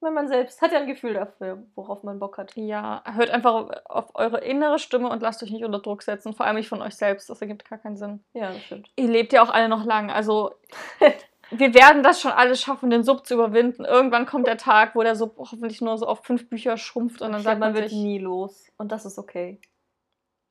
Wenn 0.00 0.14
man 0.14 0.28
selbst 0.28 0.60
hat 0.60 0.72
ja 0.72 0.78
ein 0.78 0.86
Gefühl 0.86 1.14
dafür, 1.14 1.66
worauf 1.74 2.02
man 2.02 2.18
Bock 2.18 2.38
hat. 2.38 2.54
Ja, 2.56 3.02
hört 3.06 3.30
einfach 3.30 3.68
auf, 3.86 4.14
eure 4.14 4.38
innere 4.38 4.78
Stimme 4.78 5.08
und 5.08 5.22
lasst 5.22 5.42
euch 5.42 5.50
nicht 5.50 5.64
unter 5.64 5.78
Druck 5.78 6.02
setzen. 6.02 6.34
Vor 6.34 6.46
allem 6.46 6.56
nicht 6.56 6.68
von 6.68 6.82
euch 6.82 6.94
selbst. 6.94 7.30
Das 7.30 7.40
ergibt 7.40 7.68
gar 7.68 7.78
keinen 7.78 7.96
Sinn. 7.96 8.22
Ja, 8.32 8.52
das 8.52 8.62
stimmt. 8.62 8.90
Ihr 8.96 9.08
lebt 9.08 9.32
ja 9.32 9.42
auch 9.42 9.50
alle 9.50 9.68
noch 9.68 9.84
lang. 9.84 10.10
Also, 10.10 10.54
wir 11.50 11.74
werden 11.74 12.02
das 12.02 12.20
schon 12.20 12.32
alles 12.32 12.60
schaffen, 12.60 12.90
den 12.90 13.04
Sub 13.04 13.26
zu 13.26 13.34
überwinden. 13.34 13.84
Irgendwann 13.84 14.26
kommt 14.26 14.46
der 14.46 14.58
Tag, 14.58 14.94
wo 14.94 15.02
der 15.02 15.16
Sub 15.16 15.36
hoffentlich 15.38 15.80
nur 15.80 15.96
so 15.96 16.06
auf 16.06 16.24
fünf 16.24 16.48
Bücher 16.48 16.76
schrumpft 16.76 17.22
und 17.22 17.32
dann 17.32 17.40
ich 17.40 17.44
sagt 17.44 17.58
glaub, 17.58 17.72
man, 17.72 17.80
wird 17.80 17.90
sich, 17.90 17.98
nie 17.98 18.18
los. 18.18 18.70
Und 18.76 18.92
das 18.92 19.06
ist 19.06 19.18
okay. 19.18 19.60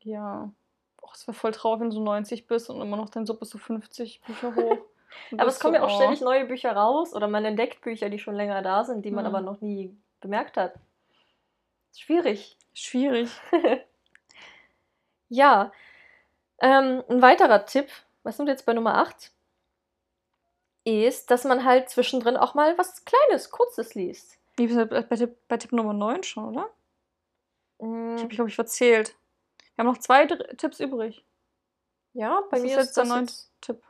ja, 0.01 0.51
oh, 1.01 1.09
es 1.13 1.27
wäre 1.27 1.35
voll 1.35 1.51
traurig, 1.51 1.81
wenn 1.81 1.89
du 1.89 1.95
so 1.95 2.03
90 2.03 2.47
bist 2.47 2.69
und 2.69 2.81
immer 2.81 2.97
noch 2.97 3.09
dein 3.09 3.25
Sub 3.25 3.41
ist 3.41 3.51
so 3.51 3.57
50 3.57 4.21
Bücher 4.21 4.55
hoch. 4.55 4.77
Aber 5.37 5.47
es 5.47 5.59
kommen 5.59 5.75
ja 5.75 5.83
auch 5.83 5.95
ständig 5.95 6.21
neue 6.21 6.45
Bücher 6.45 6.71
raus 6.73 7.13
oder 7.13 7.27
man 7.27 7.45
entdeckt 7.45 7.81
Bücher, 7.81 8.09
die 8.09 8.19
schon 8.19 8.35
länger 8.35 8.61
da 8.61 8.83
sind, 8.83 9.03
die 9.05 9.11
man 9.11 9.23
Mhm. 9.25 9.29
aber 9.35 9.41
noch 9.41 9.61
nie 9.61 9.95
bemerkt 10.21 10.57
hat. 10.57 10.73
Schwierig. 11.95 12.57
Schwierig. 12.73 13.29
Ja. 15.29 15.71
Ähm, 16.59 17.03
ein 17.09 17.21
weiterer 17.21 17.65
Tipp, 17.65 17.89
was 18.23 18.37
sind 18.37 18.45
wir 18.45 18.51
jetzt 18.53 18.65
bei 18.65 18.73
Nummer 18.73 18.95
8? 18.99 19.31
Ist, 20.83 21.31
dass 21.31 21.43
man 21.45 21.65
halt 21.65 21.89
zwischendrin 21.89 22.37
auch 22.37 22.53
mal 22.53 22.77
was 22.77 23.03
Kleines, 23.05 23.49
Kurzes 23.49 23.95
liest. 23.95 24.37
Wie 24.55 24.67
bei, 24.67 25.01
Tipp, 25.17 25.35
bei 25.47 25.57
Tipp 25.57 25.71
Nummer 25.71 25.93
9 25.93 26.21
schon, 26.23 26.49
oder? 26.55 26.69
Mm, 27.79 28.15
Ich 28.17 28.21
habe, 28.23 28.35
glaube 28.35 28.49
ich, 28.49 28.55
verzählt. 28.55 29.15
Wir 29.75 29.83
haben 29.83 29.91
noch 29.91 29.97
zwei 29.97 30.25
Tipps 30.27 30.79
übrig. 30.79 31.25
ja, 32.13 32.41
bei 32.51 32.57
Das 32.57 32.61
mir 32.61 32.67
ist 32.67 32.71
ist 32.77 32.85
jetzt 32.85 32.97
der 32.97 33.03
das 33.03 33.09
neunte 33.09 33.33
jetzt- 33.33 33.51
Tipp. 33.61 33.83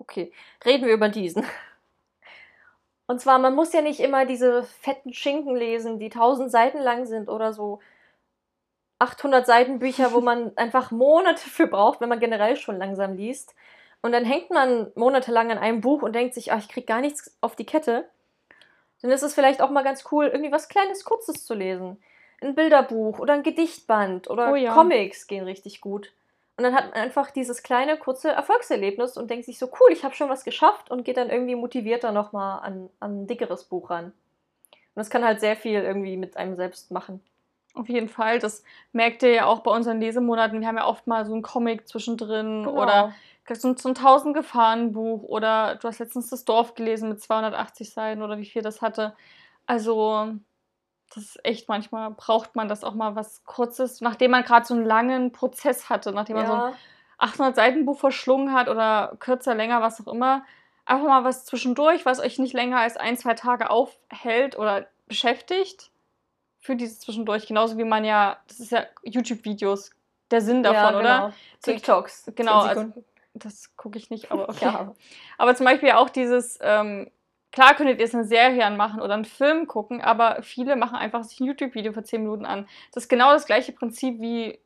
Okay, 0.00 0.32
reden 0.64 0.86
wir 0.86 0.94
über 0.94 1.08
diesen. 1.08 1.44
Und 3.06 3.20
zwar, 3.20 3.38
man 3.38 3.54
muss 3.54 3.72
ja 3.72 3.82
nicht 3.82 4.00
immer 4.00 4.24
diese 4.24 4.62
fetten 4.62 5.12
Schinken 5.12 5.54
lesen, 5.56 5.98
die 5.98 6.06
1000 6.06 6.50
Seiten 6.50 6.78
lang 6.78 7.06
sind 7.06 7.28
oder 7.28 7.52
so 7.52 7.80
800 8.98 9.46
Seiten 9.46 9.78
Bücher, 9.78 10.12
wo 10.12 10.20
man 10.20 10.52
einfach 10.56 10.90
Monate 10.90 11.48
für 11.48 11.66
braucht, 11.66 12.00
wenn 12.00 12.08
man 12.08 12.20
generell 12.20 12.56
schon 12.56 12.78
langsam 12.78 13.16
liest. 13.16 13.54
Und 14.00 14.12
dann 14.12 14.24
hängt 14.24 14.50
man 14.50 14.90
monatelang 14.94 15.50
an 15.50 15.58
einem 15.58 15.80
Buch 15.82 16.02
und 16.02 16.14
denkt 16.14 16.34
sich, 16.34 16.52
ah, 16.52 16.58
ich 16.58 16.68
krieg 16.68 16.86
gar 16.86 17.00
nichts 17.00 17.36
auf 17.42 17.56
die 17.56 17.66
Kette. 17.66 18.08
Dann 19.02 19.10
ist 19.10 19.22
es 19.22 19.34
vielleicht 19.34 19.60
auch 19.60 19.70
mal 19.70 19.84
ganz 19.84 20.04
cool, 20.10 20.26
irgendwie 20.26 20.52
was 20.52 20.68
Kleines, 20.68 21.04
Kurzes 21.04 21.44
zu 21.44 21.54
lesen. 21.54 22.02
Ein 22.40 22.54
Bilderbuch 22.54 23.18
oder 23.18 23.34
ein 23.34 23.42
Gedichtband 23.42 24.30
oder 24.30 24.52
Oh 24.52 24.54
ja. 24.54 24.72
Comics 24.72 25.26
gehen 25.26 25.44
richtig 25.44 25.82
gut. 25.82 26.12
Und 26.60 26.64
dann 26.64 26.74
hat 26.74 26.90
man 26.90 27.04
einfach 27.04 27.30
dieses 27.30 27.62
kleine, 27.62 27.96
kurze 27.96 28.32
Erfolgserlebnis 28.32 29.16
und 29.16 29.30
denkt 29.30 29.46
sich 29.46 29.58
so, 29.58 29.70
cool, 29.80 29.92
ich 29.92 30.04
habe 30.04 30.14
schon 30.14 30.28
was 30.28 30.44
geschafft 30.44 30.90
und 30.90 31.06
geht 31.06 31.16
dann 31.16 31.30
irgendwie 31.30 31.54
motivierter 31.54 32.12
nochmal 32.12 32.60
an, 32.60 32.90
an 33.00 33.22
ein 33.22 33.26
dickeres 33.26 33.64
Buch 33.64 33.88
ran. 33.88 34.04
Und 34.08 34.12
das 34.96 35.08
kann 35.08 35.24
halt 35.24 35.40
sehr 35.40 35.56
viel 35.56 35.80
irgendwie 35.80 36.18
mit 36.18 36.36
einem 36.36 36.56
selbst 36.56 36.90
machen. 36.90 37.24
Auf 37.72 37.88
jeden 37.88 38.10
Fall. 38.10 38.40
Das 38.40 38.62
merkt 38.92 39.22
ihr 39.22 39.32
ja 39.32 39.46
auch 39.46 39.60
bei 39.60 39.70
unseren 39.70 40.00
Lesemonaten. 40.02 40.60
Wir 40.60 40.68
haben 40.68 40.76
ja 40.76 40.86
oft 40.86 41.06
mal 41.06 41.24
so 41.24 41.32
einen 41.32 41.40
Comic 41.40 41.88
zwischendrin 41.88 42.64
Genau. 42.64 42.82
oder 42.82 43.14
so 43.50 43.68
ein, 43.68 43.78
so 43.78 43.88
ein 43.88 43.96
1000 43.96 44.34
Gefahren 44.36 44.92
Buch 44.92 45.22
oder 45.22 45.76
du 45.76 45.88
hast 45.88 45.98
letztens 45.98 46.28
das 46.28 46.44
Dorf 46.44 46.74
gelesen 46.74 47.08
mit 47.08 47.22
280 47.22 47.90
Seiten 47.90 48.20
oder 48.20 48.36
wie 48.36 48.44
viel 48.44 48.60
das 48.60 48.82
hatte. 48.82 49.14
Also 49.64 50.34
das 51.14 51.24
ist 51.24 51.44
echt 51.44 51.68
manchmal 51.68 52.10
braucht 52.12 52.54
man 52.56 52.68
das 52.68 52.84
auch 52.84 52.94
mal 52.94 53.16
was 53.16 53.44
Kurzes, 53.44 54.00
nachdem 54.00 54.30
man 54.30 54.44
gerade 54.44 54.64
so 54.64 54.74
einen 54.74 54.84
langen 54.84 55.32
Prozess 55.32 55.88
hatte, 55.88 56.12
nachdem 56.12 56.36
man 56.36 56.46
so 56.46 56.52
ein 56.52 56.58
Ja, 56.72 56.74
800 57.18 57.54
Seiten 57.54 57.84
Buch 57.84 57.98
verschlungen 57.98 58.52
hat 58.52 58.68
oder 58.68 59.16
kürzer, 59.18 59.54
länger, 59.54 59.82
was 59.82 60.00
auch 60.00 60.12
immer. 60.12 60.44
Einfach 60.86 61.06
mal 61.06 61.24
was 61.24 61.44
zwischendurch, 61.44 62.06
was 62.06 62.18
euch 62.18 62.38
nicht 62.38 62.54
länger 62.54 62.78
als 62.78 62.96
ein, 62.96 63.16
zwei 63.16 63.34
Tage 63.34 63.70
aufhält 63.70 64.58
oder 64.58 64.86
beschäftigt. 65.06 65.90
Für 66.60 66.76
dieses 66.76 67.00
zwischendurch. 67.00 67.46
Genauso 67.46 67.78
wie 67.78 67.84
man 67.84 68.04
ja, 68.04 68.38
das 68.48 68.60
ist 68.60 68.72
ja 68.72 68.84
YouTube-Videos, 69.02 69.90
der 70.30 70.40
Sinn 70.40 70.62
davon, 70.62 70.94
ja, 70.94 70.98
oder? 70.98 71.18
genau. 71.18 71.32
TikToks. 71.62 72.32
Genau, 72.34 72.60
10 72.62 72.68
also-. 72.68 73.04
Das 73.34 73.76
gucke 73.76 73.98
ich 73.98 74.10
nicht, 74.10 74.32
aber 74.32 74.48
okay. 74.48 74.64
ja. 74.64 74.94
Aber 75.38 75.54
zum 75.54 75.64
Beispiel 75.66 75.92
auch 75.92 76.10
dieses, 76.10 76.58
ähm, 76.62 77.10
klar 77.52 77.74
könntet 77.74 77.98
ihr 77.98 78.04
jetzt 78.04 78.14
eine 78.14 78.24
Serie 78.24 78.64
anmachen 78.64 79.00
oder 79.00 79.14
einen 79.14 79.24
Film 79.24 79.66
gucken, 79.66 80.00
aber 80.00 80.42
viele 80.42 80.76
machen 80.76 80.96
einfach 80.96 81.24
sich 81.24 81.40
ein 81.40 81.46
YouTube-Video 81.46 81.92
für 81.92 82.02
10 82.02 82.22
Minuten 82.22 82.46
an. 82.46 82.68
Das 82.92 83.04
ist 83.04 83.08
genau 83.08 83.32
das 83.32 83.46
gleiche 83.46 83.72
Prinzip, 83.72 84.20
wie 84.20 84.58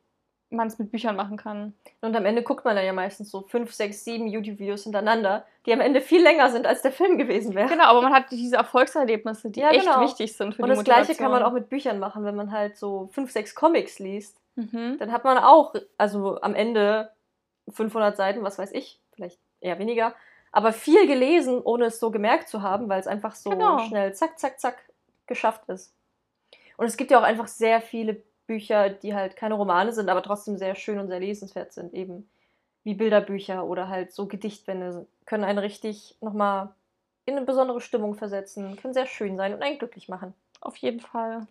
man 0.49 0.67
es 0.67 0.77
mit 0.77 0.91
Büchern 0.91 1.15
machen 1.15 1.37
kann. 1.37 1.73
Und 2.01 2.15
am 2.15 2.25
Ende 2.25 2.43
guckt 2.43 2.65
man 2.65 2.75
dann 2.75 2.85
ja 2.85 2.93
meistens 2.93 3.31
so 3.31 3.41
5, 3.41 3.73
6, 3.73 4.03
7 4.03 4.27
YouTube-Videos 4.27 4.83
hintereinander, 4.83 5.45
die 5.65 5.73
am 5.73 5.81
Ende 5.81 6.01
viel 6.01 6.21
länger 6.21 6.49
sind, 6.51 6.67
als 6.67 6.81
der 6.81 6.91
Film 6.91 7.17
gewesen 7.17 7.55
wäre. 7.55 7.67
Genau, 7.67 7.85
aber 7.85 8.01
man 8.01 8.13
hat 8.13 8.31
diese 8.31 8.55
Erfolgserlebnisse, 8.55 9.49
die 9.49 9.59
Ja, 9.59 9.71
echt 9.71 9.85
genau. 9.85 10.01
wichtig 10.01 10.35
sind 10.35 10.55
für 10.55 10.61
Und 10.61 10.69
die 10.69 10.75
das 10.75 10.83
gleiche 10.83 11.15
kann 11.15 11.31
man 11.31 11.43
auch 11.43 11.51
mit 11.51 11.69
Büchern 11.69 11.99
machen, 11.99 12.23
wenn 12.23 12.35
man 12.35 12.51
halt 12.51 12.77
so 12.77 13.09
5, 13.13 13.31
6 13.31 13.55
Comics 13.55 13.99
liest. 13.99 14.39
Mhm. 14.55 14.97
Dann 14.99 15.11
hat 15.11 15.23
man 15.23 15.37
auch, 15.37 15.73
also 15.97 16.39
am 16.41 16.53
Ende 16.53 17.11
500 17.69 18.15
Seiten, 18.15 18.43
was 18.43 18.59
weiß 18.59 18.71
ich, 18.71 18.99
vielleicht 19.13 19.39
eher 19.59 19.79
weniger, 19.79 20.13
aber 20.55 20.71
viel 20.71 21.05
gelesen, 21.05 21.59
ohne 21.61 21.87
es 21.87 21.99
so 21.99 22.11
gemerkt 22.11 22.47
zu 22.47 22.61
haben, 22.61 22.87
weil 22.87 23.01
es 23.01 23.07
einfach 23.07 23.35
so 23.35 23.49
Genau. 23.49 23.79
schnell 23.79 24.13
zack, 24.15 24.39
zack, 24.39 24.57
zack 24.57 24.77
geschafft 25.27 25.67
ist. 25.67 25.93
Und 26.77 26.85
es 26.85 26.95
gibt 26.95 27.11
ja 27.11 27.19
auch 27.19 27.23
einfach 27.23 27.47
sehr 27.49 27.81
viele 27.81 28.23
Bücher, 28.47 28.89
die 28.89 29.13
halt 29.13 29.35
keine 29.35 29.55
Romane 29.55 29.91
sind, 29.91 30.07
aber 30.07 30.23
trotzdem 30.23 30.57
sehr 30.57 30.75
schön 30.75 30.97
und 30.97 31.09
sehr 31.09 31.19
lesenswert 31.19 31.73
sind, 31.73 31.93
eben 31.93 32.29
wie 32.85 32.93
Bilderbücher 32.93 33.65
oder 33.65 33.89
halt 33.89 34.13
so 34.13 34.27
Gedichtbände 34.27 35.05
können 35.25 35.43
einen 35.43 35.59
richtig 35.59 36.15
nochmal 36.21 36.73
in 37.25 37.35
eine 37.35 37.45
besondere 37.45 37.81
Stimmung 37.81 38.15
versetzen, 38.15 38.77
können 38.77 38.93
sehr 38.93 39.07
schön 39.07 39.35
sein 39.35 39.53
und 39.53 39.61
einen 39.61 39.77
glücklich 39.77 40.07
machen. 40.07 40.33
Auf 40.61 40.77
jeden 40.77 41.01
Fall. 41.01 41.47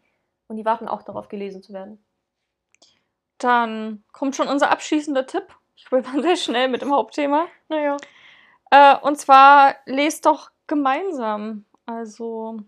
Und 0.48 0.56
die 0.56 0.64
warten 0.64 0.88
auch 0.88 1.02
darauf, 1.02 1.28
gelesen 1.28 1.62
zu 1.62 1.74
werden. 1.74 2.02
Dann 3.36 4.02
kommt 4.12 4.34
schon 4.34 4.48
unser 4.48 4.70
abschließender 4.70 5.26
Tipp. 5.26 5.44
Ich 5.76 5.84
glaube, 5.84 6.06
wir 6.06 6.10
waren 6.14 6.22
sehr 6.22 6.36
schnell 6.36 6.68
mit 6.68 6.80
dem 6.80 6.92
Hauptthema. 6.94 7.48
Naja. 7.68 7.98
Äh, 8.74 8.96
und 9.02 9.16
zwar 9.18 9.76
lest 9.86 10.26
doch 10.26 10.50
gemeinsam. 10.66 11.64
Also, 11.86 12.58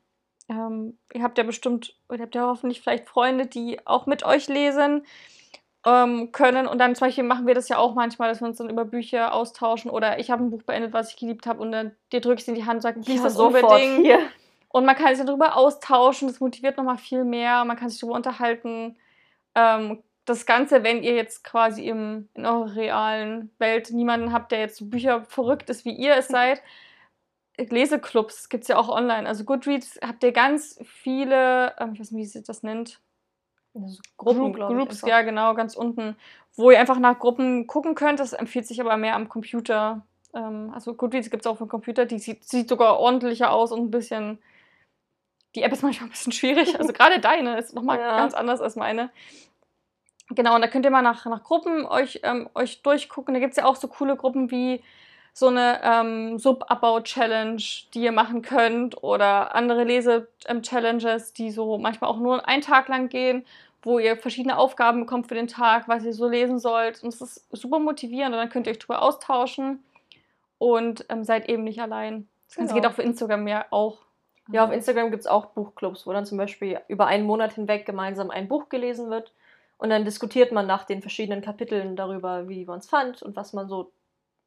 ähm, 0.49 0.97
ihr 1.13 1.23
habt 1.25 1.37
ja 1.37 1.43
bestimmt, 1.43 1.97
oder 2.09 2.19
ihr 2.19 2.23
habt 2.27 2.35
ja 2.37 2.47
hoffentlich 2.47 2.81
vielleicht 2.81 3.09
Freunde, 3.09 3.47
die 3.47 3.85
auch 3.87 4.07
mit 4.07 4.25
euch 4.25 4.47
lesen 4.47 5.05
ähm, 5.85 6.31
können. 6.31 6.69
Und 6.69 6.79
dann 6.79 6.95
zum 6.95 7.09
Beispiel 7.09 7.25
machen 7.25 7.49
wir 7.49 7.55
das 7.55 7.69
ja 7.69 7.79
auch 7.79 7.95
manchmal, 7.95 8.29
dass 8.29 8.41
wir 8.41 8.47
uns 8.47 8.59
dann 8.59 8.71
über 8.71 8.85
Bücher 8.85 9.35
austauschen. 9.35 9.91
Oder 9.91 10.21
ich 10.21 10.31
habe 10.31 10.45
ein 10.45 10.51
Buch 10.51 10.63
beendet, 10.63 10.93
was 10.93 11.11
ich 11.11 11.17
geliebt 11.17 11.45
habe, 11.45 11.61
und 11.61 11.73
dann 11.73 11.97
dir 12.13 12.21
drückst 12.21 12.47
in 12.47 12.55
die 12.55 12.65
Hand 12.65 12.77
und 12.77 12.83
sagst, 12.83 13.09
lies 13.09 13.17
Ja, 13.17 13.25
das 13.25 13.37
unbedingt. 13.37 14.05
hier. 14.05 14.21
Und 14.69 14.85
man 14.85 14.95
kann 14.95 15.17
sich 15.17 15.25
darüber 15.25 15.57
austauschen, 15.57 16.29
das 16.29 16.39
motiviert 16.39 16.77
nochmal 16.77 16.99
viel 16.99 17.25
mehr, 17.25 17.65
man 17.65 17.77
kann 17.77 17.89
sich 17.89 17.99
darüber 17.99 18.15
unterhalten. 18.15 18.97
Ähm, 19.57 20.05
das 20.27 20.45
Ganze, 20.45 20.83
wenn 20.83 21.03
ihr 21.03 21.15
jetzt 21.15 21.45
quasi 21.45 21.87
im, 21.89 22.29
in 22.35 22.45
eurer 22.45 22.75
realen 22.75 23.51
Welt 23.59 23.91
niemanden 23.93 24.33
habt, 24.33 24.53
der 24.53 24.61
jetzt 24.61 24.77
so 24.77 24.87
Bücher 24.87 25.25
verrückt 25.25 25.71
ist, 25.71 25.85
wie 25.85 25.95
ihr 25.95 26.17
es 26.17 26.29
seid, 26.29 26.63
Leseclubs 27.59 28.49
gibt 28.49 28.65
es 28.65 28.69
ja 28.69 28.77
auch 28.77 28.89
online. 28.89 29.27
Also 29.27 29.45
Goodreads 29.45 29.99
habt 30.07 30.23
ihr 30.25 30.33
ganz 30.33 30.79
viele, 30.85 31.75
ähm, 31.79 31.93
ich 31.95 32.01
weiß 32.01 32.11
nicht, 32.11 32.21
wie 32.23 32.27
sich 32.27 32.45
das 32.45 32.63
nennt. 32.63 33.01
Also 33.75 34.01
Gruppen, 34.17 34.53
Group-. 34.53 34.69
Groups, 34.69 35.03
ja 35.03 35.23
genau, 35.23 35.55
ganz 35.55 35.75
unten, 35.77 36.17
wo 36.57 36.71
ihr 36.71 36.81
einfach 36.81 36.99
nach 36.99 37.19
Gruppen 37.19 37.67
gucken 37.67 37.95
könnt. 37.95 38.21
Das 38.21 38.33
empfiehlt 38.33 38.67
sich 38.67 38.81
aber 38.81 38.97
mehr 38.97 39.15
am 39.15 39.29
Computer. 39.29 40.07
Ähm, 40.35 40.71
also 40.75 40.95
Goodreads 40.95 41.31
gibt 41.31 41.45
es 41.45 41.47
auch 41.47 41.57
für 41.57 41.65
den 41.65 41.71
Computer, 41.71 42.05
die 42.05 42.19
sieht, 42.19 42.45
sieht 42.45 42.69
sogar 42.69 42.99
ordentlicher 42.99 43.53
aus 43.53 43.73
und 43.73 43.81
ein 43.81 43.91
bisschen. 43.91 44.39
Die 45.55 45.63
App 45.63 45.73
ist 45.73 45.83
manchmal 45.83 46.09
ein 46.09 46.13
bisschen 46.13 46.33
schwierig. 46.33 46.79
Also 46.79 46.93
gerade 46.93 47.21
deine 47.21 47.59
ist 47.59 47.75
nochmal 47.75 47.99
Ja. 47.99 48.17
ganz 48.19 48.35
anders 48.35 48.61
als 48.61 48.77
meine. 48.77 49.11
Genau, 50.31 50.57
und 50.57 50.61
da 50.63 50.67
könnt 50.69 50.85
ihr 50.85 50.91
mal 50.91 51.03
nach, 51.03 51.25
nach 51.27 51.45
Gruppen 51.45 51.87
euch, 51.87 52.21
ähm, 52.25 52.49
euch 52.55 52.83
durchgucken. 52.83 53.35
Da 53.35 53.41
gibt 53.41 53.53
es 53.53 53.57
ja 53.59 53.65
auch 53.65 53.77
so 53.77 53.87
coole 53.89 54.17
Gruppen 54.17 54.51
wie 54.51 54.83
so 55.33 55.49
eine 55.49 55.81
ähm, 55.85 56.39
Subabbau-Challenge, 56.39 57.63
die 57.95 58.03
ihr 58.03 58.13
machen 58.13 58.43
könnt 58.43 59.03
oder 59.05 59.55
andere 59.55 59.85
Lese-Challenges, 59.85 61.33
die 61.35 61.51
so 61.51 61.79
manchmal 61.79 62.11
auch 62.11 62.17
nur 62.19 62.49
einen 62.49 62.63
Tag 62.63 62.89
lang 62.89 63.09
gehen, 63.09 63.45
wo 63.83 63.99
ihr 63.99 64.17
verschiedene 64.17 64.59
Aufgaben 64.59 65.01
bekommt 65.01 65.29
für 65.29 65.35
den 65.35 65.47
Tag, 65.47 65.89
was 65.89 66.05
ihr 66.05 66.15
so 66.15 66.27
lesen 66.29 66.59
sollt. 66.59 67.03
Und 67.03 67.11
es 67.11 67.21
ist 67.21 67.47
super 67.53 67.79
motivierend 67.79 68.35
und 68.35 68.41
dann 68.41 68.49
könnt 68.49 68.67
ihr 68.67 68.73
euch 68.73 68.79
drüber 68.79 69.03
austauschen 69.03 69.85
und 70.59 71.05
ähm, 71.09 71.23
seid 71.23 71.49
eben 71.49 71.65
nicht 71.65 71.81
allein. 71.81 72.27
Das 72.49 72.57
Ganze 72.57 72.75
Genau. 72.75 72.83
geht 72.83 72.91
auch 72.91 72.97
für 72.97 73.03
Instagram 73.03 73.47
ja 73.47 73.67
auch. 73.71 73.99
Ja, 74.51 74.65
auf 74.65 74.73
Instagram 74.73 75.11
gibt 75.11 75.21
es 75.21 75.27
auch 75.27 75.47
Buchclubs, 75.47 76.07
wo 76.07 76.13
dann 76.13 76.25
zum 76.25 76.39
Beispiel 76.39 76.81
über 76.89 77.07
einen 77.07 77.27
Monat 77.27 77.55
hinweg 77.55 77.85
gemeinsam 77.85 78.31
ein 78.31 78.49
Buch 78.49 78.69
gelesen 78.69 79.11
wird. 79.11 79.33
Und 79.79 79.91
dann 79.91 80.05
diskutiert 80.05 80.53
man 80.53 80.67
nach 80.67 80.85
den 80.85 81.03
verschiedenen 81.03 81.43
Kapiteln 81.43 81.97
darüber, 81.97 82.49
wie 82.49 82.65
man 82.65 82.79
es 82.79 82.89
fand 82.89 83.23
und 83.23 83.37
was 83.37 83.53
man 83.53 83.69
so 83.69 83.93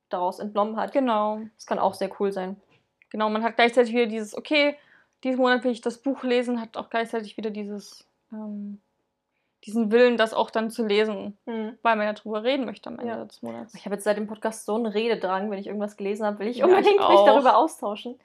daraus 0.09 0.39
entnommen 0.39 0.75
hat. 0.77 0.91
Genau. 0.91 1.39
Das 1.55 1.67
kann 1.67 1.77
auch 1.79 1.93
sehr 1.93 2.09
cool 2.19 2.31
sein. 2.31 2.55
Genau, 3.11 3.29
man 3.29 3.43
hat 3.43 3.55
gleichzeitig 3.55 3.93
wieder 3.93 4.07
dieses, 4.07 4.35
okay, 4.35 4.75
diesen 5.23 5.39
Monat 5.39 5.63
will 5.63 5.71
ich 5.71 5.81
das 5.81 5.97
Buch 5.99 6.23
lesen, 6.23 6.59
hat 6.61 6.77
auch 6.77 6.89
gleichzeitig 6.89 7.37
wieder 7.37 7.51
dieses, 7.51 8.07
ähm, 8.31 8.79
diesen 9.65 9.91
Willen, 9.91 10.15
das 10.17 10.33
auch 10.33 10.49
dann 10.49 10.71
zu 10.71 10.85
lesen, 10.85 11.37
weil 11.45 11.95
man 11.95 12.05
ja 12.05 12.13
drüber 12.13 12.43
reden 12.43 12.65
möchte 12.65 12.89
am 12.89 12.97
Ende 12.97 13.13
Ja. 13.13 13.25
des 13.25 13.41
Monats. 13.41 13.75
Ich 13.75 13.85
habe 13.85 13.95
jetzt 13.95 14.05
seit 14.05 14.17
dem 14.17 14.27
Podcast 14.27 14.65
so 14.65 14.75
einen 14.75 14.85
Rededrang, 14.85 15.51
wenn 15.51 15.59
ich 15.59 15.67
irgendwas 15.67 15.97
gelesen 15.97 16.25
habe, 16.25 16.39
will 16.39 16.47
ich 16.47 16.57
Ja, 16.57 16.65
unbedingt 16.65 16.87
ich 16.99 17.07
mich 17.09 17.21
darüber 17.25 17.57
austauschen. 17.57 18.17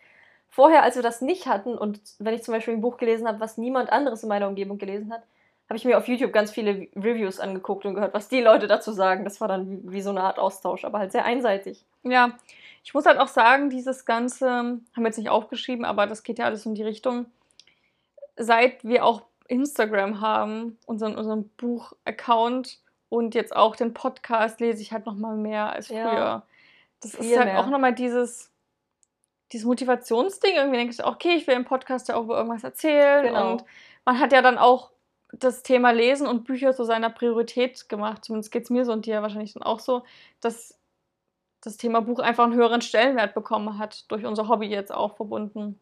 Vorher, 0.49 0.85
als 0.85 0.95
wir 0.95 1.03
das 1.03 1.21
nicht 1.21 1.47
hatten 1.47 1.77
und 1.77 2.01
wenn 2.21 2.35
ich 2.35 2.45
zum 2.45 2.55
Beispiel 2.55 2.75
ein 2.75 2.81
Buch 2.81 2.97
gelesen 2.99 3.27
habe, 3.27 3.41
was 3.41 3.59
niemand 3.59 3.91
anderes 3.91 4.23
in 4.23 4.29
meiner 4.29 4.47
Umgebung 4.47 4.79
gelesen 4.79 5.13
hat, 5.13 5.25
habe 5.69 5.77
ich 5.79 5.85
mir 5.85 5.97
auf 5.97 6.09
YouTube 6.09 6.33
ganz 6.33 6.51
viele 6.51 6.89
Reviews 6.95 7.41
angeguckt 7.41 7.87
und 7.87 7.95
gehört, 7.95 8.15
was 8.15 8.29
die 8.29 8.41
Leute 8.41 8.67
dazu 8.67 8.93
sagen. 8.93 9.25
Das 9.25 9.41
war 9.41 9.49
dann 9.49 9.81
wie, 9.91 10.03
so 10.03 10.11
eine 10.11 10.23
Art 10.23 10.39
Austausch, 10.39 10.85
aber 10.85 10.99
halt 10.99 11.13
sehr 11.13 11.25
einseitig. 11.25 11.85
Ja, 12.03 12.33
ich 12.83 12.93
muss 12.93 13.07
halt 13.07 13.19
auch 13.19 13.29
sagen, 13.29 13.71
dieses 13.71 14.05
Ganze, 14.05 14.49
haben 14.49 14.85
wir 14.97 15.07
jetzt 15.07 15.19
nicht 15.19 15.31
aufgeschrieben, 15.31 15.85
aber 15.85 16.07
das 16.07 16.23
geht 16.23 16.39
ja 16.39 16.45
alles 16.45 16.67
in 16.67 16.75
die 16.75 16.83
Richtung, 16.83 17.27
seit 18.37 18.85
wir 18.85 19.05
auch 19.05 19.23
Instagram 19.49 20.21
haben, 20.21 20.79
unseren, 20.87 21.17
unseren 21.17 21.49
Buch-Account 21.57 22.79
und 23.09 23.35
jetzt 23.35 23.55
auch 23.55 23.77
den 23.77 23.95
Podcast, 23.95 24.61
lese 24.61 24.83
ich 24.83 24.93
halt 24.93 25.07
nochmal 25.07 25.37
mehr 25.37 25.73
als 25.73 25.89
Ja. 25.89 26.09
früher. 26.09 26.43
Das 27.01 27.15
ist 27.15 27.37
halt 27.37 27.47
mehr. 27.47 27.61
auch 27.61 27.69
nochmal 27.69 27.95
dieses, 27.95 28.51
dieses 29.53 29.67
Motivationsding. 29.67 30.57
Irgendwie 30.57 30.79
denke 30.79 30.95
ich, 30.95 31.05
okay, 31.05 31.35
ich 31.37 31.47
will 31.47 31.55
im 31.55 31.65
Podcast 31.65 32.09
ja 32.09 32.17
auch 32.17 32.25
über 32.25 32.39
irgendwas 32.39 32.65
erzählen. 32.65 33.27
Genau. 33.27 33.53
Und 33.53 33.65
man 34.05 34.19
hat 34.19 34.33
ja 34.33 34.43
dann 34.43 34.59
auch 34.59 34.91
das 35.39 35.63
Thema 35.63 35.91
Lesen 35.91 36.27
und 36.27 36.45
Bücher 36.45 36.75
zu 36.75 36.85
seiner 36.85 37.11
Priorität 37.11 37.89
gemacht. 37.89 38.25
Zumindest 38.25 38.53
geht 38.53 38.65
es 38.65 38.71
mir 38.71 38.85
so 38.85 38.93
und 38.93 39.07
dir 39.07 39.23
wahrscheinlich 39.23 39.55
dann 39.55 39.63
auch 39.63 39.81
so, 39.81 40.05
dass 40.41 40.79
das 41.61 41.77
Thema 41.77 42.01
Buch 42.01 42.19
einfach 42.19 42.45
einen 42.45 42.55
höheren 42.55 42.83
Stellenwert 42.83 43.35
bekommen 43.35 43.79
hat, 43.79 44.11
durch 44.11 44.27
unser 44.27 44.49
Hobby 44.49 44.67
jetzt 44.67 44.93
auch 44.93 45.17
verbunden. 45.17 45.79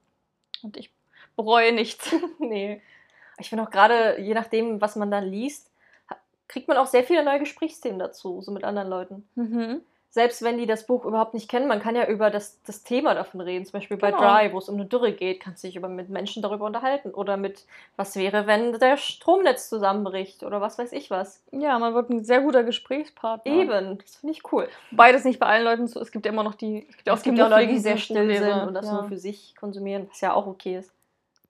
Und 0.62 0.76
ich 0.76 0.92
bereue 1.36 1.72
nichts. 1.72 2.14
nee. 2.38 2.80
Ich 3.38 3.48
finde 3.48 3.64
auch 3.64 3.70
gerade, 3.70 4.20
je 4.20 4.34
nachdem, 4.34 4.80
was 4.80 4.96
man 4.96 5.10
dann 5.10 5.24
liest, 5.24 5.70
kriegt 6.48 6.68
man 6.68 6.76
auch 6.76 6.86
sehr 6.86 7.02
viele 7.02 7.24
neue 7.24 7.40
Gesprächsthemen 7.40 7.98
dazu, 7.98 8.40
so 8.42 8.52
mit 8.52 8.62
anderen 8.62 8.88
Leuten. 8.88 9.28
Mhm. 9.34 9.80
Selbst 10.14 10.42
wenn 10.42 10.58
die 10.58 10.66
das 10.66 10.86
Buch 10.86 11.06
überhaupt 11.06 11.32
nicht 11.32 11.48
kennen, 11.48 11.66
man 11.66 11.80
kann 11.80 11.96
ja 11.96 12.06
über 12.06 12.28
das, 12.28 12.60
das 12.66 12.82
Thema 12.82 13.14
davon 13.14 13.40
reden. 13.40 13.64
Zum 13.64 13.72
Beispiel 13.72 13.96
bei 13.96 14.10
Genau. 14.10 14.20
Dry, 14.22 14.52
wo 14.52 14.58
es 14.58 14.68
um 14.68 14.74
eine 14.74 14.84
Dürre 14.84 15.12
geht, 15.12 15.40
kannst 15.40 15.64
du 15.64 15.68
dich 15.68 15.76
über, 15.76 15.88
mit 15.88 16.10
Menschen 16.10 16.42
darüber 16.42 16.66
unterhalten. 16.66 17.12
Oder 17.12 17.38
mit, 17.38 17.64
was 17.96 18.14
wäre, 18.16 18.46
wenn 18.46 18.78
der 18.78 18.98
Stromnetz 18.98 19.70
zusammenbricht 19.70 20.42
oder 20.42 20.60
was 20.60 20.76
weiß 20.76 20.92
ich 20.92 21.10
was. 21.10 21.42
Ja, 21.50 21.78
man 21.78 21.94
wird 21.94 22.10
ein 22.10 22.24
sehr 22.24 22.42
guter 22.42 22.62
Gesprächspartner. 22.62 23.50
Eben, 23.50 23.96
das 23.96 24.16
finde 24.16 24.34
ich 24.34 24.52
cool. 24.52 24.68
Beides 24.90 25.24
nicht 25.24 25.40
bei 25.40 25.46
allen 25.46 25.64
Leuten 25.64 25.86
so. 25.86 25.98
Es 25.98 26.12
gibt 26.12 26.26
ja 26.26 26.32
immer 26.32 26.44
noch 26.44 26.56
die. 26.56 26.86
Es 26.90 26.96
gibt 26.96 27.06
ja 27.06 27.14
auch 27.14 27.16
Es 27.16 27.22
gibt 27.22 27.38
ja 27.38 27.46
auch 27.46 27.50
Leute, 27.50 27.68
die 27.68 27.78
sehr 27.78 27.96
still 27.96 28.36
sind 28.36 28.68
und 28.68 28.74
das 28.74 28.84
ja. 28.84 28.92
nur 28.92 29.04
für 29.04 29.16
sich 29.16 29.56
konsumieren, 29.56 30.08
was 30.10 30.20
ja 30.20 30.34
auch 30.34 30.46
okay 30.46 30.76
ist. 30.76 30.92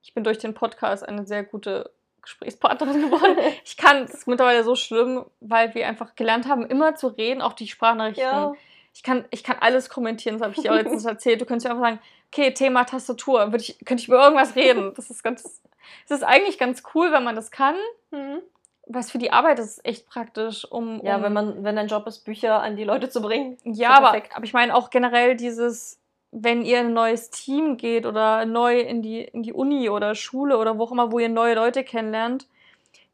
Ich 0.03 0.13
bin 0.13 0.23
durch 0.23 0.37
den 0.37 0.53
Podcast 0.53 1.05
eine 1.05 1.25
sehr 1.25 1.43
gute 1.43 1.91
Gesprächspartnerin 2.23 3.01
geworden. 3.11 3.37
Ich 3.65 3.77
kann, 3.77 4.03
es 4.03 4.13
ist 4.13 4.27
mittlerweile 4.27 4.63
so 4.63 4.75
schlimm, 4.75 5.25
weil 5.39 5.73
wir 5.75 5.87
einfach 5.87 6.15
gelernt 6.15 6.47
haben, 6.47 6.65
immer 6.65 6.95
zu 6.95 7.07
reden, 7.07 7.41
auch 7.41 7.53
die 7.53 7.67
Sprachnachrichten. 7.67 8.55
Ich 8.95 9.01
kann, 9.01 9.25
ich 9.31 9.43
kann 9.43 9.57
alles 9.59 9.89
kommentieren, 9.89 10.37
das 10.37 10.43
habe 10.43 10.53
ich 10.55 10.61
dir 10.61 10.71
auch 10.71 10.75
letztens 10.81 11.05
erzählt. 11.05 11.41
Du 11.41 11.45
könntest 11.45 11.65
mir 11.65 11.71
einfach 11.71 11.85
sagen, 11.85 11.99
okay, 12.31 12.53
Thema 12.53 12.83
Tastatur, 12.83 13.51
würde 13.51 13.63
ich, 13.63 13.77
könnte 13.85 14.01
ich 14.01 14.07
über 14.07 14.23
irgendwas 14.23 14.55
reden. 14.55 14.93
Das 14.95 15.09
ist 15.09 15.23
ganz, 15.23 15.61
das 16.07 16.19
ist 16.19 16.23
eigentlich 16.23 16.57
ganz 16.57 16.83
cool, 16.93 17.11
wenn 17.11 17.23
man 17.23 17.35
das 17.35 17.51
kann. 17.51 17.75
Mhm. 18.11 18.41
Was 18.85 19.11
für 19.11 19.17
die 19.17 19.31
Arbeit 19.31 19.59
ist 19.59 19.83
echt 19.85 20.07
praktisch, 20.07 20.65
um. 20.69 21.01
Ja, 21.05 21.15
um 21.15 21.23
wenn 21.23 21.33
man, 21.33 21.63
wenn 21.63 21.75
dein 21.75 21.87
Job 21.87 22.05
ist, 22.05 22.25
Bücher 22.25 22.61
an 22.61 22.75
die 22.75 22.83
Leute 22.83 23.09
zu 23.09 23.21
bringen. 23.21 23.57
Ja, 23.63 23.91
aber, 23.91 24.21
aber 24.33 24.43
ich 24.43 24.53
meine 24.53 24.75
auch 24.75 24.89
generell 24.89 25.37
dieses, 25.37 25.99
wenn 26.33 26.63
ihr 26.63 26.79
in 26.79 26.87
ein 26.87 26.93
neues 26.93 27.29
Team 27.29 27.77
geht 27.77 28.05
oder 28.05 28.45
neu 28.45 28.79
in 28.79 29.01
die, 29.01 29.21
in 29.21 29.43
die 29.43 29.53
Uni 29.53 29.89
oder 29.89 30.15
Schule 30.15 30.57
oder 30.57 30.77
wo 30.77 30.83
auch 30.83 30.91
immer, 30.91 31.11
wo 31.11 31.19
ihr 31.19 31.29
neue 31.29 31.55
Leute 31.55 31.83
kennenlernt, 31.83 32.47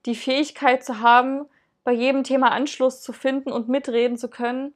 die 0.05 0.15
Fähigkeit 0.15 0.83
zu 0.85 1.01
haben, 1.01 1.45
bei 1.83 1.91
jedem 1.91 2.23
Thema 2.23 2.51
Anschluss 2.51 3.01
zu 3.01 3.11
finden 3.11 3.51
und 3.51 3.67
mitreden 3.67 4.17
zu 4.17 4.29
können, 4.29 4.73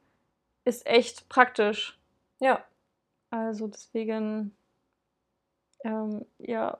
ist 0.65 0.85
echt 0.85 1.29
praktisch. 1.29 1.97
Ja. 2.39 2.63
Also 3.29 3.67
deswegen, 3.67 4.55
ähm, 5.83 6.25
ja, 6.37 6.79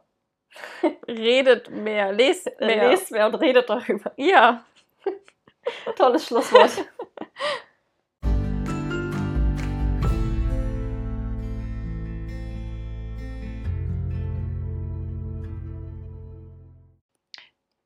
redet 1.08 1.72
mehr, 1.72 2.12
lest 2.12 2.50
mehr. 2.60 2.90
Lest 2.90 3.12
mehr 3.12 3.28
und 3.28 3.36
redet 3.36 3.70
darüber. 3.70 4.12
Ja, 4.18 4.64
Tolles 5.96 6.28
Schlusswort. 6.28 6.72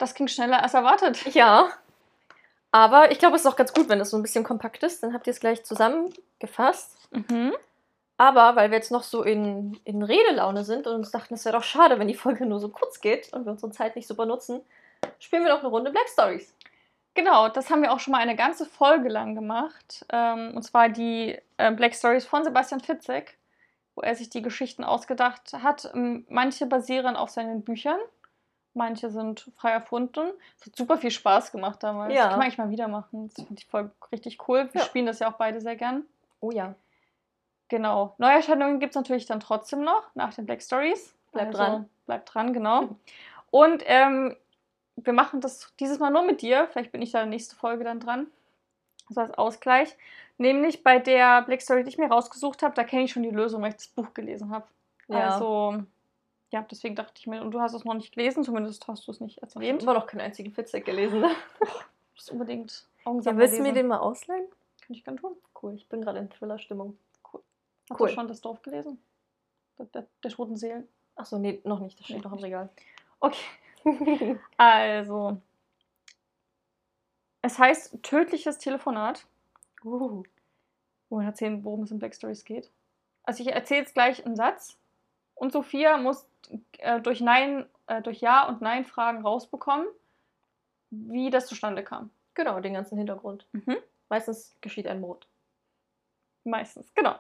das 0.08 0.16
ging 0.16 0.28
schneller 0.28 0.64
als 0.64 0.74
erwartet. 0.74 1.34
ja. 1.34 1.70
Aber 2.72 3.12
ich 3.12 3.20
glaube, 3.20 3.36
es 3.36 3.44
ist 3.44 3.48
auch 3.48 3.56
ganz 3.56 3.74
gut, 3.74 3.90
wenn 3.90 4.00
es 4.00 4.10
so 4.10 4.18
ein 4.18 4.24
bisschen 4.24 4.44
kompakt 4.44 4.84
ist. 4.84 5.04
Dann 5.04 5.14
habt 5.14 5.28
ihr 5.28 5.32
es 5.32 5.40
gleich 5.40 5.64
zusammengefasst. 5.64 7.10
Mhm. 7.12 7.54
Aber 8.18 8.56
weil 8.56 8.72
wir 8.72 8.78
jetzt 8.78 8.92
noch 8.92 9.04
so 9.04 9.24
in, 9.24 9.80
in 9.84 10.02
Redelaune 10.02 10.64
sind 10.64 10.88
und 10.88 10.96
uns 10.96 11.12
dachten, 11.12 11.36
es 11.36 11.46
wäre 11.46 11.56
doch 11.56 11.64
schade, 11.64 12.00
wenn 12.00 12.08
die 12.08 12.16
Folge 12.16 12.46
nur 12.46 12.60
so 12.60 12.70
kurz 12.70 13.00
geht 13.00 13.32
und 13.32 13.46
wir 13.46 13.52
unsere 13.52 13.72
Zeit 13.72 13.96
nicht 13.96 14.08
super 14.08 14.26
nutzen, 14.26 14.62
spielen 15.20 15.44
wir 15.44 15.52
noch 15.54 15.60
eine 15.60 15.70
Runde 15.70 15.92
Black 15.92 16.10
Stories. 16.10 16.54
Genau, 17.14 17.48
das 17.50 17.70
haben 17.70 17.82
wir 17.82 17.92
auch 17.92 18.00
schon 18.00 18.12
mal 18.12 18.20
eine 18.20 18.36
ganze 18.36 18.66
Folge 18.66 19.10
lang 19.10 19.36
gemacht. 19.36 20.06
Ähm, 20.12 20.54
und 20.56 20.64
zwar 20.64 20.90
die 20.90 21.38
äh, 21.58 21.72
Black 21.72 21.96
Stories 21.96 22.26
von 22.26 22.44
Sebastian 22.44 22.82
Fitzek, 22.82 23.38
wo 23.96 24.02
er 24.02 24.16
sich 24.16 24.30
die 24.30 24.42
Geschichten 24.42 24.84
ausgedacht 24.84 25.54
hat. 25.54 25.92
Manche 25.94 26.66
basieren 26.66 27.16
auf 27.16 27.30
seinen 27.30 27.64
Büchern, 27.64 28.00
Manche 28.78 29.10
sind 29.10 29.52
frei 29.58 29.72
erfunden. 29.72 30.30
Es 30.60 30.68
hat 30.68 30.76
super 30.76 30.98
viel 30.98 31.12
Spaß 31.12 31.52
gemacht 31.52 31.82
damals. 31.84 32.14
Ja. 32.14 32.22
Das 32.22 32.30
kann 32.30 32.38
man 32.40 32.46
eigentlich 32.46 32.58
mal 32.58 32.70
wieder 32.70 32.88
machen. 32.88 33.28
Das 33.36 33.46
finde 33.46 33.60
ich 33.62 33.66
voll 33.68 33.92
richtig 34.12 34.48
cool. 34.48 34.70
Wir 34.72 34.82
Ja. 34.82 34.88
spielen 34.88 35.06
das 35.06 35.20
ja 35.20 35.30
auch 35.30 35.38
beide 35.38 35.60
sehr 35.60 35.76
gern. 35.76 36.04
Oh 36.40 36.52
ja. 36.52 36.76
Genau. 37.70 38.14
Neuerscheinungen 38.18 38.80
gibt 38.80 38.92
es 38.92 38.96
natürlich 38.96 39.26
dann 39.26 39.40
trotzdem 39.40 39.82
noch 39.82 40.04
nach 40.16 40.34
den 40.34 40.46
Black 40.46 40.62
Stories. 40.62 41.14
Bleibt 41.34 41.56
dran. 41.56 41.90
Bleibt 42.06 42.34
dran, 42.34 42.54
genau. 42.54 42.90
Und 43.52 43.84
ähm, 43.86 44.36
wir 44.96 45.14
machen 45.14 45.42
das 45.42 45.74
dieses 45.80 46.00
Mal 46.00 46.10
nur 46.12 46.24
mit 46.24 46.42
dir. 46.42 46.68
Vielleicht 46.72 46.92
bin 46.92 47.02
ich 47.02 47.12
da 47.12 47.20
in 47.20 47.30
der 47.30 47.36
nächsten 47.36 47.56
Folge 47.56 47.84
dann 47.84 48.00
dran. 48.00 48.28
So 49.10 49.22
als 49.22 49.32
Ausgleich. 49.38 49.96
Nämlich 50.38 50.84
bei 50.84 51.00
der 51.00 51.42
Black 51.42 51.62
Story, 51.62 51.84
die 51.84 51.90
ich 51.90 51.98
mir 51.98 52.10
rausgesucht 52.10 52.62
habe, 52.64 52.76
da 52.76 52.84
kenne 52.84 53.04
ich 53.04 53.12
schon 53.12 53.24
die 53.24 53.32
Lösung, 53.32 53.62
weil 53.62 53.70
ich 53.72 53.78
das 53.78 53.88
Buch 53.88 54.14
gelesen 54.14 54.52
habe. 54.52 54.66
Ja. 55.08 55.32
Also, 55.32 55.84
ja, 56.52 56.62
deswegen 56.70 56.96
dachte 56.96 57.14
ich 57.18 57.28
mir, 57.28 57.42
und 57.42 57.52
du 57.52 57.60
hast 57.60 57.74
es 57.74 57.84
noch 57.86 57.94
nicht 57.94 58.14
gelesen, 58.16 58.44
zumindest 58.44 58.88
hast 58.88 59.08
du 59.08 59.12
es 59.12 59.20
nicht 59.20 59.38
Ich 59.38 59.44
habe 59.44 59.54
erwähnt. 59.56 59.84
immer 59.84 59.94
noch 59.94 60.08
keinen 60.08 60.22
einzigen 60.22 60.52
Fitzek 60.52 60.86
gelesen. 60.86 61.20
Ne? 61.22 61.30
Du 61.60 61.66
musst 62.16 62.32
unbedingt 62.32 62.88
Ja, 63.00 63.12
Augensammler 63.12 63.42
willst 63.42 63.58
du 63.58 63.64
mir 63.64 63.74
den 63.74 63.88
mal 63.88 64.00
ausleihen? 64.00 64.46
Kann 64.82 64.96
ich 64.96 65.04
gern 65.04 65.18
tun. 65.18 65.36
Cool, 65.62 65.76
ich 65.76 65.88
bin 65.90 66.02
gerade 66.02 66.20
in 66.20 66.30
Thriller-Stimmung. 66.30 66.98
Hast 67.90 68.00
Cool. 68.00 68.08
du 68.10 68.14
schon 68.14 68.28
das 68.28 68.42
Dorf 68.42 68.62
gelesen? 68.62 69.00
Der, 69.78 69.86
der, 69.88 70.08
der 70.24 70.32
Toten 70.32 70.56
Seelen. 70.56 70.88
Achso, 71.16 71.38
nee, 71.40 71.62
noch 71.64 71.80
nicht. 71.80 71.98
Das 72.00 72.06
steht 72.06 72.18
Nee, 72.18 72.24
noch 72.24 72.34
im. 72.34 72.40
Regal. 72.40 72.70
Okay. 73.20 73.38
Also. 74.58 75.38
Es 77.42 77.58
heißt 77.60 78.02
tödliches 78.04 78.58
Telefonat. 78.58 79.26
uh. 79.86 80.24
Wohin 81.10 81.28
erzählen, 81.28 81.64
worum 81.64 81.84
es 81.84 81.92
in 81.92 82.00
Black 82.00 82.14
Stories 82.16 82.44
geht. 82.44 82.70
Also 83.24 83.44
ich 83.44 83.52
erzähle 83.52 83.82
jetzt 83.82 83.94
gleich 83.94 84.26
einen 84.26 84.36
Satz 84.36 84.78
und 85.36 85.54
Sophia 85.54 85.98
muss 85.98 86.28
äh, 86.80 87.02
durch 87.02 87.22
Nein, 87.22 87.66
äh, 87.88 88.02
durch 88.02 88.22
Ja 88.22 88.48
und 88.48 88.62
Nein 88.62 88.86
Fragen 88.86 89.22
rausbekommen, 89.22 89.88
wie 90.90 91.30
das 91.30 91.48
zustande 91.48 91.84
kam. 91.84 92.10
Genau, 92.34 92.60
den 92.60 92.74
ganzen 92.74 92.98
Hintergrund. 92.98 93.48
Mhm. 93.52 93.78
Meistens 94.10 94.56
geschieht 94.62 94.88
ein 94.88 95.02
Mord. 95.02 95.28
Meistens, 96.44 96.94
genau. 96.94 97.16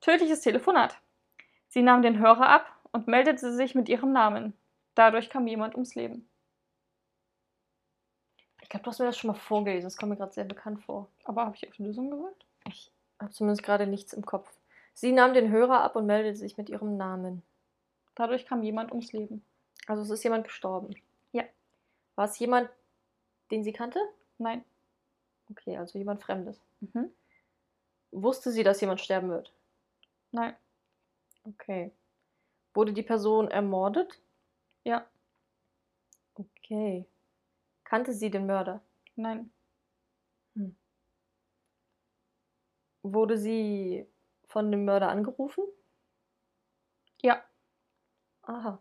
Tödliches 0.00 0.42
Telefonat. 0.42 0.98
Sie 1.68 1.82
nahm 1.82 2.02
den 2.02 2.18
Hörer 2.18 2.48
ab 2.48 2.66
und 2.92 3.08
meldete 3.08 3.52
sich 3.52 3.74
mit 3.74 3.88
ihrem 3.88 4.12
Namen. 4.12 4.54
Dadurch 4.94 5.28
kam 5.30 5.46
jemand 5.46 5.74
ums 5.74 5.94
Leben. 5.94 6.28
Ich 8.62 8.68
glaube, 8.68 8.84
du 8.84 8.90
hast 8.90 8.98
mir 8.98 9.06
das 9.06 9.16
schon 9.16 9.28
mal 9.28 9.34
vorgelesen. 9.34 9.86
Das 9.86 9.96
kommt 9.96 10.10
mir 10.10 10.16
gerade 10.16 10.32
sehr 10.32 10.44
bekannt 10.44 10.82
vor. 10.84 11.08
Aber 11.24 11.46
habe 11.46 11.56
ich 11.56 11.68
auf 11.68 11.78
Lösung 11.78 12.10
gewählt? 12.10 12.44
Ich 12.66 12.92
habe 13.18 13.32
zumindest 13.32 13.62
gerade 13.62 13.86
nichts 13.86 14.12
im 14.12 14.24
Kopf. 14.26 14.50
Sie 14.92 15.12
nahm 15.12 15.32
den 15.32 15.50
Hörer 15.50 15.82
ab 15.82 15.96
und 15.96 16.06
meldete 16.06 16.36
sich 16.36 16.56
mit 16.58 16.68
ihrem 16.68 16.96
Namen. 16.96 17.42
Dadurch 18.18 18.46
kam 18.46 18.64
jemand 18.64 18.90
ums 18.90 19.12
Leben. 19.12 19.44
Also 19.86 20.02
es 20.02 20.10
ist 20.10 20.24
jemand 20.24 20.42
gestorben. 20.42 20.92
Ja. 21.30 21.44
War 22.16 22.24
es 22.24 22.36
jemand, 22.40 22.68
den 23.52 23.62
sie 23.62 23.72
kannte? 23.72 24.00
Nein. 24.38 24.64
Okay, 25.48 25.76
also 25.76 25.96
jemand 25.96 26.24
Fremdes. 26.24 26.60
Mhm. 26.80 27.12
Wusste 28.10 28.50
sie, 28.50 28.64
dass 28.64 28.80
jemand 28.80 29.00
sterben 29.00 29.30
wird? 29.30 29.52
Nein. 30.32 30.56
Okay. 31.44 31.92
Wurde 32.74 32.92
die 32.92 33.04
Person 33.04 33.52
ermordet? 33.52 34.20
Ja. 34.82 35.06
Okay. 36.34 37.06
Kannte 37.84 38.12
sie 38.12 38.32
den 38.32 38.46
Mörder? 38.46 38.82
Nein. 39.14 39.52
Wurde 43.04 43.38
sie 43.38 44.08
von 44.48 44.72
dem 44.72 44.84
Mörder 44.84 45.08
angerufen? 45.08 45.62
Aha. 48.48 48.78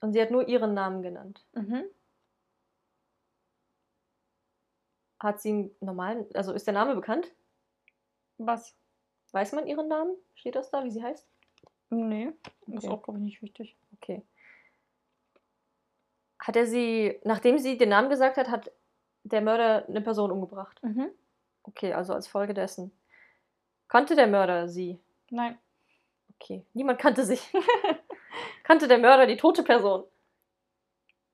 Und 0.00 0.12
sie 0.12 0.22
hat 0.22 0.30
nur 0.30 0.46
ihren 0.48 0.74
Namen 0.74 1.02
genannt. 1.02 1.44
Mhm. 1.54 1.84
Hat 5.18 5.40
sie 5.40 5.50
einen 5.50 5.76
normalen, 5.80 6.26
also 6.34 6.52
ist 6.52 6.66
der 6.66 6.74
Name 6.74 6.94
bekannt? 6.94 7.30
Was? 8.38 8.76
Weiß 9.32 9.52
man 9.52 9.66
ihren 9.66 9.88
Namen? 9.88 10.16
Steht 10.34 10.54
das 10.56 10.70
da, 10.70 10.84
wie 10.84 10.90
sie 10.90 11.02
heißt? 11.02 11.28
Nee. 11.90 12.32
Ist 12.68 12.84
Okay. 12.84 12.88
auch, 12.88 13.02
glaube 13.02 13.18
ich, 13.18 13.24
nicht 13.24 13.42
wichtig. 13.42 13.76
Okay. 13.96 14.22
Hat 16.38 16.56
er 16.56 16.66
sie, 16.66 17.20
nachdem 17.24 17.58
sie 17.58 17.76
den 17.78 17.88
Namen 17.90 18.08
gesagt 18.08 18.36
hat, 18.36 18.48
hat 18.48 18.72
der 19.24 19.40
Mörder 19.40 19.86
eine 19.88 20.00
Person 20.00 20.30
umgebracht? 20.32 20.82
Mhm. 20.82 21.10
Okay, 21.64 21.92
also 21.92 22.14
als 22.14 22.26
Folge 22.26 22.54
dessen. 22.54 22.92
Kannte 23.88 24.16
der 24.16 24.26
Mörder 24.26 24.68
sie? 24.68 25.00
Nein. 25.30 25.58
Okay, 26.34 26.66
niemand 26.72 26.98
kannte 26.98 27.24
sich. 27.24 27.52
kannte 28.64 28.88
der 28.88 28.98
Mörder 28.98 29.26
die 29.26 29.36
tote 29.36 29.62
Person? 29.62 30.04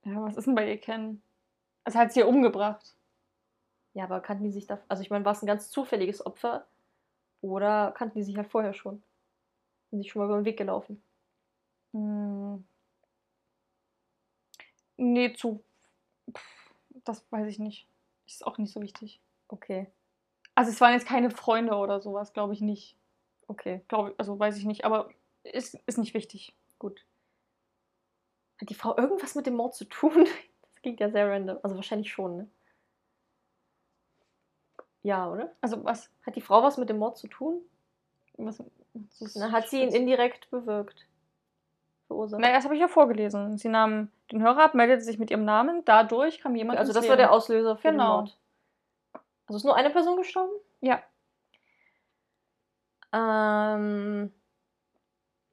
Ja, 0.04 0.22
was 0.22 0.36
ist 0.36 0.46
denn 0.46 0.54
bei 0.56 0.68
ihr 0.68 0.78
Ken? 0.80 1.22
Also 1.84 1.98
hat 1.98 2.12
sie 2.12 2.20
ihr 2.20 2.28
umgebracht. 2.28 2.94
Ja, 3.92 4.04
aber 4.04 4.20
kannten 4.20 4.44
die 4.44 4.50
sich 4.52 4.66
da? 4.66 4.80
Also 4.88 5.02
ich 5.02 5.10
meine, 5.10 5.24
war 5.26 5.32
es 5.32 5.42
ein 5.42 5.46
ganz 5.46 5.70
zufälliges 5.70 6.24
Opfer? 6.24 6.66
Oder 7.42 7.92
kannten 7.92 8.18
die 8.18 8.24
sich 8.24 8.36
halt 8.36 8.48
vorher 8.48 8.74
schon? 8.74 9.02
Sind 9.90 10.00
sich 10.02 10.12
schon 10.12 10.20
mal 10.20 10.26
über 10.26 10.36
den 10.40 10.46
Weg 10.46 10.58
gelaufen? 10.58 11.02
Hm. 11.92 12.64
Nee, 14.96 15.32
zu. 15.34 15.62
Pff, 16.34 16.74
Das 17.04 17.24
weiß 17.30 17.48
ich 17.48 17.58
nicht. 17.58 17.88
Ist 18.26 18.46
auch 18.46 18.58
nicht 18.58 18.72
so 18.72 18.80
wichtig. 18.82 19.20
Okay, 19.48 19.86
Also 20.54 20.70
es 20.70 20.80
waren 20.80 20.92
jetzt 20.92 21.06
keine 21.06 21.30
Freunde 21.30 21.74
oder 21.76 22.00
sowas, 22.00 22.32
glaube 22.34 22.52
ich 22.54 22.60
nicht. 22.60 22.96
okay, 23.48 23.82
Glaube 23.88 24.14
also 24.18 24.38
weiß 24.38 24.56
ich 24.58 24.64
nicht, 24.64 24.84
aber 24.84 25.10
ist, 25.42 25.74
ist 25.86 25.98
nicht 25.98 26.14
wichtig. 26.14 26.54
Gut. 26.78 27.04
Hat 28.60 28.70
die 28.70 28.74
Frau 28.74 28.96
irgendwas 28.96 29.34
mit 29.34 29.46
dem 29.46 29.54
Mord 29.54 29.74
zu 29.74 29.84
tun? 29.84 30.26
Das 30.62 30.82
klingt 30.82 31.00
ja 31.00 31.10
sehr 31.10 31.28
random. 31.28 31.58
Also 31.64 31.74
wahrscheinlich 31.74 32.12
schon, 32.12 32.36
ne? 32.36 32.48
Ja, 35.02 35.28
oder? 35.28 35.52
Also 35.60 35.82
was? 35.84 36.08
Hat 36.24 36.36
die 36.36 36.40
Frau 36.40 36.62
was 36.62 36.76
mit 36.76 36.88
dem 36.88 36.98
Mord 36.98 37.16
zu 37.18 37.26
tun? 37.26 37.60
was 38.36 38.62
Na, 39.34 39.50
hat 39.50 39.68
sie 39.68 39.82
ihn 39.82 39.88
indirekt 39.92 40.48
bewirkt? 40.50 41.04
Verursacht? 42.06 42.40
Na, 42.40 42.52
das 42.52 42.62
habe 42.64 42.74
ich 42.74 42.80
ja 42.80 42.86
vorgelesen. 42.86 43.58
Sie 43.58 43.68
nahm 43.68 44.12
den 44.30 44.40
Hörer 44.40 44.62
ab, 44.62 44.74
meldete 44.74 45.02
sich 45.02 45.18
mit 45.18 45.32
ihrem 45.32 45.44
Namen. 45.44 45.84
Dadurch 45.84 46.38
kam 46.40 46.54
jemand 46.54 46.78
also 46.78 46.92
das 46.92 47.08
war 47.08 47.16
der 47.16 47.26
Leben. 47.26 47.36
Auslöser 47.36 47.76
für 47.76 47.90
Genau. 47.90 48.04
den 48.04 48.24
Mord. 48.26 48.38
Also 49.46 49.56
ist 49.56 49.64
nur 49.64 49.74
eine 49.74 49.90
Person 49.90 50.16
gestorben? 50.16 50.52
Ja. 50.80 51.02
Ähm, 53.12 54.32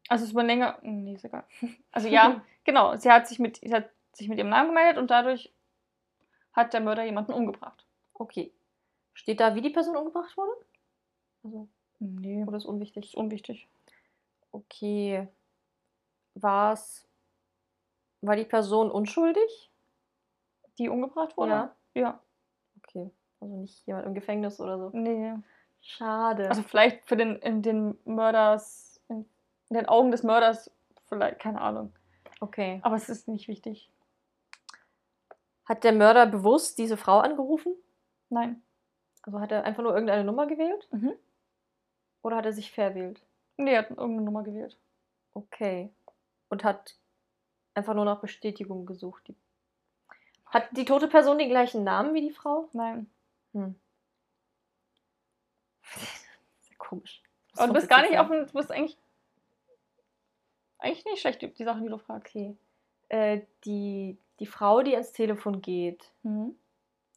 Also 0.08 0.26
es 0.26 0.36
war 0.36 0.44
länger. 0.44 0.78
Nee, 0.82 1.14
ist 1.16 1.26
egal. 1.26 1.44
Also 1.92 2.08
ja, 2.08 2.42
genau. 2.64 2.96
Sie 2.96 3.10
hat 3.12 3.28
sich 3.28 3.40
mit, 3.40 3.58
sie 3.58 3.74
hat 3.74 3.90
sich 4.14 4.28
mit 4.30 4.38
ihrem 4.38 4.50
Namen 4.50 4.70
gemeldet 4.70 4.98
und 4.98 5.10
dadurch 5.12 5.52
hat 6.54 6.74
der 6.74 6.82
Mörder 6.82 7.04
jemanden 7.04 7.34
umgebracht. 7.34 7.86
okay. 8.14 8.52
Steht 9.18 9.40
da, 9.40 9.56
wie 9.56 9.62
die 9.62 9.70
Person 9.70 9.96
umgebracht 9.96 10.36
wurde? 10.36 10.52
Also, 11.44 11.70
Nee, 12.00 12.44
oder 12.44 12.58
ist 12.58 12.66
unwichtig? 12.66 13.06
ist 13.06 13.16
unwichtig. 13.16 13.68
Okay. 14.52 15.28
War's. 16.34 17.08
War 18.22 18.36
die 18.36 18.44
Person 18.44 18.92
unschuldig? 18.92 19.72
Die 20.78 20.90
umgebracht 20.90 21.38
wurde? 21.38 21.52
Ja. 21.52 21.76
Ja. 21.94 22.20
Okay. 22.80 23.10
Also 23.40 23.56
nicht 23.56 23.88
jemand 23.88 24.06
im 24.06 24.14
Gefängnis 24.14 24.60
oder 24.60 24.78
so. 24.78 24.90
Nee. 24.92 25.34
Schade. 25.82 26.50
Also 26.50 26.62
vielleicht 26.64 27.08
für 27.08 27.16
den, 27.16 27.38
in 27.38 27.62
den 27.62 27.98
Mörders, 28.04 28.85
in, 29.70 29.76
den 29.76 29.88
Augen 29.88 30.12
des 30.12 30.24
Mörders, 30.24 30.72
vielleicht, 31.08 31.40
keine 31.40 31.62
Ahnung. 31.62 31.94
okay. 32.40 32.80
Aber 32.84 32.96
es 32.96 33.10
ist 33.10 33.28
nicht 33.28 33.48
wichtig. 33.48 33.90
Hat 35.66 35.84
der 35.84 35.94
Mörder 35.94 36.28
bewusst 36.28 36.78
diese 36.78 36.98
Frau 36.98 37.20
angerufen? 37.20 37.76
Nein. 38.30 38.62
Also 39.24 39.40
hat 39.40 39.52
er 39.52 39.64
einfach 39.64 39.82
nur 39.82 39.94
irgendeine 39.94 40.24
Nummer 40.24 40.46
gewählt? 40.46 40.88
Mhm. 40.92 41.14
Oder 42.22 42.38
hat 42.38 42.46
er 42.46 42.54
sich 42.54 42.72
verwählt? 42.72 43.22
Nee, 43.58 43.74
er 43.74 43.80
hat 43.80 43.90
irgendeine 43.90 44.22
Nummer 44.22 44.44
gewählt. 44.44 44.78
Okay. 45.34 45.92
Und 46.50 46.64
hat 46.64 46.96
einfach 47.74 47.94
nur 47.94 48.06
nach 48.06 48.22
Bestätigung 48.22 48.86
gesucht. 48.86 49.28
Die 49.28 49.36
hat 50.56 50.70
die 50.72 50.86
tote 50.86 51.10
Person 51.10 51.38
den 51.38 51.50
gleichen 51.50 51.84
Namen 51.84 52.14
wie 52.14 52.22
die 52.22 52.32
Frau? 52.32 52.70
Nein. 52.72 53.10
Hm. 53.54 53.76
Sehr 56.62 56.78
komisch. 56.78 57.22
Aber 57.58 57.68
du 57.68 57.74
bist 57.74 57.90
gar 57.90 58.02
nicht 58.04 58.18
auf 58.18 58.30
dem, 58.30 58.46
du 58.46 58.54
bist 58.54 58.72
eigentlich, 58.72 58.98
eigentlich 60.86 61.06
nicht 61.06 61.22
schlecht, 61.22 61.42
die, 61.42 61.64
Sachen, 61.64 61.84
die 61.84 61.90
du 61.90 61.98
fragst. 61.98 62.36
Okay. 62.36 62.56
Äh, 63.10 63.42
die, 63.66 64.18
die 64.40 64.46
Frau, 64.46 64.82
die 64.82 64.94
ans 64.94 65.12
Telefon 65.12 65.62
geht, 65.62 66.12
Mhm. 66.24 66.56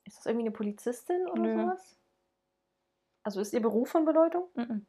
ist 0.05 0.19
das 0.19 0.27
irgendwie 0.27 0.47
eine 0.47 0.55
Polizistin 0.55 1.27
oder 1.29 1.43
Nö. 1.43 1.63
sowas? 1.63 1.97
Also 3.23 3.41
ist 3.41 3.53
ihr 3.53 3.61
Beruf 3.61 3.91
von 3.91 4.05
Bedeutung? 4.05 4.49
Mhm. 4.55 4.87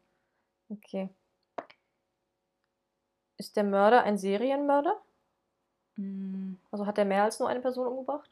Okay. 0.69 1.09
Ist 3.37 3.55
der 3.55 3.63
Mörder 3.63 4.03
ein 4.03 4.17
Serienmörder? 4.17 5.01
Mhm. 5.95 6.59
Also 6.71 6.85
hat 6.85 6.97
er 6.97 7.05
mehr 7.05 7.23
als 7.23 7.39
nur 7.39 7.49
eine 7.49 7.61
Person 7.61 7.87
umgebracht? 7.87 8.29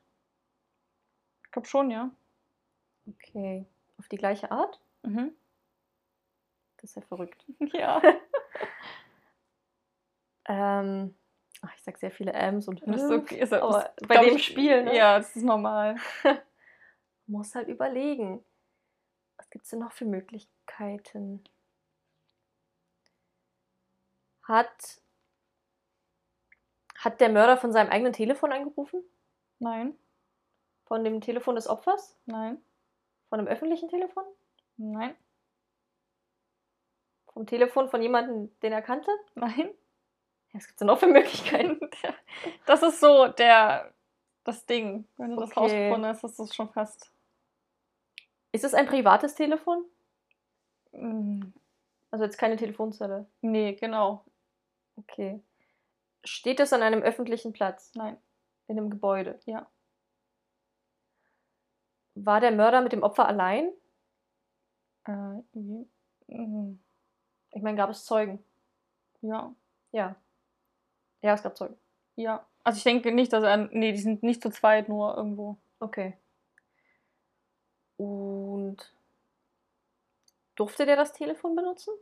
Ich 1.46 1.52
glaube 1.52 1.68
schon, 1.68 1.90
ja. 1.92 2.12
Okay. 3.08 3.66
Auf 3.98 4.08
die 4.10 4.18
gleiche 4.18 4.52
Art? 4.52 4.80
Mhm. 5.04 5.34
Das 6.78 6.92
ist 6.92 6.96
ja 6.96 7.02
verrückt. 7.02 7.46
Ja. 7.74 8.02
Ähm, 10.48 11.16
Ach, 11.62 11.74
ich 11.76 11.82
sag 11.84 11.98
sehr 11.98 12.12
viele 12.12 12.34
M's 12.34 12.68
und 12.68 12.82
Das 12.88 13.02
ist 13.02 13.12
okay. 13.12 13.40
Ist, 13.40 13.52
aber 13.54 13.92
ist, 13.98 14.08
bei 14.08 14.18
dem 14.18 14.38
ich, 14.38 14.46
Spiel, 14.46 14.84
ne? 14.84 14.96
Ja, 14.96 15.18
das 15.18 15.36
ist 15.36 15.44
normal. 15.44 15.96
muss 17.28 17.56
halt 17.56 17.68
überlegen. 17.68 18.44
Was 19.38 19.50
gibt's 19.50 19.70
denn 19.70 19.80
noch 19.80 19.92
für 19.92 20.06
Möglichkeiten? 20.06 21.44
Hat, 24.44 25.02
hat 26.96 27.20
der 27.20 27.30
Mörder 27.30 27.58
von 27.58 27.74
seinem 27.74 27.90
eigenen 27.90 28.14
Telefon 28.14 28.52
angerufen? 28.54 29.04
Nein, 29.60 29.98
Von 30.86 31.04
dem 31.04 31.20
Telefon 31.22 31.56
des 31.56 31.68
Opfers? 31.68 32.16
nein, 32.26 32.62
Von 33.30 33.40
einem 33.40 33.48
öffentlichen 33.48 33.90
Telefon? 33.90 34.24
nein, 34.78 35.16
Vom 37.34 37.46
Telefon 37.46 37.90
von 37.90 38.02
jemandem, 38.02 38.58
den 38.62 38.72
er 38.74 38.82
kannte? 38.82 39.12
nein. 39.36 39.70
Was 40.58 40.66
gibt's 40.68 40.80
denn 40.80 40.88
noch 40.88 41.00
für 41.00 41.08
Möglichkeiten? 41.08 41.80
Das 42.68 42.84
ist 42.84 43.00
so 43.00 43.28
der 43.30 43.94
das 44.44 44.66
Ding. 44.66 45.08
Wenn 45.18 45.32
du 45.32 45.38
das 45.42 45.50
Okay. 45.52 45.60
rausgefunden 45.60 46.06
hast, 46.06 46.24
ist 46.24 46.40
das 46.40 46.54
schon 46.56 46.70
fast. 46.70 47.12
Ist 48.52 48.64
es 48.64 48.74
ein 48.74 48.86
privates 48.88 49.36
Telefon? 49.36 49.84
Mm, 50.92 51.42
Also 52.12 52.26
jetzt 52.26 52.38
keine 52.38 52.56
Telefonzelle. 52.58 53.26
Nee, 53.42 53.74
genau. 53.74 54.24
Okay. 54.98 55.42
Steht 56.24 56.60
es 56.60 56.74
an 56.74 56.82
einem 56.84 57.02
öffentlichen 57.02 57.54
Platz? 57.54 57.92
Nein. 57.96 58.18
In 58.68 58.78
einem 58.78 58.90
Gebäude? 58.90 59.40
Ja. 59.46 59.68
War 62.16 62.40
der 62.40 62.52
Mörder 62.52 62.82
mit 62.82 62.92
dem 62.92 63.04
Opfer 63.04 63.28
allein? 63.28 63.72
Äh, 65.06 65.12
mm, 65.54 66.80
Ich 67.52 67.62
meine, 67.62 67.78
gab 67.78 67.90
es 67.90 68.06
Zeugen? 68.06 68.44
ja. 69.22 69.54
Ja. 69.92 70.16
Ja, 71.22 71.34
es 71.34 71.44
gab 71.44 71.58
Zeugen. 71.58 71.78
Ja. 72.16 72.46
Also 72.64 72.78
ich 72.78 72.84
denke 72.84 73.12
nicht, 73.12 73.34
dass 73.34 73.44
er. 73.44 73.58
Nee, 73.58 73.92
die 73.94 74.00
sind 74.00 74.24
nicht 74.24 74.42
zu 74.42 74.50
zweit, 74.50 74.90
nur 74.90 75.16
irgendwo. 75.16 75.58
Okay. 75.80 76.18
Und 77.98 78.78
durfte 80.56 80.86
der 80.86 80.96
das 80.96 81.14
Telefon 81.14 81.56
benutzen? 81.56 81.94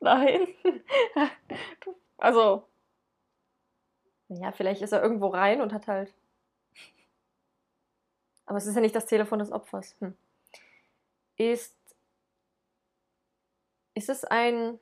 Nein. 0.00 0.46
also, 2.18 2.66
Ja, 4.28 4.52
vielleicht 4.52 4.82
ist 4.82 4.92
er 4.92 5.02
irgendwo 5.02 5.28
rein 5.28 5.60
und 5.60 5.72
hat 5.72 5.86
halt. 5.86 6.12
Aber 8.46 8.58
es 8.58 8.66
ist 8.66 8.74
ja 8.74 8.80
nicht 8.80 8.94
das 8.94 9.06
Telefon 9.06 9.38
des 9.38 9.52
Opfers. 9.52 9.94
Hm. 10.00 10.14
Ist. 11.36 11.76
Ist 13.94 14.08
es 14.08 14.24
ein. 14.24 14.78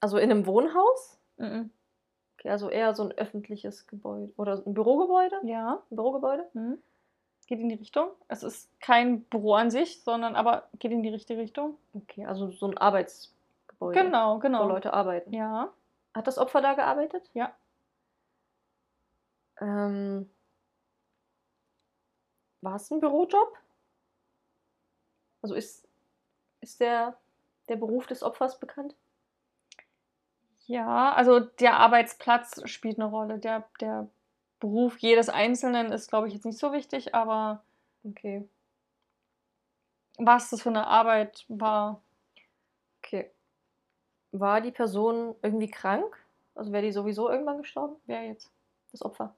Also 0.00 0.18
in 0.18 0.30
einem 0.30 0.46
Wohnhaus? 0.46 1.18
mm, 1.38 1.70
Okay, 2.38 2.50
also 2.50 2.70
eher 2.70 2.94
so 2.94 3.02
ein 3.02 3.12
öffentliches 3.12 3.86
Gebäude. 3.88 4.32
Oder 4.36 4.62
ein 4.64 4.72
Bürogebäude? 4.74 5.40
ja. 5.44 5.82
Ein 5.90 5.96
Bürogebäude? 5.96 6.48
Mhm. 6.52 6.80
Geht 7.48 7.60
in 7.60 7.68
die 7.68 7.74
Richtung. 7.76 8.10
Es 8.28 8.42
ist 8.42 8.70
kein 8.80 9.22
Büro 9.24 9.54
an 9.54 9.70
sich, 9.70 10.02
sondern 10.04 10.36
aber 10.36 10.68
geht 10.78 10.92
in 10.92 11.02
die 11.02 11.08
richtige 11.08 11.40
Richtung. 11.40 11.78
Okay, 11.94 12.26
also 12.26 12.50
so 12.52 12.66
ein 12.68 12.76
Arbeitsgebäude. 12.76 14.04
Genau, 14.04 14.36
Wo 14.36 14.40
genau. 14.40 14.68
Leute 14.68 14.92
arbeiten. 14.92 15.32
Ja. 15.32 15.72
Hat 16.14 16.26
das 16.26 16.38
Opfer 16.38 16.60
da 16.60 16.74
gearbeitet? 16.74 17.28
Ja. 17.34 17.52
Ähm, 19.60 20.30
war 22.60 22.76
es 22.76 22.90
ein 22.90 23.00
Bürojob? 23.00 23.56
Also 25.42 25.54
ist, 25.54 25.88
ist 26.60 26.80
der, 26.80 27.16
der 27.68 27.76
Beruf 27.76 28.06
des 28.06 28.22
Opfers 28.22 28.60
bekannt? 28.60 28.94
Ja, 30.68 31.12
also 31.14 31.40
der 31.40 31.78
Arbeitsplatz 31.78 32.60
spielt 32.68 32.98
eine 32.98 33.08
Rolle. 33.08 33.38
Der, 33.38 33.64
der 33.80 34.06
Beruf 34.60 34.98
jedes 34.98 35.28
Einzelnen 35.30 35.90
ist, 35.92 36.08
glaube 36.10 36.28
ich, 36.28 36.34
jetzt 36.34 36.44
nicht 36.44 36.58
so 36.58 36.72
wichtig, 36.72 37.14
aber 37.14 37.64
Okay. 38.04 38.48
was 40.18 40.50
das 40.50 40.62
für 40.62 40.68
eine 40.68 40.86
Arbeit 40.86 41.44
war, 41.48 42.00
Okay. 43.02 43.30
War 44.32 44.60
die 44.60 44.70
Person 44.70 45.34
irgendwie 45.42 45.70
krank? 45.70 46.14
Also 46.54 46.72
wäre 46.72 46.82
die 46.82 46.92
sowieso 46.92 47.30
irgendwann 47.30 47.58
gestorben? 47.58 47.96
wer 48.04 48.26
jetzt? 48.26 48.50
Das 48.92 49.02
Opfer? 49.02 49.34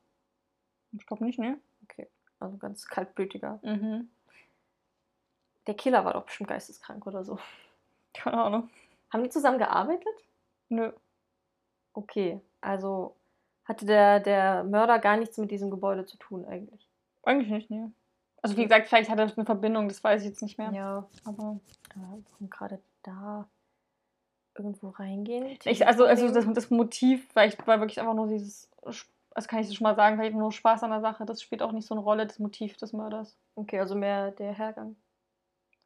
Ich 0.93 1.07
glaube 1.07 1.25
nicht, 1.25 1.39
ne? 1.39 1.61
Okay. 1.85 2.09
Also 2.41 2.57
ganz 2.57 2.87
kaltblütiger. 2.87 3.61
Mhm. 3.63 4.11
Der 5.69 5.75
Killer 5.75 6.05
war 6.05 6.15
doch 6.15 6.25
bestimmt 6.25 6.49
geisteskrank 6.49 7.07
oder 7.07 7.23
so. 7.23 7.39
Keine 8.15 8.39
Ahnung. 8.43 8.71
Haben 9.13 9.23
die 9.23 9.31
zusammen 9.31 9.59
gearbeitet? 9.59 10.15
Nö. 10.69 10.93
Okay. 11.93 12.41
Also 12.61 13.15
hatte 13.65 13.87
der, 13.87 14.21
der 14.21 14.65
Mörder 14.65 14.99
gar 14.99 15.17
nichts 15.17 15.39
mit 15.39 15.51
diesem 15.51 15.71
Gebäude 15.71 16.05
zu 16.07 16.17
tun 16.17 16.45
eigentlich. 16.45 16.89
Eigentlich 17.23 17.51
nicht, 17.51 17.71
ne? 17.71 17.93
Also 18.43 18.57
wie 18.57 18.63
gesagt, 18.63 18.89
vielleicht 18.89 19.11
hat 19.11 19.19
er 19.19 19.31
eine 19.37 19.45
Verbindung, 19.45 19.89
das 19.89 20.03
weiß 20.03 20.23
ich 20.23 20.29
jetzt 20.29 20.43
nicht 20.43 20.57
mehr. 20.59 20.73
Ja. 20.73 21.07
Aber 21.25 21.61
Äh, 21.95 22.47
gerade 22.49 22.81
da 23.03 23.47
irgendwo 24.57 24.89
reingehen? 24.89 25.59
ich, 25.65 25.87
also, 25.87 26.05
also 26.05 26.33
das, 26.33 26.47
das 26.53 26.71
Motiv, 26.71 27.29
vielleicht 27.31 27.67
war 27.67 27.81
wirklich 27.81 28.01
einfach 28.01 28.15
nur 28.15 28.29
dieses, 28.29 28.69
also 28.83 29.49
kann 29.49 29.61
ich 29.61 29.67
das 29.67 29.75
schon 29.75 29.85
mal 29.85 29.95
sagen, 29.95 30.17
vielleicht 30.17 30.35
nur 30.35 30.53
Spaß 30.53 30.83
an 30.83 30.91
der 30.91 31.01
Sache, 31.01 31.25
das 31.27 31.43
spielt 31.43 31.63
auch 31.63 31.73
nicht 31.73 31.87
so 31.87 31.95
eine 31.95 32.03
Rolle, 32.03 32.27
das 32.27 32.39
Motiv 32.39 32.77
des 32.77 32.93
Mörders. 32.93 33.37
Okay, 33.55 33.79
also 33.79 33.95
mehr 33.95 34.31
der 34.33 34.53
Hergang. 34.53 34.97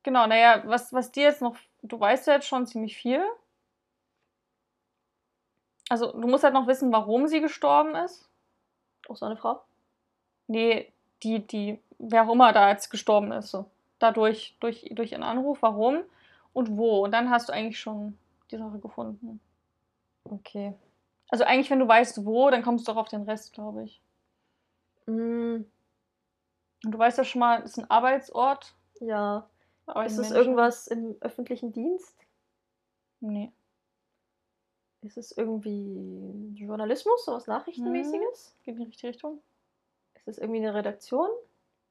Genau, 0.03 0.27
naja, 0.27 0.63
was, 0.67 0.93
was 0.93 1.13
dir 1.13 1.25
jetzt 1.25 1.43
noch, 1.43 1.57
du 1.83 1.99
weißt 1.99 2.27
ja 2.27 2.35
jetzt 2.35 2.47
schon 2.47 2.67
ziemlich 2.67 2.97
viel. 2.97 3.23
Also 5.89 6.13
du 6.13 6.27
musst 6.27 6.45
halt 6.45 6.55
noch 6.55 6.67
wissen, 6.67 6.93
warum 6.93 7.27
sie 7.27 7.41
gestorben 7.41 7.95
ist. 7.95 8.29
Auch 9.09 9.17
so 9.17 9.27
eine 9.27 9.37
Frau? 9.37 9.63
Nee, 10.47 10.93
die, 11.23 11.47
die, 11.47 11.79
wer 11.99 12.25
auch 12.27 12.33
immer 12.33 12.53
da 12.53 12.71
jetzt 12.71 12.91
gestorben 12.91 13.33
ist. 13.33 13.51
So. 13.51 13.67
Dadurch, 13.99 14.57
durch, 14.61 14.91
durch 14.93 15.15
einen 15.15 15.23
Anruf, 15.23 15.63
warum 15.63 16.03
und 16.53 16.77
wo. 16.77 17.05
Und 17.05 17.13
dann 17.13 17.31
hast 17.31 17.49
du 17.49 17.53
eigentlich 17.53 17.79
schon 17.81 18.19
die 18.51 18.57
Sache 18.59 18.79
gefunden. 18.79 19.41
Okay. 20.25 20.75
Also 21.29 21.45
eigentlich, 21.45 21.71
wenn 21.71 21.81
du 21.81 21.89
weißt, 21.89 22.25
wo, 22.25 22.51
dann 22.51 22.63
kommst 22.63 22.87
du 22.89 22.93
auch 22.93 22.97
auf 22.97 23.09
den 23.09 23.23
Rest, 23.23 23.53
glaube 23.53 23.85
ich. 23.85 24.01
Mm, 25.07 25.65
Und 26.85 26.93
du 26.93 26.99
weißt 26.99 27.19
ja 27.19 27.25
schon 27.25 27.41
mal, 27.41 27.63
es 27.63 27.73
ist 27.73 27.79
ein 27.79 27.91
Arbeitsort. 27.91 28.75
ja. 29.01 29.47
aber 29.87 30.07
Ist 30.07 30.19
es 30.19 30.31
irgendwas 30.31 30.87
im 30.87 31.17
öffentlichen 31.21 31.73
Dienst? 31.73 32.17
Nee. 33.21 33.53
Ist 35.05 35.19
es 35.19 35.33
irgendwie 35.37 36.55
Journalismus, 36.55 37.27
sowas 37.27 37.47
Nachrichtenmäßiges? 37.47 38.57
Geht 38.63 38.75
in 38.77 38.81
die 38.81 38.87
richtige 38.87 39.09
Richtung? 39.09 39.43
Ist 40.15 40.29
es 40.29 40.39
irgendwie 40.39 40.61
eine 40.61 40.73
Redaktion? 40.75 41.29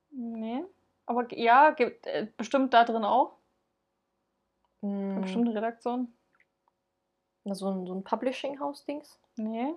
Nee. 0.10 0.64
Aber 1.06 1.32
ja, 1.38 1.72
gibt 1.72 2.08
äh, 2.08 2.28
bestimmt 2.38 2.74
da 2.74 2.84
drin 2.84 3.04
auch. 3.04 3.38
Mm, 4.82 5.22
Bestimmt 5.22 5.48
eine 5.48 5.56
Redaktion. 5.56 6.12
na, 7.44 7.54
so 7.54 7.70
ein, 7.70 7.86
so 7.86 7.94
ein 7.94 8.04
Publishing-Haus-Dings? 8.04 9.20
Nee. 9.36 9.76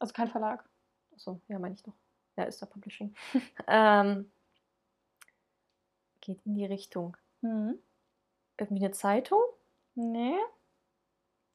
Also 0.00 0.12
kein 0.12 0.28
Verlag. 0.28 0.68
Achso, 1.14 1.40
ja, 1.48 1.58
meine 1.58 1.74
ich 1.74 1.82
doch. 1.82 1.94
Ja, 2.36 2.44
ist 2.44 2.60
da 2.60 2.66
Publishing. 2.66 3.14
ähm, 3.68 4.30
geht 6.20 6.44
in 6.44 6.54
die 6.54 6.66
Richtung. 6.66 7.16
Mhm. 7.40 7.78
Irgendwie 8.58 8.84
eine 8.84 8.92
Zeitung? 8.92 9.40
Nee. 9.94 10.36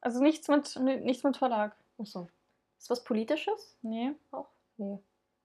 Also 0.02 0.20
nichts 0.22 0.48
mit, 0.48 0.76
ni- 0.76 1.00
nichts 1.00 1.24
mit 1.24 1.36
Verlag. 1.36 1.74
Achso. 1.98 2.28
Ist 2.78 2.90
was 2.90 3.02
Politisches? 3.04 3.76
Nee. 3.82 4.12
Auch? 4.32 4.48
Nee. 4.76 4.98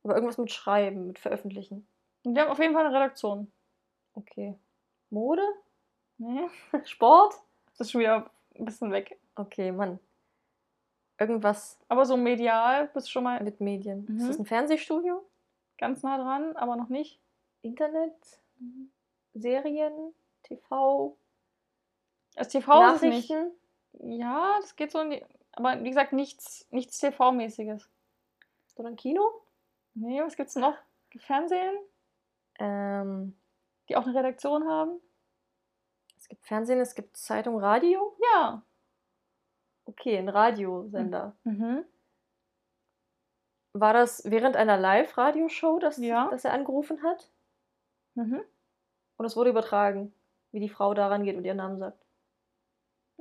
Aber 0.03 0.16
irgendwas 0.16 0.38
mit 0.38 0.51
Schreiben, 0.51 1.08
mit 1.08 1.20
Veröffentlichen. 1.20 1.88
Und 2.24 2.36
Wir 2.36 2.41
haben 2.43 2.51
auf 2.51 2.60
jeden 2.60 2.74
Fall 2.74 2.86
eine 2.86 2.93
Redaktion. 2.95 3.49
Okay. 4.16 4.55
Mode? 5.10 5.43
Nee. 6.18 6.49
Sport? 6.86 7.36
Das 7.78 7.88
ist 7.88 7.91
schon 7.91 8.01
wieder 8.01 8.30
ein 8.58 8.66
bisschen 8.66 8.91
weg. 8.91 9.18
Okay, 9.36 9.72
Mann. 9.72 9.99
Irgendwas 11.20 11.80
Aber 11.88 12.05
so 12.05 12.18
medial 12.18 12.88
bist 12.93 13.08
du 13.08 13.12
schon 13.12 13.24
mal 13.24 13.41
mit 13.43 13.60
Medien. 13.62 14.05
Mhm. 14.10 14.18
Ist 14.20 14.30
das 14.30 14.39
ein 14.39 14.45
Fernsehstudio? 14.45 15.24
ganz 15.80 16.01
nah 16.01 16.18
dran, 16.18 16.55
aber 16.58 16.76
noch 16.76 16.89
nicht. 16.89 17.20
Internet? 17.62 18.12
Serien? 19.36 19.93
TV? 20.41 21.16
Das 22.36 22.47
TV. 22.49 22.80
Nachrichten? 22.80 23.51
Ja, 23.99 24.57
das 24.61 24.75
geht 24.75 24.91
so 24.91 24.99
in 24.99 25.11
die. 25.11 25.25
Aber 25.53 25.83
wie 25.83 25.89
gesagt, 25.89 26.13
nichts, 26.13 26.67
nichts 26.71 26.99
TV-mäßiges. 26.99 27.89
Sondern 28.75 28.95
Kino? 28.95 29.41
Nee, 29.95 30.21
was 30.21 30.35
gibt's 30.35 30.55
noch? 30.55 30.75
Fernsehen, 31.19 31.75
Ähm, 32.59 33.35
die 33.89 33.95
auch 33.95 34.05
eine 34.05 34.15
Redaktion 34.17 34.67
haben? 34.67 34.99
es 36.19 36.27
gibt 36.27 36.45
Fernsehen, 36.45 36.79
es 36.79 36.93
gibt 36.95 37.15
Zeitung, 37.17 37.57
Radio. 37.59 38.15
Ja. 38.33 38.61
Okay, 39.85 40.17
ein 40.17 40.29
Radiosender. 40.29 41.35
Mhm. 41.43 41.85
War 43.73 43.93
das 43.93 44.23
während 44.25 44.55
einer 44.57 44.77
Live-Radioshow, 44.77 45.79
dass, 45.79 45.97
Ja. 45.97 46.27
dass 46.29 46.43
er 46.45 46.53
angerufen 46.53 47.01
hat? 47.03 47.29
Mhm. 48.15 48.41
Und 49.17 49.25
es 49.25 49.35
wurde 49.35 49.51
übertragen, 49.51 50.13
wie 50.51 50.59
die 50.59 50.69
Frau 50.69 50.93
da 50.93 51.07
rangeht 51.07 51.37
und 51.37 51.45
ihren 51.45 51.57
Namen 51.57 51.77
sagt. 51.79 52.03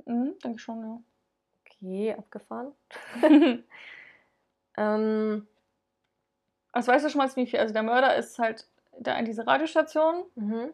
Mhm. 0.04 0.34
Denke 0.42 0.58
schon, 0.58 0.82
ja. 0.82 1.00
Okay, 1.64 2.14
abgefahren. 2.14 2.72
ähm, 4.76 5.46
also 6.72 6.92
weißt 6.92 7.04
du 7.04 7.10
schon 7.10 7.18
mal, 7.18 7.36
wie 7.36 7.46
viel? 7.46 7.58
Also 7.58 7.72
der 7.72 7.82
Mörder 7.82 8.16
ist 8.16 8.38
halt 8.38 8.66
da 8.98 9.16
in 9.18 9.24
diese 9.24 9.46
Radiostation. 9.46 10.24
mhm. 10.34 10.72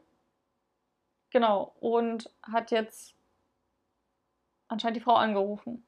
Genau. 1.31 1.75
Und 1.81 2.31
hat 2.43 2.71
jetzt 2.71 3.15
anscheinend 4.69 4.97
die 4.97 5.03
Frau 5.03 5.15
angerufen. 5.15 5.87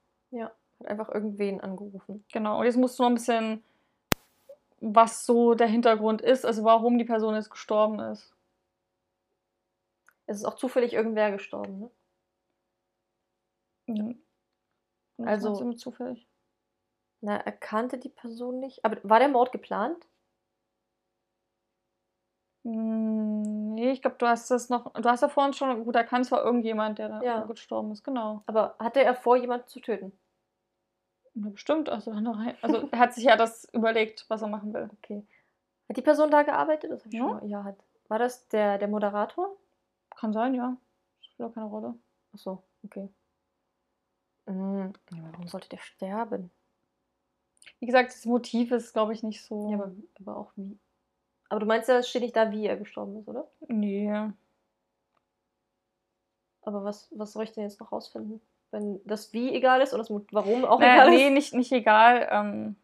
Hat 0.80 0.86
einfach 0.88 1.08
irgendwen 1.08 1.60
angerufen. 1.60 2.24
Genau. 2.32 2.58
Und 2.58 2.64
jetzt 2.64 2.76
musst 2.76 2.98
du 2.98 3.02
noch 3.02 3.10
ein 3.10 3.14
bisschen, 3.14 3.62
was 4.80 5.24
so 5.26 5.54
der 5.54 5.66
Hintergrund 5.66 6.22
ist, 6.22 6.44
also 6.44 6.64
warum 6.64 6.98
die 6.98 7.04
Person 7.04 7.34
jetzt 7.34 7.50
gestorben 7.50 8.00
ist. 8.00 8.34
Es 10.26 10.38
ist 10.38 10.44
auch 10.44 10.56
zufällig 10.56 10.94
irgendwer 10.94 11.30
gestorben, 11.30 11.78
ne? 11.78 11.90
Mhm. 13.86 14.20
Was 15.18 15.44
Also- 15.44 15.64
mit 15.64 15.78
zufällig. 15.78 16.28
Na, 17.20 17.36
er 17.36 17.52
kannte 17.52 17.98
die 17.98 18.08
Person 18.10 18.60
nicht. 18.60 18.84
Aber 18.84 18.98
war 19.02 19.18
der 19.18 19.28
Mord 19.28 19.50
geplant? 19.52 20.06
Hm, 22.64 23.74
Nee, 23.74 23.90
ich 23.90 24.02
glaube, 24.02 24.16
du 24.18 24.26
hast 24.26 24.50
das 24.50 24.68
noch. 24.68 24.92
Du 24.94 25.08
hast 25.08 25.20
ja 25.22 25.28
vorhin 25.28 25.52
schon 25.52 25.84
gut 25.84 25.96
erkannt, 25.96 26.24
es 26.26 26.30
war 26.32 26.44
irgendjemand, 26.44 26.98
der 26.98 27.08
da 27.08 27.22
Ja. 27.22 27.40
gestorben 27.44 27.90
ist, 27.90 28.04
genau. 28.04 28.42
Aber 28.46 28.76
hatte 28.78 29.02
er 29.02 29.14
vor, 29.16 29.36
jemanden 29.36 29.66
zu 29.66 29.80
töten? 29.80 30.12
Ja, 31.34 31.48
bestimmt. 31.50 31.88
Also, 31.88 32.12
also 32.12 32.88
er 32.92 32.98
hat 32.98 33.12
sich 33.14 33.24
ja 33.24 33.36
das 33.36 33.64
überlegt, 33.72 34.24
was 34.28 34.42
er 34.42 34.48
machen 34.48 34.72
will. 34.72 34.88
Okay. 35.02 35.26
Hat 35.88 35.96
die 35.96 36.02
Person 36.02 36.30
da 36.30 36.44
gearbeitet? 36.44 36.92
Das 36.92 37.04
Ja. 37.12 37.18
schon 37.18 37.30
mal. 37.32 37.46
Ja, 37.46 37.64
hat. 37.64 37.76
War 38.08 38.18
das 38.20 38.46
der, 38.48 38.78
der 38.78 38.86
Moderator? 38.88 39.56
Kann 40.14 40.32
sein, 40.32 40.54
ja. 40.54 40.76
Spielt 41.20 41.48
auch 41.50 41.54
keine 41.54 41.66
Rolle. 41.66 41.94
Ach 42.32 42.38
so, 42.38 42.62
okay. 42.84 43.08
Mhm. 44.46 44.92
Ja, 45.10 45.18
warum 45.32 45.48
sollte 45.48 45.68
der 45.68 45.78
sterben? 45.78 46.50
Wie 47.80 47.86
gesagt, 47.86 48.10
das 48.12 48.24
Motiv 48.24 48.70
ist, 48.72 48.92
glaube 48.92 49.12
ich, 49.12 49.22
nicht 49.22 49.42
so. 49.42 49.70
Ja, 49.70 49.76
aber, 49.76 49.92
aber 50.20 50.36
auch 50.36 50.52
wie. 50.56 50.78
Aber 51.48 51.60
du 51.60 51.66
meinst 51.66 51.88
ja, 51.88 51.98
es 51.98 52.08
steht 52.08 52.22
nicht 52.22 52.36
da, 52.36 52.50
wie 52.50 52.66
er 52.66 52.76
gestorben 52.76 53.16
ist, 53.18 53.28
oder? 53.28 53.48
Nee. 53.68 54.10
Aber 56.62 56.82
was, 56.84 57.08
was 57.14 57.32
soll 57.32 57.44
ich 57.44 57.52
denn 57.52 57.64
jetzt 57.64 57.80
noch 57.80 57.92
rausfinden? 57.92 58.40
Wenn 58.70 59.00
das 59.04 59.32
Wie 59.32 59.52
egal 59.54 59.80
ist 59.82 59.92
und 59.92 59.98
das 59.98 60.10
Warum 60.32 60.64
auch 60.64 60.80
Naja, 60.80 61.04
egal 61.04 61.10
nee, 61.10 61.26
ist? 61.28 61.32
nicht, 61.32 61.54
nicht 61.54 61.72
egal. 61.72 62.28
Ähm, 62.30 62.76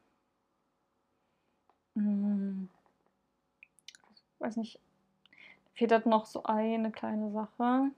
hm, 1.94 2.68
weiß 4.38 4.56
nicht. 4.56 4.78
Fehlt 5.74 5.92
halt 5.92 6.06
noch 6.06 6.26
so 6.26 6.42
eine 6.44 6.92
kleine 6.92 7.32
Sache. 7.32 7.90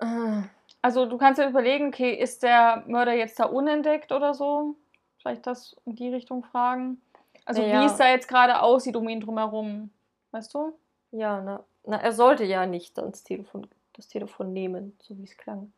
Ah, 0.00 0.44
Also 0.82 1.06
du 1.06 1.18
kannst 1.18 1.38
dir 1.40 1.48
überlegen, 1.48 1.88
okay, 1.88 2.12
ist 2.14 2.42
der 2.42 2.84
Mörder 2.86 3.12
jetzt 3.12 3.38
da 3.38 3.44
unentdeckt 3.44 4.12
oder 4.12 4.34
so? 4.34 4.76
Vielleicht 5.18 5.46
das 5.46 5.76
in 5.84 5.96
die 5.96 6.08
Richtung 6.08 6.42
fragen. 6.44 7.00
Also 7.44 7.62
Ja. 7.62 7.82
wie 7.82 7.86
es 7.86 7.96
da 7.96 8.08
jetzt 8.08 8.28
gerade 8.28 8.62
aussieht 8.62 8.96
um 8.96 9.08
ihn 9.08 9.20
drumherum. 9.20 9.90
Weißt 10.30 10.54
du? 10.54 10.72
ja, 11.12 11.40
na, 11.40 11.64
na, 11.84 12.00
er 12.00 12.12
sollte 12.12 12.44
ja 12.44 12.66
nicht 12.66 12.96
das 12.96 13.24
Telefon, 13.24 13.66
das 13.94 14.06
Telefon 14.06 14.52
nehmen, 14.52 14.96
so 15.02 15.18
wie 15.18 15.24
es 15.24 15.36
klang. 15.36 15.72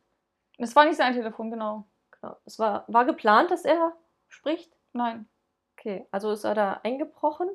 Es 0.59 0.75
war 0.75 0.85
nicht 0.85 0.97
sein 0.97 1.13
Telefon, 1.13 1.49
genau. 1.49 1.85
Genau. 2.21 2.37
Es 2.45 2.59
war, 2.59 2.85
war 2.87 3.05
geplant, 3.05 3.49
dass 3.49 3.65
er 3.65 3.93
spricht? 4.27 4.71
Nein. 4.93 5.27
Okay, 5.75 6.05
also 6.11 6.31
ist 6.31 6.43
er 6.43 6.53
da 6.53 6.79
eingebrochen? 6.83 7.49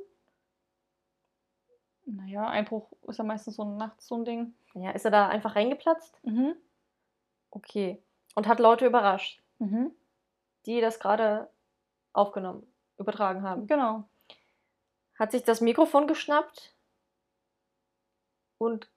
Naja, 2.05 2.49
Einbruch 2.49 2.91
ist 3.07 3.19
ja 3.19 3.25
meistens 3.25 3.57
so 3.57 3.65
nachts 3.65 4.07
so 4.09 4.17
ein 4.17 4.25
Ding. 4.25 4.55
Ja, 4.75 4.91
ist 4.91 5.05
er 5.05 5.11
da 5.11 5.29
einfach 5.29 5.57
reingeplatzt? 5.57 6.19
Mhm. 6.25 6.57
Okay. 7.51 8.03
Und 8.35 8.47
hat 8.47 8.61
Leute 8.61 8.87
überrascht, 8.87 9.43
Mhm. 9.59 9.95
die 10.67 10.81
das 10.81 11.01
gerade 11.01 11.51
aufgenommen, 12.13 12.67
übertragen 12.99 13.43
haben. 13.43 13.67
Genau. 13.67 14.09
Hat 15.19 15.33
sich 15.33 15.43
das 15.43 15.61
Mikrofon 15.61 16.07
geschnappt 16.07 16.75
und 18.59 18.91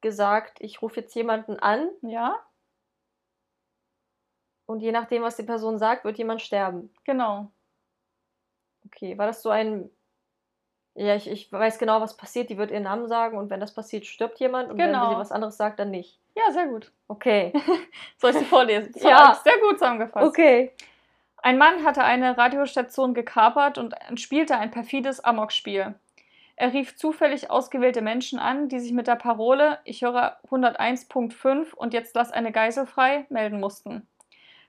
gesagt, 0.00 0.60
ich 0.60 0.80
rufe 0.82 1.00
jetzt 1.00 1.14
jemanden 1.14 1.58
an 1.58 1.90
Ja, 2.02 2.44
und 4.66 4.80
je 4.80 4.92
nachdem, 4.92 5.22
was 5.22 5.36
die 5.36 5.42
Person 5.44 5.78
sagt, 5.78 6.04
wird 6.04 6.18
jemand 6.18 6.42
sterben. 6.42 6.92
genau. 7.04 7.50
Okay, 8.86 9.18
war 9.18 9.26
das 9.26 9.42
so 9.42 9.50
ein. 9.50 9.90
Ja, 10.98 11.14
ich, 11.14 11.30
ich 11.30 11.52
weiß 11.52 11.78
genau, 11.78 12.00
was 12.00 12.16
passiert. 12.16 12.50
Die 12.50 12.58
wird 12.58 12.72
ihren 12.72 12.82
Namen 12.82 13.06
sagen 13.06 13.38
und 13.38 13.50
wenn 13.50 13.60
das 13.60 13.72
passiert, 13.72 14.04
stirbt 14.04 14.40
jemand 14.40 14.68
und 14.70 14.78
wenn 14.78 14.86
Genau. 14.86 15.10
sie 15.10 15.16
was 15.18 15.30
anderes 15.30 15.56
sagt, 15.56 15.78
dann 15.78 15.90
nicht. 15.92 16.18
Ja, 16.34 16.50
sehr 16.52 16.66
gut. 16.66 16.90
Okay. 17.06 17.52
Soll 18.16 18.32
ich 18.32 18.38
sie 18.38 18.44
vorlesen? 18.44 18.90
Das 18.92 19.02
Ja. 19.02 19.40
Sehr 19.44 19.58
gut 19.60 19.78
zusammengefasst. 19.78 20.26
Okay. 20.26 20.72
Ein 21.40 21.56
Mann 21.56 21.84
hatte 21.84 22.02
eine 22.02 22.36
Radiostation 22.36 23.14
gekapert 23.14 23.78
und 23.78 23.94
spielte 24.16 24.56
ein 24.58 24.72
perfides 24.72 25.22
Amokspiel. 25.24 25.94
Er 26.56 26.72
rief 26.72 26.96
zufällig 26.96 27.48
ausgewählte 27.48 28.02
Menschen 28.02 28.40
an, 28.40 28.68
die 28.68 28.80
sich 28.80 28.92
mit 28.92 29.06
der 29.06 29.14
Parole 29.14 29.78
Ich 29.84 30.02
höre 30.02 30.36
101.5 30.50 31.74
und 31.74 31.94
jetzt 31.94 32.16
lass 32.16 32.32
eine 32.32 32.50
Geisel 32.50 32.86
frei 32.86 33.26
melden 33.28 33.60
mussten. 33.60 34.08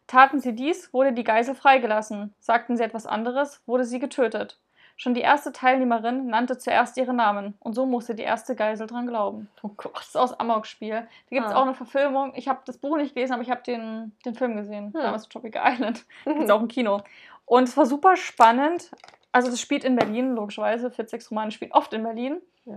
Taten 0.05 0.39
sie 0.39 0.53
dies, 0.53 0.93
wurde 0.93 1.13
die 1.13 1.23
Geisel 1.23 1.55
freigelassen. 1.55 2.35
Sagten 2.39 2.77
sie 2.77 2.83
etwas 2.83 3.07
anderes, 3.07 3.63
wurde 3.65 3.83
sie 3.85 3.97
getötet. 3.99 4.59
Schon 5.01 5.13
die 5.13 5.21
erste 5.21 5.53
Teilnehmerin 5.53 6.27
nannte 6.27 6.57
zuerst 6.57 6.97
ihre 6.97 7.13
Namen 7.13 7.53
und 7.61 7.73
so 7.73 7.85
musste 7.85 8.15
die 8.15 8.23
erste 8.23 8.53
Geisel 8.53 8.85
dran 8.85 9.07
glauben. 9.07 9.49
Oh 9.63 9.69
Gott. 9.77 9.95
Das 9.95 10.07
ist 10.09 10.17
aus 10.17 10.37
Amokspiel. 10.37 10.91
Da 11.29 11.35
gibt 11.35 11.47
es 11.47 11.53
Ah. 11.53 11.55
auch 11.59 11.61
eine 11.63 11.73
Verfilmung. 11.73 12.33
Ich 12.35 12.49
habe 12.49 12.59
das 12.65 12.77
Buch 12.77 12.97
nicht 12.97 13.15
gelesen, 13.15 13.31
aber 13.31 13.41
ich 13.41 13.49
habe 13.49 13.61
den, 13.63 14.11
den 14.25 14.35
Film 14.35 14.57
gesehen. 14.57 14.87
Hm. 14.87 15.01
Damals 15.01 15.29
Tropical 15.29 15.63
Island. 15.73 16.05
Jetzt 16.25 16.51
auch 16.51 16.59
im 16.59 16.67
Kino. 16.67 16.99
Und 17.45 17.63
es 17.63 17.77
war 17.77 17.85
super 17.85 18.17
spannend. 18.17 18.91
Also, 19.31 19.49
das 19.49 19.61
spielt 19.61 19.85
in 19.85 19.95
Berlin, 19.95 20.35
logischerweise. 20.35 20.91
40 20.91 21.31
Romane 21.31 21.51
spielt 21.51 21.73
oft 21.73 21.93
in 21.93 22.03
Berlin. 22.03 22.41
Ja. 22.65 22.75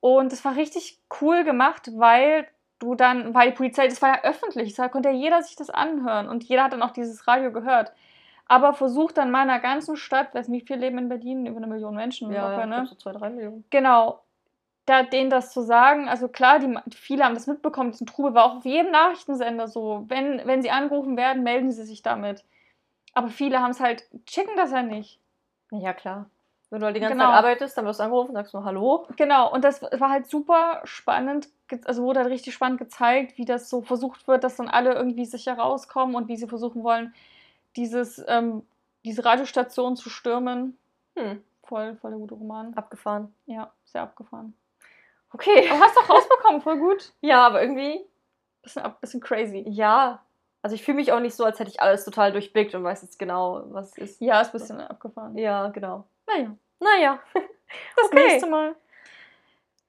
Und 0.00 0.32
es 0.32 0.42
war 0.46 0.56
richtig 0.56 0.98
cool 1.20 1.44
gemacht, 1.44 1.90
weil 1.96 2.46
du 2.78 2.94
dann, 2.94 3.34
weil 3.34 3.50
die 3.50 3.56
Polizei, 3.56 3.88
das 3.88 4.00
war 4.00 4.08
ja 4.08 4.22
öffentlich, 4.22 4.74
da 4.74 4.88
konnte 4.88 5.10
ja 5.10 5.14
jeder 5.14 5.42
sich 5.42 5.56
das 5.56 5.68
anhören 5.68 6.28
und 6.28 6.44
jeder 6.44 6.64
hat 6.64 6.72
dann 6.72 6.82
auch 6.82 6.92
dieses 6.92 7.26
Radio 7.26 7.52
gehört. 7.52 7.92
Aber 8.48 8.72
versucht 8.72 9.18
dann 9.18 9.30
mal 9.30 9.44
in 9.44 9.50
einer 9.50 9.60
ganzen 9.60 9.96
Stadt, 9.96 10.34
weiß 10.34 10.48
nicht, 10.48 10.62
wie 10.64 10.66
viel 10.74 10.80
leben 10.80 10.98
in 10.98 11.08
Berlin, 11.08 11.46
über 11.46 11.58
eine 11.58 11.66
Million 11.66 11.94
Menschen 11.94 12.32
Ja, 12.32 12.48
locker, 12.48 12.60
ja, 12.60 12.66
ne? 12.66 12.86
so 12.86 12.94
zwei, 12.94 13.12
drei 13.12 13.30
Millionen. 13.30 13.64
Genau. 13.70 14.20
Da, 14.86 15.02
denen 15.02 15.28
das 15.28 15.52
zu 15.52 15.60
sagen, 15.60 16.08
also 16.08 16.28
klar, 16.28 16.58
die, 16.58 16.74
viele 16.94 17.24
haben 17.24 17.34
das 17.34 17.46
mitbekommen, 17.46 17.90
diesen 17.90 18.06
Trubel 18.06 18.32
war 18.32 18.46
auch 18.46 18.56
auf 18.56 18.64
jedem 18.64 18.90
Nachrichtensender 18.90 19.68
so. 19.68 20.04
Wenn, 20.08 20.40
wenn 20.46 20.62
sie 20.62 20.70
angerufen 20.70 21.18
werden, 21.18 21.42
melden 21.42 21.70
sie 21.70 21.84
sich 21.84 22.02
damit. 22.02 22.42
Aber 23.12 23.28
viele 23.28 23.60
haben 23.60 23.72
es 23.72 23.80
halt, 23.80 24.04
checken 24.24 24.56
das 24.56 24.70
ja 24.70 24.82
nicht. 24.82 25.20
Ja, 25.70 25.92
klar. 25.92 26.30
Wenn 26.70 26.80
du 26.80 26.86
halt 26.86 26.96
die 26.96 27.00
ganze 27.00 27.14
Genau. 27.16 27.26
Zeit 27.26 27.34
arbeitest, 27.34 27.76
dann 27.76 27.84
wirst 27.84 28.00
du 28.00 28.04
angerufen, 28.04 28.32
sagst 28.32 28.54
du 28.54 28.64
Hallo. 28.64 29.06
Genau, 29.16 29.52
und 29.52 29.62
das 29.64 29.82
war 29.82 30.10
halt 30.10 30.26
super 30.26 30.80
spannend, 30.84 31.48
also 31.84 32.02
wurde 32.02 32.20
halt 32.20 32.30
richtig 32.30 32.54
spannend 32.54 32.78
gezeigt, 32.78 33.36
wie 33.38 33.44
das 33.44 33.68
so 33.68 33.82
versucht 33.82 34.26
wird, 34.26 34.44
dass 34.44 34.56
dann 34.56 34.68
alle 34.68 34.94
irgendwie 34.94 35.26
sicher 35.26 35.54
rauskommen 35.58 36.14
und 36.14 36.28
wie 36.28 36.36
sie 36.36 36.46
versuchen 36.46 36.82
wollen, 36.82 37.14
dieses, 37.78 38.22
ähm, 38.28 38.66
diese 39.04 39.24
Radiostation 39.24 39.96
zu 39.96 40.10
stürmen. 40.10 40.76
Hm, 41.16 41.42
Voll, 41.64 41.96
voll 41.96 42.10
der 42.10 42.18
gute 42.20 42.34
Roman. 42.34 42.74
abgefahren. 42.74 43.34
Ja, 43.46 43.70
sehr 43.84 44.02
abgefahren. 44.02 44.54
Okay. 45.32 45.68
Aber 45.70 45.80
hast 45.80 45.94
du 45.96 46.00
auch 46.00 46.08
rausbekommen, 46.10 46.60
voll 46.62 46.78
gut. 46.78 47.12
Ja, 47.20 47.46
aber 47.46 47.62
irgendwie, 47.62 48.04
Bisschen, 48.62 48.82
bisschen 49.00 49.20
crazy. 49.20 49.64
ja. 49.68 50.22
Also 50.62 50.74
ich 50.74 50.82
fühle 50.82 50.96
mich 50.96 51.12
auch 51.12 51.20
nicht 51.20 51.34
so, 51.36 51.44
als 51.44 51.58
hätte 51.60 51.70
ich 51.70 51.80
alles 51.80 52.04
total 52.04 52.32
durchblickt 52.32 52.74
und 52.74 52.82
weiß 52.84 53.02
jetzt 53.02 53.18
genau, 53.18 53.62
was 53.66 53.96
ist. 53.96 54.20
Ja, 54.20 54.40
ist 54.40 54.48
ein 54.48 54.52
bisschen 54.58 54.80
abgefahren. 54.80 55.36
Ja, 55.38 55.68
genau. 55.68 56.04
Naja, 56.26 56.56
Naja. 56.80 57.20
das 57.34 58.06
Okay. 58.06 58.26
nächste 58.26 58.48
Mal. 58.50 58.74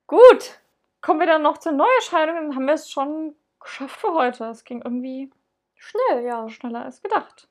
Gut. 0.07 0.59
Kommen 1.01 1.19
wir 1.21 1.27
dann 1.27 1.41
noch 1.41 1.57
zur 1.57 1.71
Neuerscheinung, 1.71 2.35
dann 2.35 2.55
haben 2.55 2.65
wir 2.67 2.73
es 2.73 2.91
schon 2.91 3.35
geschafft 3.59 3.95
für 4.01 4.13
heute. 4.13 4.45
Es 4.45 4.63
ging 4.65 4.81
irgendwie 4.81 5.31
Schnell, 5.75 6.25
ja. 6.25 6.47
schneller 6.49 6.83
als 6.83 7.01
gedacht. 7.01 7.47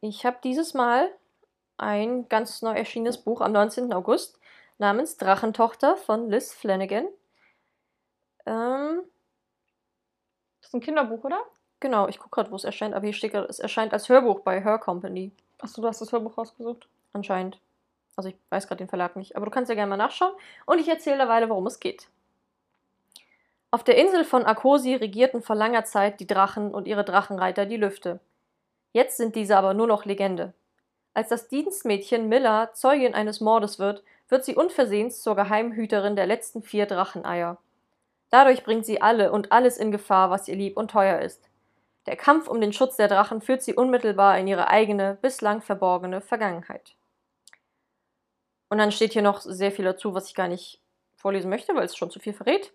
Ich 0.00 0.24
habe 0.24 0.38
dieses 0.44 0.74
Mal 0.74 1.10
ein 1.76 2.28
ganz 2.28 2.62
neu 2.62 2.72
erschienenes 2.72 3.18
Buch 3.18 3.40
am 3.40 3.52
19. 3.52 3.92
August 3.92 4.38
namens 4.78 5.16
Drachentochter 5.16 5.96
von 5.96 6.30
Liz 6.30 6.54
Flanagan. 6.54 7.06
Ähm, 8.46 9.02
Das 10.60 10.68
ist 10.70 10.74
ein 10.74 10.80
Kinderbuch, 10.80 11.24
oder? 11.24 11.40
genau, 11.80 12.08
ich 12.08 12.18
gucke 12.18 12.34
gerade, 12.34 12.50
wo 12.50 12.56
es 12.56 12.64
erscheint, 12.64 12.94
aber 12.94 13.04
hier 13.04 13.12
steht 13.12 13.32
gerade, 13.32 13.46
es 13.48 13.58
erscheint 13.60 13.92
als 13.92 14.08
Hörbuch 14.08 14.40
bei 14.40 14.60
Her 14.62 14.78
Company. 14.78 15.32
Achso, 15.60 15.80
du 15.80 15.88
hast 15.88 16.00
das 16.00 16.12
Hörbuch 16.12 16.36
rausgesucht. 16.36 16.88
Anscheinend. 17.12 17.60
Also 18.16 18.30
ich 18.30 18.36
weiß 18.50 18.66
gerade 18.66 18.78
den 18.78 18.88
Verlag 18.88 19.16
nicht, 19.16 19.36
aber 19.36 19.46
du 19.46 19.50
kannst 19.50 19.68
ja 19.68 19.74
gerne 19.76 19.90
mal 19.90 19.96
nachschauen. 19.96 20.34
Und 20.66 20.80
ich 20.80 20.88
erzähle 20.88 21.18
derweil, 21.18 21.48
worum 21.48 21.66
es 21.66 21.78
geht. 21.80 22.08
Auf 23.70 23.84
der 23.84 23.96
Insel 23.96 24.24
von 24.24 24.44
Akosi 24.44 24.94
regierten 24.94 25.42
vor 25.42 25.54
langer 25.56 25.84
Zeit 25.84 26.20
die 26.20 26.26
Drachen 26.26 26.74
und 26.74 26.88
ihre 26.88 27.04
Drachenreiter 27.04 27.66
die 27.66 27.76
Lüfte. 27.76 28.18
Jetzt 28.92 29.16
sind 29.16 29.36
diese 29.36 29.56
aber 29.56 29.74
nur 29.74 29.86
noch 29.86 30.04
Legende. 30.04 30.54
Als 31.14 31.28
das 31.28 31.48
Dienstmädchen 31.48 32.28
Miller 32.28 32.70
Zeugin 32.74 33.14
eines 33.14 33.40
Mordes 33.40 33.78
wird, 33.78 34.04
wird 34.28 34.44
sie 34.44 34.54
unversehens 34.54 35.22
zur 35.22 35.36
Geheimhüterin 35.36 36.16
der 36.16 36.26
letzten 36.26 36.62
vier 36.62 36.86
Dracheneier. 36.86 37.58
Dadurch 38.30 38.62
bringt 38.62 38.84
sie 38.84 39.00
alle 39.00 39.32
und 39.32 39.52
alles 39.52 39.78
in 39.78 39.90
Gefahr, 39.90 40.30
was 40.30 40.48
ihr 40.48 40.56
lieb 40.56 40.76
und 40.76 40.90
teuer 40.90 41.20
ist. 41.20 41.48
Der 42.06 42.16
Kampf 42.16 42.48
um 42.48 42.60
den 42.60 42.72
Schutz 42.72 42.96
der 42.96 43.08
Drachen 43.08 43.40
führt 43.40 43.62
sie 43.62 43.74
unmittelbar 43.74 44.38
in 44.38 44.46
ihre 44.46 44.68
eigene, 44.68 45.18
bislang 45.20 45.60
verborgene 45.60 46.20
Vergangenheit. 46.20 46.94
Und 48.70 48.78
dann 48.78 48.92
steht 48.92 49.12
hier 49.12 49.22
noch 49.22 49.40
sehr 49.40 49.72
viel 49.72 49.84
dazu, 49.84 50.14
was 50.14 50.28
ich 50.28 50.34
gar 50.34 50.48
nicht 50.48 50.80
vorlesen 51.16 51.50
möchte, 51.50 51.74
weil 51.74 51.84
es 51.84 51.96
schon 51.96 52.10
zu 52.10 52.20
viel 52.20 52.32
verrät. 52.32 52.72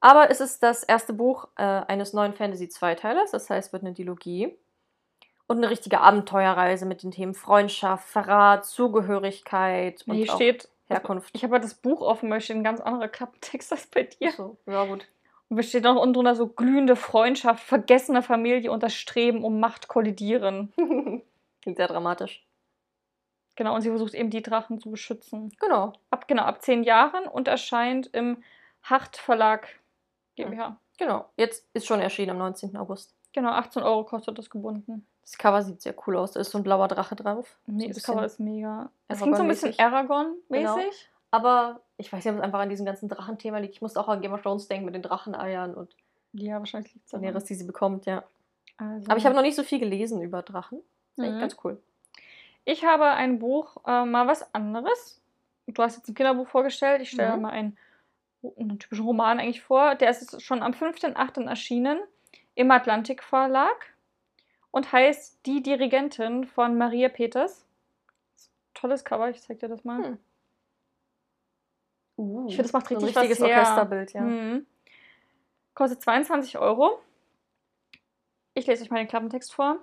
Aber 0.00 0.30
es 0.30 0.40
ist 0.40 0.62
das 0.62 0.82
erste 0.82 1.12
Buch 1.12 1.48
äh, 1.56 1.62
eines 1.62 2.12
neuen 2.12 2.34
Fantasy-Zweiteilers, 2.34 3.30
das 3.30 3.50
heißt, 3.50 3.68
es 3.68 3.72
wird 3.72 3.82
eine 3.82 3.92
Dilogie. 3.92 4.56
Und 5.50 5.56
eine 5.56 5.70
richtige 5.70 6.00
Abenteuerreise 6.00 6.86
mit 6.86 7.02
den 7.02 7.10
Themen 7.10 7.34
Freundschaft, 7.34 8.06
Verrat, 8.06 8.64
Zugehörigkeit 8.66 10.04
und 10.06 10.14
Hier 10.14 10.32
auch 10.32 10.36
steht, 10.36 10.68
Herkunft. 10.86 11.30
ich 11.34 11.42
habe 11.42 11.56
ja 11.56 11.58
das 11.58 11.74
Buch 11.74 12.02
offen, 12.02 12.30
weil 12.30 12.40
steht 12.40 12.54
ein 12.54 12.62
ganz 12.62 12.80
anderer 12.80 13.08
Klappentext 13.08 13.72
als 13.72 13.88
bei 13.88 14.04
dir. 14.04 14.30
So, 14.30 14.58
ja, 14.66 14.84
gut. 14.84 15.08
Und 15.48 15.58
es 15.58 15.68
steht 15.68 15.82
noch 15.82 16.00
unten 16.00 16.14
drunter 16.14 16.36
so 16.36 16.46
glühende 16.46 16.94
Freundschaft, 16.94 17.64
vergessene 17.64 18.22
Familie 18.22 18.70
und 18.70 18.84
das 18.84 18.94
Streben 18.94 19.42
um 19.42 19.58
Macht 19.58 19.88
kollidieren. 19.88 20.72
Klingt 21.62 21.78
sehr 21.78 21.88
dramatisch. 21.88 22.46
Genau, 23.56 23.74
und 23.74 23.80
sie 23.80 23.88
versucht 23.88 24.14
eben 24.14 24.30
die 24.30 24.42
Drachen 24.42 24.78
zu 24.78 24.88
beschützen. 24.88 25.52
Genau. 25.58 25.94
Ab, 26.10 26.28
genau, 26.28 26.44
ab 26.44 26.62
zehn 26.62 26.84
Jahren 26.84 27.26
und 27.26 27.48
erscheint 27.48 28.06
im 28.12 28.44
Hart 28.84 29.16
Verlag 29.16 29.66
GmbH. 30.36 30.78
Genau. 30.96 31.28
Jetzt 31.36 31.66
ist 31.72 31.88
schon 31.88 31.98
erschienen 31.98 32.30
am 32.30 32.38
19. 32.38 32.76
August. 32.76 33.16
Genau, 33.32 33.50
18 33.50 33.82
Euro 33.82 34.04
kostet 34.04 34.38
das 34.38 34.48
gebunden. 34.48 35.06
Das 35.30 35.38
Cover 35.38 35.62
sieht 35.62 35.80
sehr 35.80 35.94
cool 36.06 36.16
aus. 36.16 36.32
Da 36.32 36.40
ist 36.40 36.50
so 36.50 36.58
ein 36.58 36.64
blauer 36.64 36.88
Drache 36.88 37.14
drauf. 37.14 37.56
Nee, 37.66 37.86
So 37.88 37.94
das 37.94 38.02
Cover 38.02 38.24
ist 38.24 38.40
mega. 38.40 38.90
Es 39.06 39.20
klingt 39.20 39.36
so 39.36 39.42
ein 39.42 39.48
bisschen 39.48 39.72
Aragorn-mäßig. 39.78 40.36
Aragorn-mäßig. 40.50 41.08
Aber 41.30 41.80
ich 41.98 42.12
weiß 42.12 42.24
nicht, 42.24 42.32
ob 42.32 42.38
es 42.40 42.44
einfach 42.44 42.58
an 42.58 42.68
diesem 42.68 42.84
ganzen 42.84 43.08
Drachenthema 43.08 43.58
liegt. 43.58 43.74
Ich 43.74 43.80
musste 43.82 44.00
auch 44.00 44.08
an 44.08 44.20
Game 44.20 44.32
of 44.32 44.42
Thrones 44.42 44.66
denken 44.66 44.86
mit 44.86 44.94
den 44.96 45.02
Dracheneiern 45.02 45.74
und 45.74 45.94
Ja, 46.32 46.58
wahrscheinlich 46.58 46.92
liegt 46.94 47.06
es 47.06 47.12
Daenerys, 47.12 47.44
die 47.44 47.54
sie 47.54 47.64
bekommt, 47.64 48.06
ja. 48.06 48.24
Also. 48.76 49.08
Aber 49.08 49.16
ich 49.18 49.24
habe 49.24 49.36
noch 49.36 49.42
nicht 49.42 49.54
so 49.54 49.62
viel 49.62 49.78
gelesen 49.78 50.20
über 50.22 50.42
Drachen. 50.42 50.80
Das 51.16 51.18
ist 51.18 51.24
echt 51.30 51.36
Mhm. 51.36 51.40
ganz 51.40 51.56
cool. 51.62 51.80
Ich 52.64 52.84
habe 52.84 53.04
ein 53.06 53.38
Buch, 53.38 53.76
äh, 53.86 54.04
mal 54.04 54.26
was 54.26 54.52
anderes. 54.52 55.20
Du 55.68 55.80
hast 55.82 55.96
jetzt 55.96 56.08
ein 56.08 56.14
Kinderbuch 56.14 56.48
vorgestellt. 56.48 57.00
Ich 57.02 57.10
stelle 57.10 57.36
Mhm. 57.36 57.42
mal 57.42 57.50
einen, 57.50 57.78
einen 58.58 58.78
typischen 58.80 59.04
Roman 59.04 59.38
eigentlich 59.38 59.62
vor. 59.62 59.94
Der 59.94 60.10
ist 60.10 60.42
schon 60.42 60.62
am 60.62 60.72
5.8. 60.72 61.46
erschienen 61.46 62.00
im 62.56 62.70
Atlantik 62.72 63.22
Verlag 63.22 63.76
und 64.70 64.92
heißt 64.92 65.44
Die 65.46 65.62
Dirigentin 65.62 66.44
von 66.44 66.78
Maria 66.78 67.08
Peters. 67.08 67.66
Tolles 68.74 69.04
Cover, 69.04 69.28
ich 69.30 69.42
zeig 69.42 69.58
dir 69.60 69.68
das 69.68 69.84
mal. 69.84 70.04
Hm. 70.04 70.18
Uh, 72.16 72.46
Ich 72.48 72.56
finde, 72.56 72.70
das 72.70 72.72
macht 72.72 72.88
so 72.88 72.94
ein 72.94 73.02
richtig 73.02 73.16
richtiges 73.16 73.40
was 73.40 73.48
her. 73.48 73.58
Orchesterbild, 73.58 74.12
ja. 74.12 74.20
Mhm. 74.22 74.66
Kostet 75.74 76.02
22 76.02 76.58
Euro. 76.58 77.00
Ich 78.54 78.66
lese 78.66 78.82
euch 78.82 78.90
mal 78.90 78.98
den 78.98 79.08
Klappentext 79.08 79.52
vor. 79.54 79.78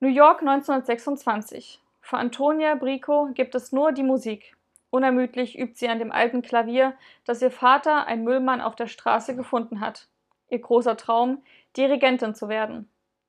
New 0.00 0.08
York 0.08 0.40
1926. 0.40 1.80
Für 2.00 2.16
Antonia 2.16 2.74
Brico 2.76 3.30
gibt 3.34 3.54
es 3.54 3.72
nur 3.72 3.92
die 3.92 4.02
Musik. 4.02 4.56
Unermüdlich 4.90 5.58
übt 5.58 5.74
sie 5.74 5.88
an 5.88 5.98
dem 5.98 6.12
alten 6.12 6.40
Klavier, 6.40 6.94
das 7.24 7.42
ihr 7.42 7.50
Vater, 7.50 8.06
ein 8.06 8.24
Müllmann 8.24 8.62
auf 8.62 8.74
der 8.74 8.86
Straße, 8.86 9.36
gefunden 9.36 9.80
hat. 9.80 10.08
Ihr 10.48 10.60
großer 10.60 10.96
Traum, 10.96 11.42
Dirigentin 11.76 12.34
zu 12.34 12.48
werden. 12.48 12.88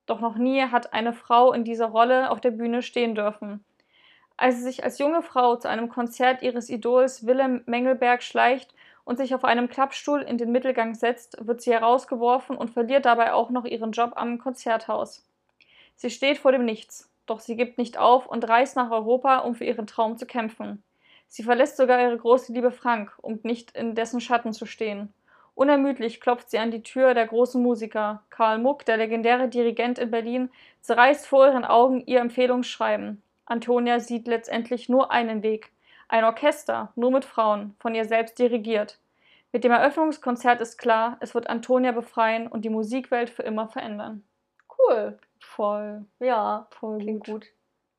Doch 0.09 0.21
noch 0.21 0.37
nie 0.37 0.63
hat 0.63 0.91
eine 0.91 1.13
Frau 1.13 1.53
in 1.53 1.63
dieser 1.63 1.85
Rolle 1.85 2.31
auf 2.31 2.41
der 2.41 2.49
Bühne 2.49 2.81
stehen 2.81 3.13
dürfen. 3.13 3.63
Als 4.37 4.55
sie 4.55 4.63
sich 4.63 4.83
als 4.83 4.97
junge 4.97 5.21
Frau 5.21 5.55
zu 5.55 5.69
einem 5.69 5.87
Konzert 5.87 6.41
ihres 6.41 6.67
Idols 6.67 7.27
Willem 7.27 7.61
Mengelberg 7.67 8.23
schleicht 8.23 8.73
und 9.05 9.17
sich 9.17 9.35
auf 9.35 9.45
einem 9.45 9.69
Klappstuhl 9.69 10.21
in 10.23 10.39
den 10.39 10.51
Mittelgang 10.51 10.95
setzt, 10.95 11.45
wird 11.45 11.61
sie 11.61 11.73
herausgeworfen 11.73 12.57
und 12.57 12.71
verliert 12.71 13.05
dabei 13.05 13.33
auch 13.33 13.51
noch 13.51 13.65
ihren 13.65 13.91
Job 13.91 14.13
am 14.15 14.39
Konzerthaus. 14.39 15.23
Sie 15.95 16.09
steht 16.09 16.39
vor 16.39 16.53
dem 16.53 16.65
Nichts, 16.65 17.07
doch 17.27 17.39
sie 17.39 17.55
gibt 17.55 17.77
nicht 17.77 17.99
auf 17.99 18.25
und 18.25 18.49
reist 18.49 18.77
nach 18.77 18.89
Europa, 18.89 19.37
um 19.37 19.53
für 19.53 19.65
ihren 19.65 19.85
Traum 19.85 20.17
zu 20.17 20.25
kämpfen. 20.25 20.81
Sie 21.27 21.43
verlässt 21.43 21.77
sogar 21.77 22.01
ihre 22.01 22.17
große 22.17 22.51
Liebe 22.51 22.71
Frank, 22.71 23.13
um 23.21 23.39
nicht 23.43 23.77
in 23.77 23.93
dessen 23.93 24.21
Schatten 24.21 24.53
zu 24.53 24.65
stehen. 24.65 25.13
Unermüdlich 25.59 26.21
klopft 26.21 26.49
sie 26.49 26.57
an 26.57 26.71
die 26.71 26.83
Tür 26.83 27.13
der 27.13 27.27
großen 27.27 27.61
Musiker. 27.61 28.23
Karl 28.29 28.59
Muck, 28.59 28.85
der 28.85 28.95
legendäre 28.95 29.49
Dirigent 29.49 29.99
in 29.99 30.09
Berlin, 30.09 30.49
zerreißt 30.79 31.27
vor 31.27 31.47
ihren 31.47 31.65
Augen 31.65 32.01
ihr 32.05 32.21
Empfehlungsschreiben. 32.21 33.21
Antonia 33.43 33.99
sieht 33.99 34.25
letztendlich 34.25 34.87
nur 34.87 35.11
einen 35.11 35.43
Weg. 35.43 35.73
Ein 36.07 36.23
Orchester, 36.23 36.93
nur 36.95 37.11
mit 37.11 37.25
Frauen, 37.25 37.75
von 37.81 37.93
ihr 37.93 38.05
selbst 38.05 38.39
dirigiert. 38.39 38.99
Mit 39.51 39.65
dem 39.65 39.73
Eröffnungskonzert 39.73 40.61
ist 40.61 40.77
klar, 40.77 41.17
es 41.19 41.35
wird 41.35 41.49
Antonia 41.49 41.91
befreien 41.91 42.47
und 42.47 42.63
die 42.63 42.69
Musikwelt 42.69 43.29
für 43.29 43.43
immer 43.43 43.67
verändern. 43.67 44.23
Cool. 44.77 45.19
Voll, 45.41 46.05
Ja, 46.21 46.67
voll 46.69 46.99
klingt 46.99 47.25
gut. 47.25 47.47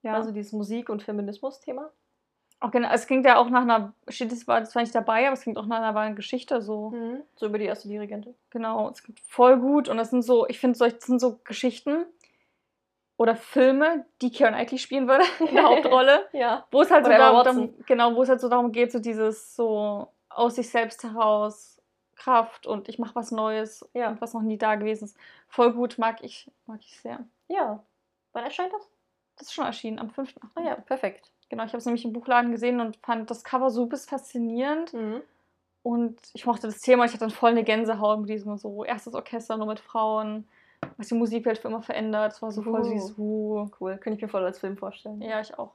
Ja. 0.01 0.15
Also 0.15 0.33
dieses 0.33 0.53
Musik- 0.53 0.89
und 0.89 1.03
Feminismus-Thema. 1.03 1.91
Auch 2.61 2.71
genau, 2.71 2.91
es 2.93 3.07
klingt 3.07 3.25
ja 3.27 3.37
auch 3.39 3.49
nach 3.51 3.63
einer, 3.63 3.93
steht 4.09 4.31
das 4.33 4.47
war, 4.47 4.61
das 4.61 4.75
war 4.75 4.83
nicht 4.83 4.95
dabei, 4.95 5.27
aber 5.27 5.35
es 5.35 5.43
klingt 5.43 5.59
auch 5.59 5.67
nach 5.67 5.79
einer 5.79 5.95
wahren 5.95 6.15
Geschichte 6.17 6.61
so. 6.61 6.91
Mhm. 6.91 7.23
So 7.37 7.47
über 7.47 7.59
die 7.59 7.65
erste 7.65 7.89
Dirigentin. 7.89 8.35
Genau, 8.51 8.91
es 8.91 9.03
klingt 9.03 9.21
voll 9.21 9.59
gut 9.59 9.89
und 9.89 9.97
das 9.97 10.11
sind 10.11 10.23
so, 10.23 10.47
ich 10.47 10.59
finde, 10.61 10.77
solche- 10.77 10.97
das 10.97 11.07
sind 11.07 11.21
so 11.21 11.39
Geschichten 11.45 12.05
oder 13.17 13.37
Filme, 13.37 14.07
die 14.23 14.31
Keira 14.33 14.51
Knightley 14.53 14.79
spielen 14.79 15.09
würde 15.09 15.25
in 15.49 15.55
der 15.55 15.65
Hauptrolle. 15.65 16.29
Ja. 16.33 16.67
Wo 16.71 16.83
es 16.83 16.91
halt 16.91 17.05
so 17.05 17.11
Oder 17.11 17.19
darum, 17.19 17.45
darum, 17.45 17.75
genau, 17.87 18.15
wo 18.15 18.23
es 18.23 18.29
halt 18.29 18.41
so 18.41 18.49
darum 18.49 18.73
geht, 18.73 18.93
so 18.93 18.99
dieses 18.99 19.55
so 19.57 20.09
aus 20.29 20.55
sich 20.57 20.71
selbst 20.71 21.03
heraus 21.03 21.81
Kraft 22.17 22.67
und 22.67 22.89
ich 22.89 22.99
mache 22.99 23.15
was 23.15 23.31
Neues 23.31 23.89
Ja. 23.95 24.11
und 24.11 24.21
was 24.21 24.35
noch 24.35 24.43
nie 24.43 24.59
da 24.59 24.75
gewesen 24.75 25.05
ist. 25.05 25.17
Voll 25.49 25.73
gut, 25.73 25.97
mag 25.99 26.23
ich, 26.23 26.51
mag 26.67 26.81
ich 26.83 27.01
sehr. 27.01 27.25
Ja. 27.49 27.83
Wann 28.33 28.45
erscheint 28.45 28.73
das? 28.73 28.89
Das 29.37 29.49
ist 29.49 29.55
schon 29.55 29.65
erschienen 29.65 29.99
am 29.99 30.11
5. 30.11 30.35
Ah 30.55 30.61
ja, 30.61 30.75
perfekt. 30.77 31.31
Genau, 31.51 31.65
ich 31.65 31.71
habe 31.71 31.79
es 31.79 31.85
nämlich 31.85 32.05
im 32.07 32.13
Buchladen 32.15 32.51
gesehen 32.53 32.81
und 32.81 32.97
fand 33.05 33.31
das 33.31 33.45
Cover 33.45 33.71
super 33.71 33.97
faszinierend 33.99 34.95
Mhm. 34.95 35.21
und 35.83 36.19
ich 36.33 36.47
mochte 36.47 36.67
das 36.69 36.79
Thema. 36.79 37.05
Ich 37.05 37.11
hatte 37.11 37.21
dann 37.21 37.31
voll 37.31 37.51
eine 37.51 37.65
Gänsehaut 37.65 38.21
mit 38.21 38.31
diesem 38.31 38.57
so 38.57 38.85
erstes 38.85 39.15
Orchester 39.15 39.57
nur 39.59 39.67
mit 39.67 39.81
Frauen, 39.81 40.49
was 40.97 41.09
die 41.09 41.15
Musikwelt 41.15 41.59
für 41.59 41.69
immer 41.69 41.83
verändert. 41.83 42.33
Das 42.33 42.41
war 42.43 42.51
so 42.53 42.63
voll 42.63 42.81
Uh. 42.81 42.85
süß. 42.85 43.15
Cool. 43.81 43.99
Könnte 43.99 44.17
ich 44.17 44.23
mir 44.23 44.29
voll 44.29 44.45
als 44.45 44.59
Film 44.61 44.77
vorstellen. 44.79 45.21
Ja, 45.21 45.41
ich 45.41 45.59
auch. 45.59 45.73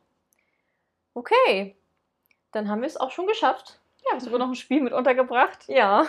Okay. 1.13 1.75
Dann 2.51 2.69
haben 2.69 2.81
wir 2.81 2.87
es 2.87 2.97
auch 2.97 3.11
schon 3.11 3.27
geschafft. 3.27 3.79
Ja, 4.11 4.19
sogar 4.19 4.39
noch 4.39 4.47
ein 4.47 4.55
Spiel 4.55 4.81
mit 4.81 4.93
untergebracht. 4.93 5.67
Ja. 5.67 6.05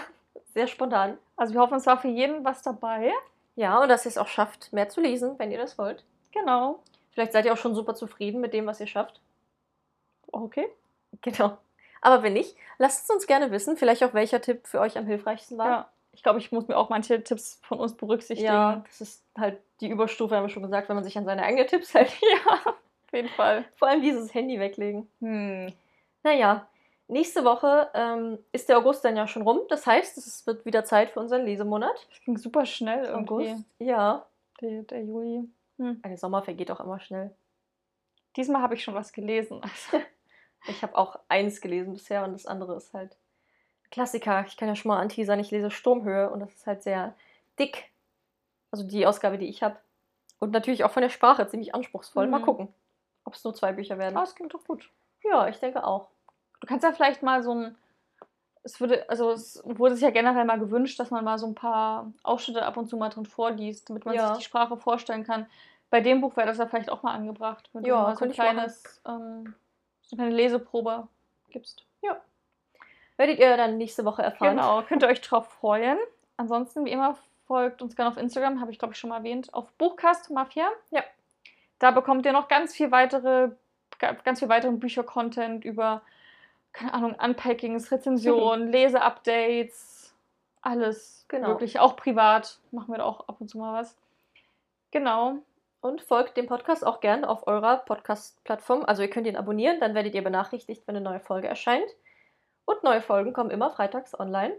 Sehr 0.55 0.67
spontan. 0.67 1.19
Also 1.37 1.55
wir 1.55 1.61
hoffen, 1.61 1.75
es 1.77 1.87
war 1.87 1.99
für 1.99 2.09
jeden 2.09 2.45
was 2.45 2.63
dabei. 2.63 3.13
Ja, 3.57 3.83
und 3.83 3.89
dass 3.89 4.05
ihr 4.07 4.11
es 4.11 4.19
auch 4.19 4.29
schafft, 4.29 4.73
mehr 4.73 4.89
zu 4.89 5.01
lesen, 5.01 5.39
wenn 5.39 5.51
ihr 5.51 5.59
das 5.59 5.77
wollt. 5.79 6.05
Genau. 6.33 6.79
Vielleicht 7.11 7.33
seid 7.33 7.47
ihr 7.47 7.53
auch 7.53 7.57
schon 7.59 7.75
super 7.75 7.95
zufrieden 7.95 8.41
mit 8.41 8.53
dem, 8.53 8.67
was 8.67 8.81
ihr 8.81 8.87
schafft. 8.87 9.21
Okay. 10.33 10.69
Genau. 11.23 11.57
Aber 12.01 12.23
wenn 12.23 12.35
nicht, 12.35 12.57
lasst 12.79 13.05
es 13.05 13.15
uns 13.15 13.27
gerne 13.27 13.51
wissen, 13.51 13.77
vielleicht 13.77 14.05
auch 14.05 14.15
welcher 14.15 14.41
Tipp 14.41 14.67
für 14.67 14.81
euch 14.81 14.97
am 14.99 15.07
hilfreichsten 15.07 15.59
war. 15.59 15.69
Ja. 15.69 15.91
Ich 16.13 16.23
glaube, 16.23 16.39
ich 16.39 16.51
muss 16.53 16.69
mir 16.69 16.77
auch 16.77 16.89
manche 16.89 17.23
Tipps 17.23 17.61
von 17.63 17.79
uns 17.79 17.95
berücksichtigen. 17.95 18.47
Ja, 18.53 18.83
das 18.87 19.01
ist 19.01 19.25
halt 19.37 19.59
die 19.81 19.89
Überstufe, 19.89 20.35
haben 20.35 20.45
wir 20.45 20.49
schon 20.49 20.63
gesagt, 20.63 20.89
wenn 20.89 20.97
man 20.97 21.05
sich 21.05 21.19
an 21.19 21.27
seine 21.27 21.43
eigenen 21.43 21.67
Tipps 21.67 21.93
hält. 21.93 22.11
ja 22.21 22.75
auf 23.07 23.13
jeden 23.13 23.29
Fall. 23.29 23.65
Vor 23.77 23.89
allem 23.89 24.03
dieses 24.03 24.35
Handy 24.35 24.59
weglegen. 24.59 25.09
Hm. 25.21 25.73
Naja, 26.23 26.67
nächste 27.09 27.45
Woche 27.45 27.89
ähm, 27.95 28.39
ist 28.53 28.69
der 28.69 28.79
August 28.79 29.05
dann 29.05 29.17
ja 29.17 29.27
schon 29.29 29.43
rum. 29.43 29.61
Das 29.69 29.87
heißt, 29.87 30.17
es 30.19 30.47
wird 30.47 30.65
wieder 30.65 30.85
Zeit 30.85 31.11
für 31.11 31.21
unseren 31.21 31.45
Lesemonat. 31.45 32.07
Das 32.11 32.21
ging 32.23 32.37
super 32.37 32.67
schnell 32.67 33.05
irgendwie. 33.05 33.51
August. 33.51 33.65
Ja. 33.79 34.27
Der, 34.61 34.83
der 34.83 35.03
Juli. 35.03 35.49
Hm. 35.79 36.03
Der 36.03 36.19
Sommer 36.19 36.43
vergeht 36.43 36.71
auch 36.71 36.81
immer 36.81 36.99
schnell. 36.99 37.35
Diesmal 38.37 38.63
habe 38.63 38.75
ich 38.75 38.83
schon 38.83 38.95
was 38.95 39.13
gelesen. 39.13 39.61
Also, 39.63 40.05
Ich 40.69 40.83
habe 40.83 40.97
auch 40.97 41.19
eins 41.29 41.61
gelesen 41.61 41.93
bisher 41.93 42.25
und 42.25 42.33
das 42.33 42.47
andere 42.47 42.77
ist 42.77 42.93
halt 42.95 43.17
Klassiker. 43.91 44.45
Ich 44.47 44.57
kann 44.57 44.69
ja 44.69 44.75
schon 44.77 44.89
mal 44.91 44.99
anteasern, 45.01 45.39
ich 45.41 45.51
lese 45.51 45.71
Sturmhöhe 45.71 46.29
und 46.31 46.41
das 46.41 46.53
ist 46.53 46.67
halt 46.67 46.83
sehr 46.83 47.15
dick. 47.59 47.91
Also 48.71 48.85
die 48.85 49.07
Ausgabe, 49.07 49.39
die 49.39 49.49
ich 49.49 49.63
habe. 49.63 49.77
Und 50.39 50.51
natürlich 50.51 50.85
auch 50.85 50.91
von 50.91 51.03
der 51.03 51.09
Sprache 51.09 51.47
ziemlich 51.49 51.75
anspruchsvoll. 51.75 52.27
Mal 52.27 52.41
Mhm. 52.41 52.45
gucken, 52.45 52.75
ob 53.25 53.35
es 53.35 53.45
nur 53.45 53.55
zwei 53.55 53.73
Bücher 53.73 53.97
werden. 53.99 54.17
ah, 54.17 54.21
das 54.21 54.35
klingt 54.35 54.53
doch 54.53 54.65
gut. 54.65 54.91
Ja, 55.25 55.49
ich 55.49 55.59
denke 55.59 55.85
auch. 55.85 56.09
Du 56.61 56.67
kannst 56.67 56.85
ja 56.85 56.93
vielleicht 56.93 57.23
mal 57.23 57.43
so 57.43 57.55
ein. 57.55 57.77
Es 58.65 58.81
würde, 58.81 59.09
also 59.09 59.31
es 59.31 59.63
wurde 59.65 59.95
sich 59.95 60.03
ja 60.03 60.11
generell 60.11 60.45
mal 60.45 60.59
gewünscht, 60.59 60.99
dass 60.99 61.11
man 61.13 61.25
mal 61.25 61.39
so 61.39 61.47
ein 61.47 61.55
paar 61.55 62.13
Ausschnitte 62.25 62.65
ab 62.67 62.77
und 62.77 62.89
zu 62.89 62.97
mal 62.97 63.09
drin 63.11 63.25
vorliest, 63.25 63.89
damit 63.89 64.05
man 64.05 64.17
Ja. 64.17 64.29
sich 64.29 64.39
die 64.39 64.45
Sprache 64.45 64.77
vorstellen 64.77 65.23
kann. 65.23 65.47
Bei 65.89 66.01
dem 66.01 66.21
Buch 66.21 66.37
wäre 66.37 66.49
das 66.49 66.59
ja 66.59 66.67
vielleicht 66.67 66.91
auch 66.91 67.05
mal 67.05 67.15
angebracht, 67.15 67.71
wenn 67.73 67.85
Ja, 67.85 67.99
du 67.99 68.03
mal 68.03 68.17
so 68.17 68.25
ein 68.25 68.33
kleines, 68.33 69.01
ähm, 69.07 69.55
so 70.07 70.17
eine 70.17 70.31
Leseprobe 70.31 71.07
gibst. 71.51 71.83
Werdet 73.19 73.39
ihr 73.39 73.57
dann 73.57 73.79
nächste 73.79 74.05
Woche 74.05 74.23
erfahren. 74.23 74.57
Genau, 74.57 74.83
könnt 74.83 75.03
ihr 75.03 75.09
euch 75.09 75.23
drauf 75.23 75.49
freuen. 75.49 75.97
Ansonsten, 76.37 76.85
wie 76.85 76.91
immer, 76.93 77.17
folgt 77.47 77.81
uns 77.81 77.97
gerne 77.97 78.11
auf 78.11 78.19
Instagram, 78.19 78.61
habe 78.61 78.71
ich 78.71 78.79
glaube 78.79 78.93
ich 78.93 79.01
schon 79.01 79.09
mal 79.09 79.17
erwähnt, 79.17 79.55
auf 79.55 79.73
Buchcast 79.79 80.31
Mafia. 80.31 80.69
Ja. 80.91 81.03
Da 81.79 81.93
bekommt 81.93 82.27
ihr 82.27 82.33
noch 82.33 82.49
ganz 82.49 82.75
viel 82.75 82.91
weitere, 82.91 83.53
ga- 83.99 84.13
ganz 84.23 84.41
viel 84.41 84.51
weiteren 84.51 84.81
Bücher-Content 84.81 85.65
über 85.65 86.03
keine 86.75 86.93
Ahnung, 86.93 87.15
Unpackings, 87.15 87.91
Rezensionen, 87.91 88.69
Leseupdates, 88.71 90.15
alles. 90.61 91.25
Genau. 91.29 91.49
Wirklich, 91.49 91.79
auch 91.81 91.97
privat 91.97 92.59
machen 92.71 92.93
wir 92.93 92.99
da 92.99 93.05
auch 93.05 93.27
ab 93.29 93.37
und 93.41 93.49
zu 93.49 93.57
mal 93.57 93.81
was. 93.81 93.97
Genau. 94.91 95.39
Und 95.81 96.01
folgt 96.03 96.37
dem 96.37 96.47
Podcast 96.47 96.85
auch 96.87 97.01
gerne 97.01 97.29
auf 97.29 97.47
eurer 97.47 97.79
Podcast-Plattform. 97.79 98.85
Also 98.87 99.03
ihr 99.03 99.11
könnt 99.11 99.27
ihn 99.27 99.37
abonnieren, 99.37 99.79
dann 99.81 99.95
werdet 99.95 100.15
ihr 100.15 100.25
benachrichtigt, 100.25 100.83
wenn 100.87 100.97
eine 100.97 101.05
neue 101.05 101.21
Folge 101.21 101.47
erscheint. 101.49 101.89
Und 102.65 102.83
neue 102.83 103.01
Folgen 103.03 103.33
kommen 103.33 103.51
immer 103.51 103.71
freitags 103.71 104.19
online. 104.19 104.55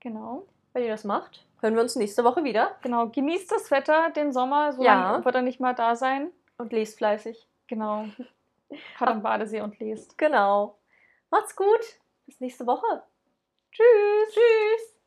Genau. 0.00 0.46
Wenn 0.72 0.84
ihr 0.84 0.88
das 0.90 1.04
macht, 1.04 1.44
hören 1.60 1.74
wir 1.74 1.82
uns 1.82 1.96
nächste 1.96 2.24
Woche 2.24 2.44
wieder 2.44 2.76
Genau. 2.82 3.08
Genießt 3.08 3.50
das 3.50 3.70
Wetter, 3.70 4.10
den 4.10 4.32
Sommer, 4.32 4.72
so 4.72 4.82
Ja. 4.82 4.94
lange 5.12 5.24
wird 5.24 5.34
er 5.34 5.42
nicht 5.42 5.60
mal 5.60 5.74
da 5.74 5.96
sein. 5.96 6.30
und 6.58 6.72
lest 6.72 6.98
fleißig. 6.98 7.46
Genau. 7.66 8.04
Fahrt 8.98 9.10
am 9.10 9.22
Badesee 9.22 9.60
und 9.62 9.78
lest. 9.80 10.16
Genau. 10.16 10.78
Macht's 11.30 11.56
gut. 11.56 11.80
Bis 12.26 12.38
nächste 12.40 12.66
Woche. 12.66 13.02
Tschüss. 13.72 14.34
Tschüss. 14.34 14.99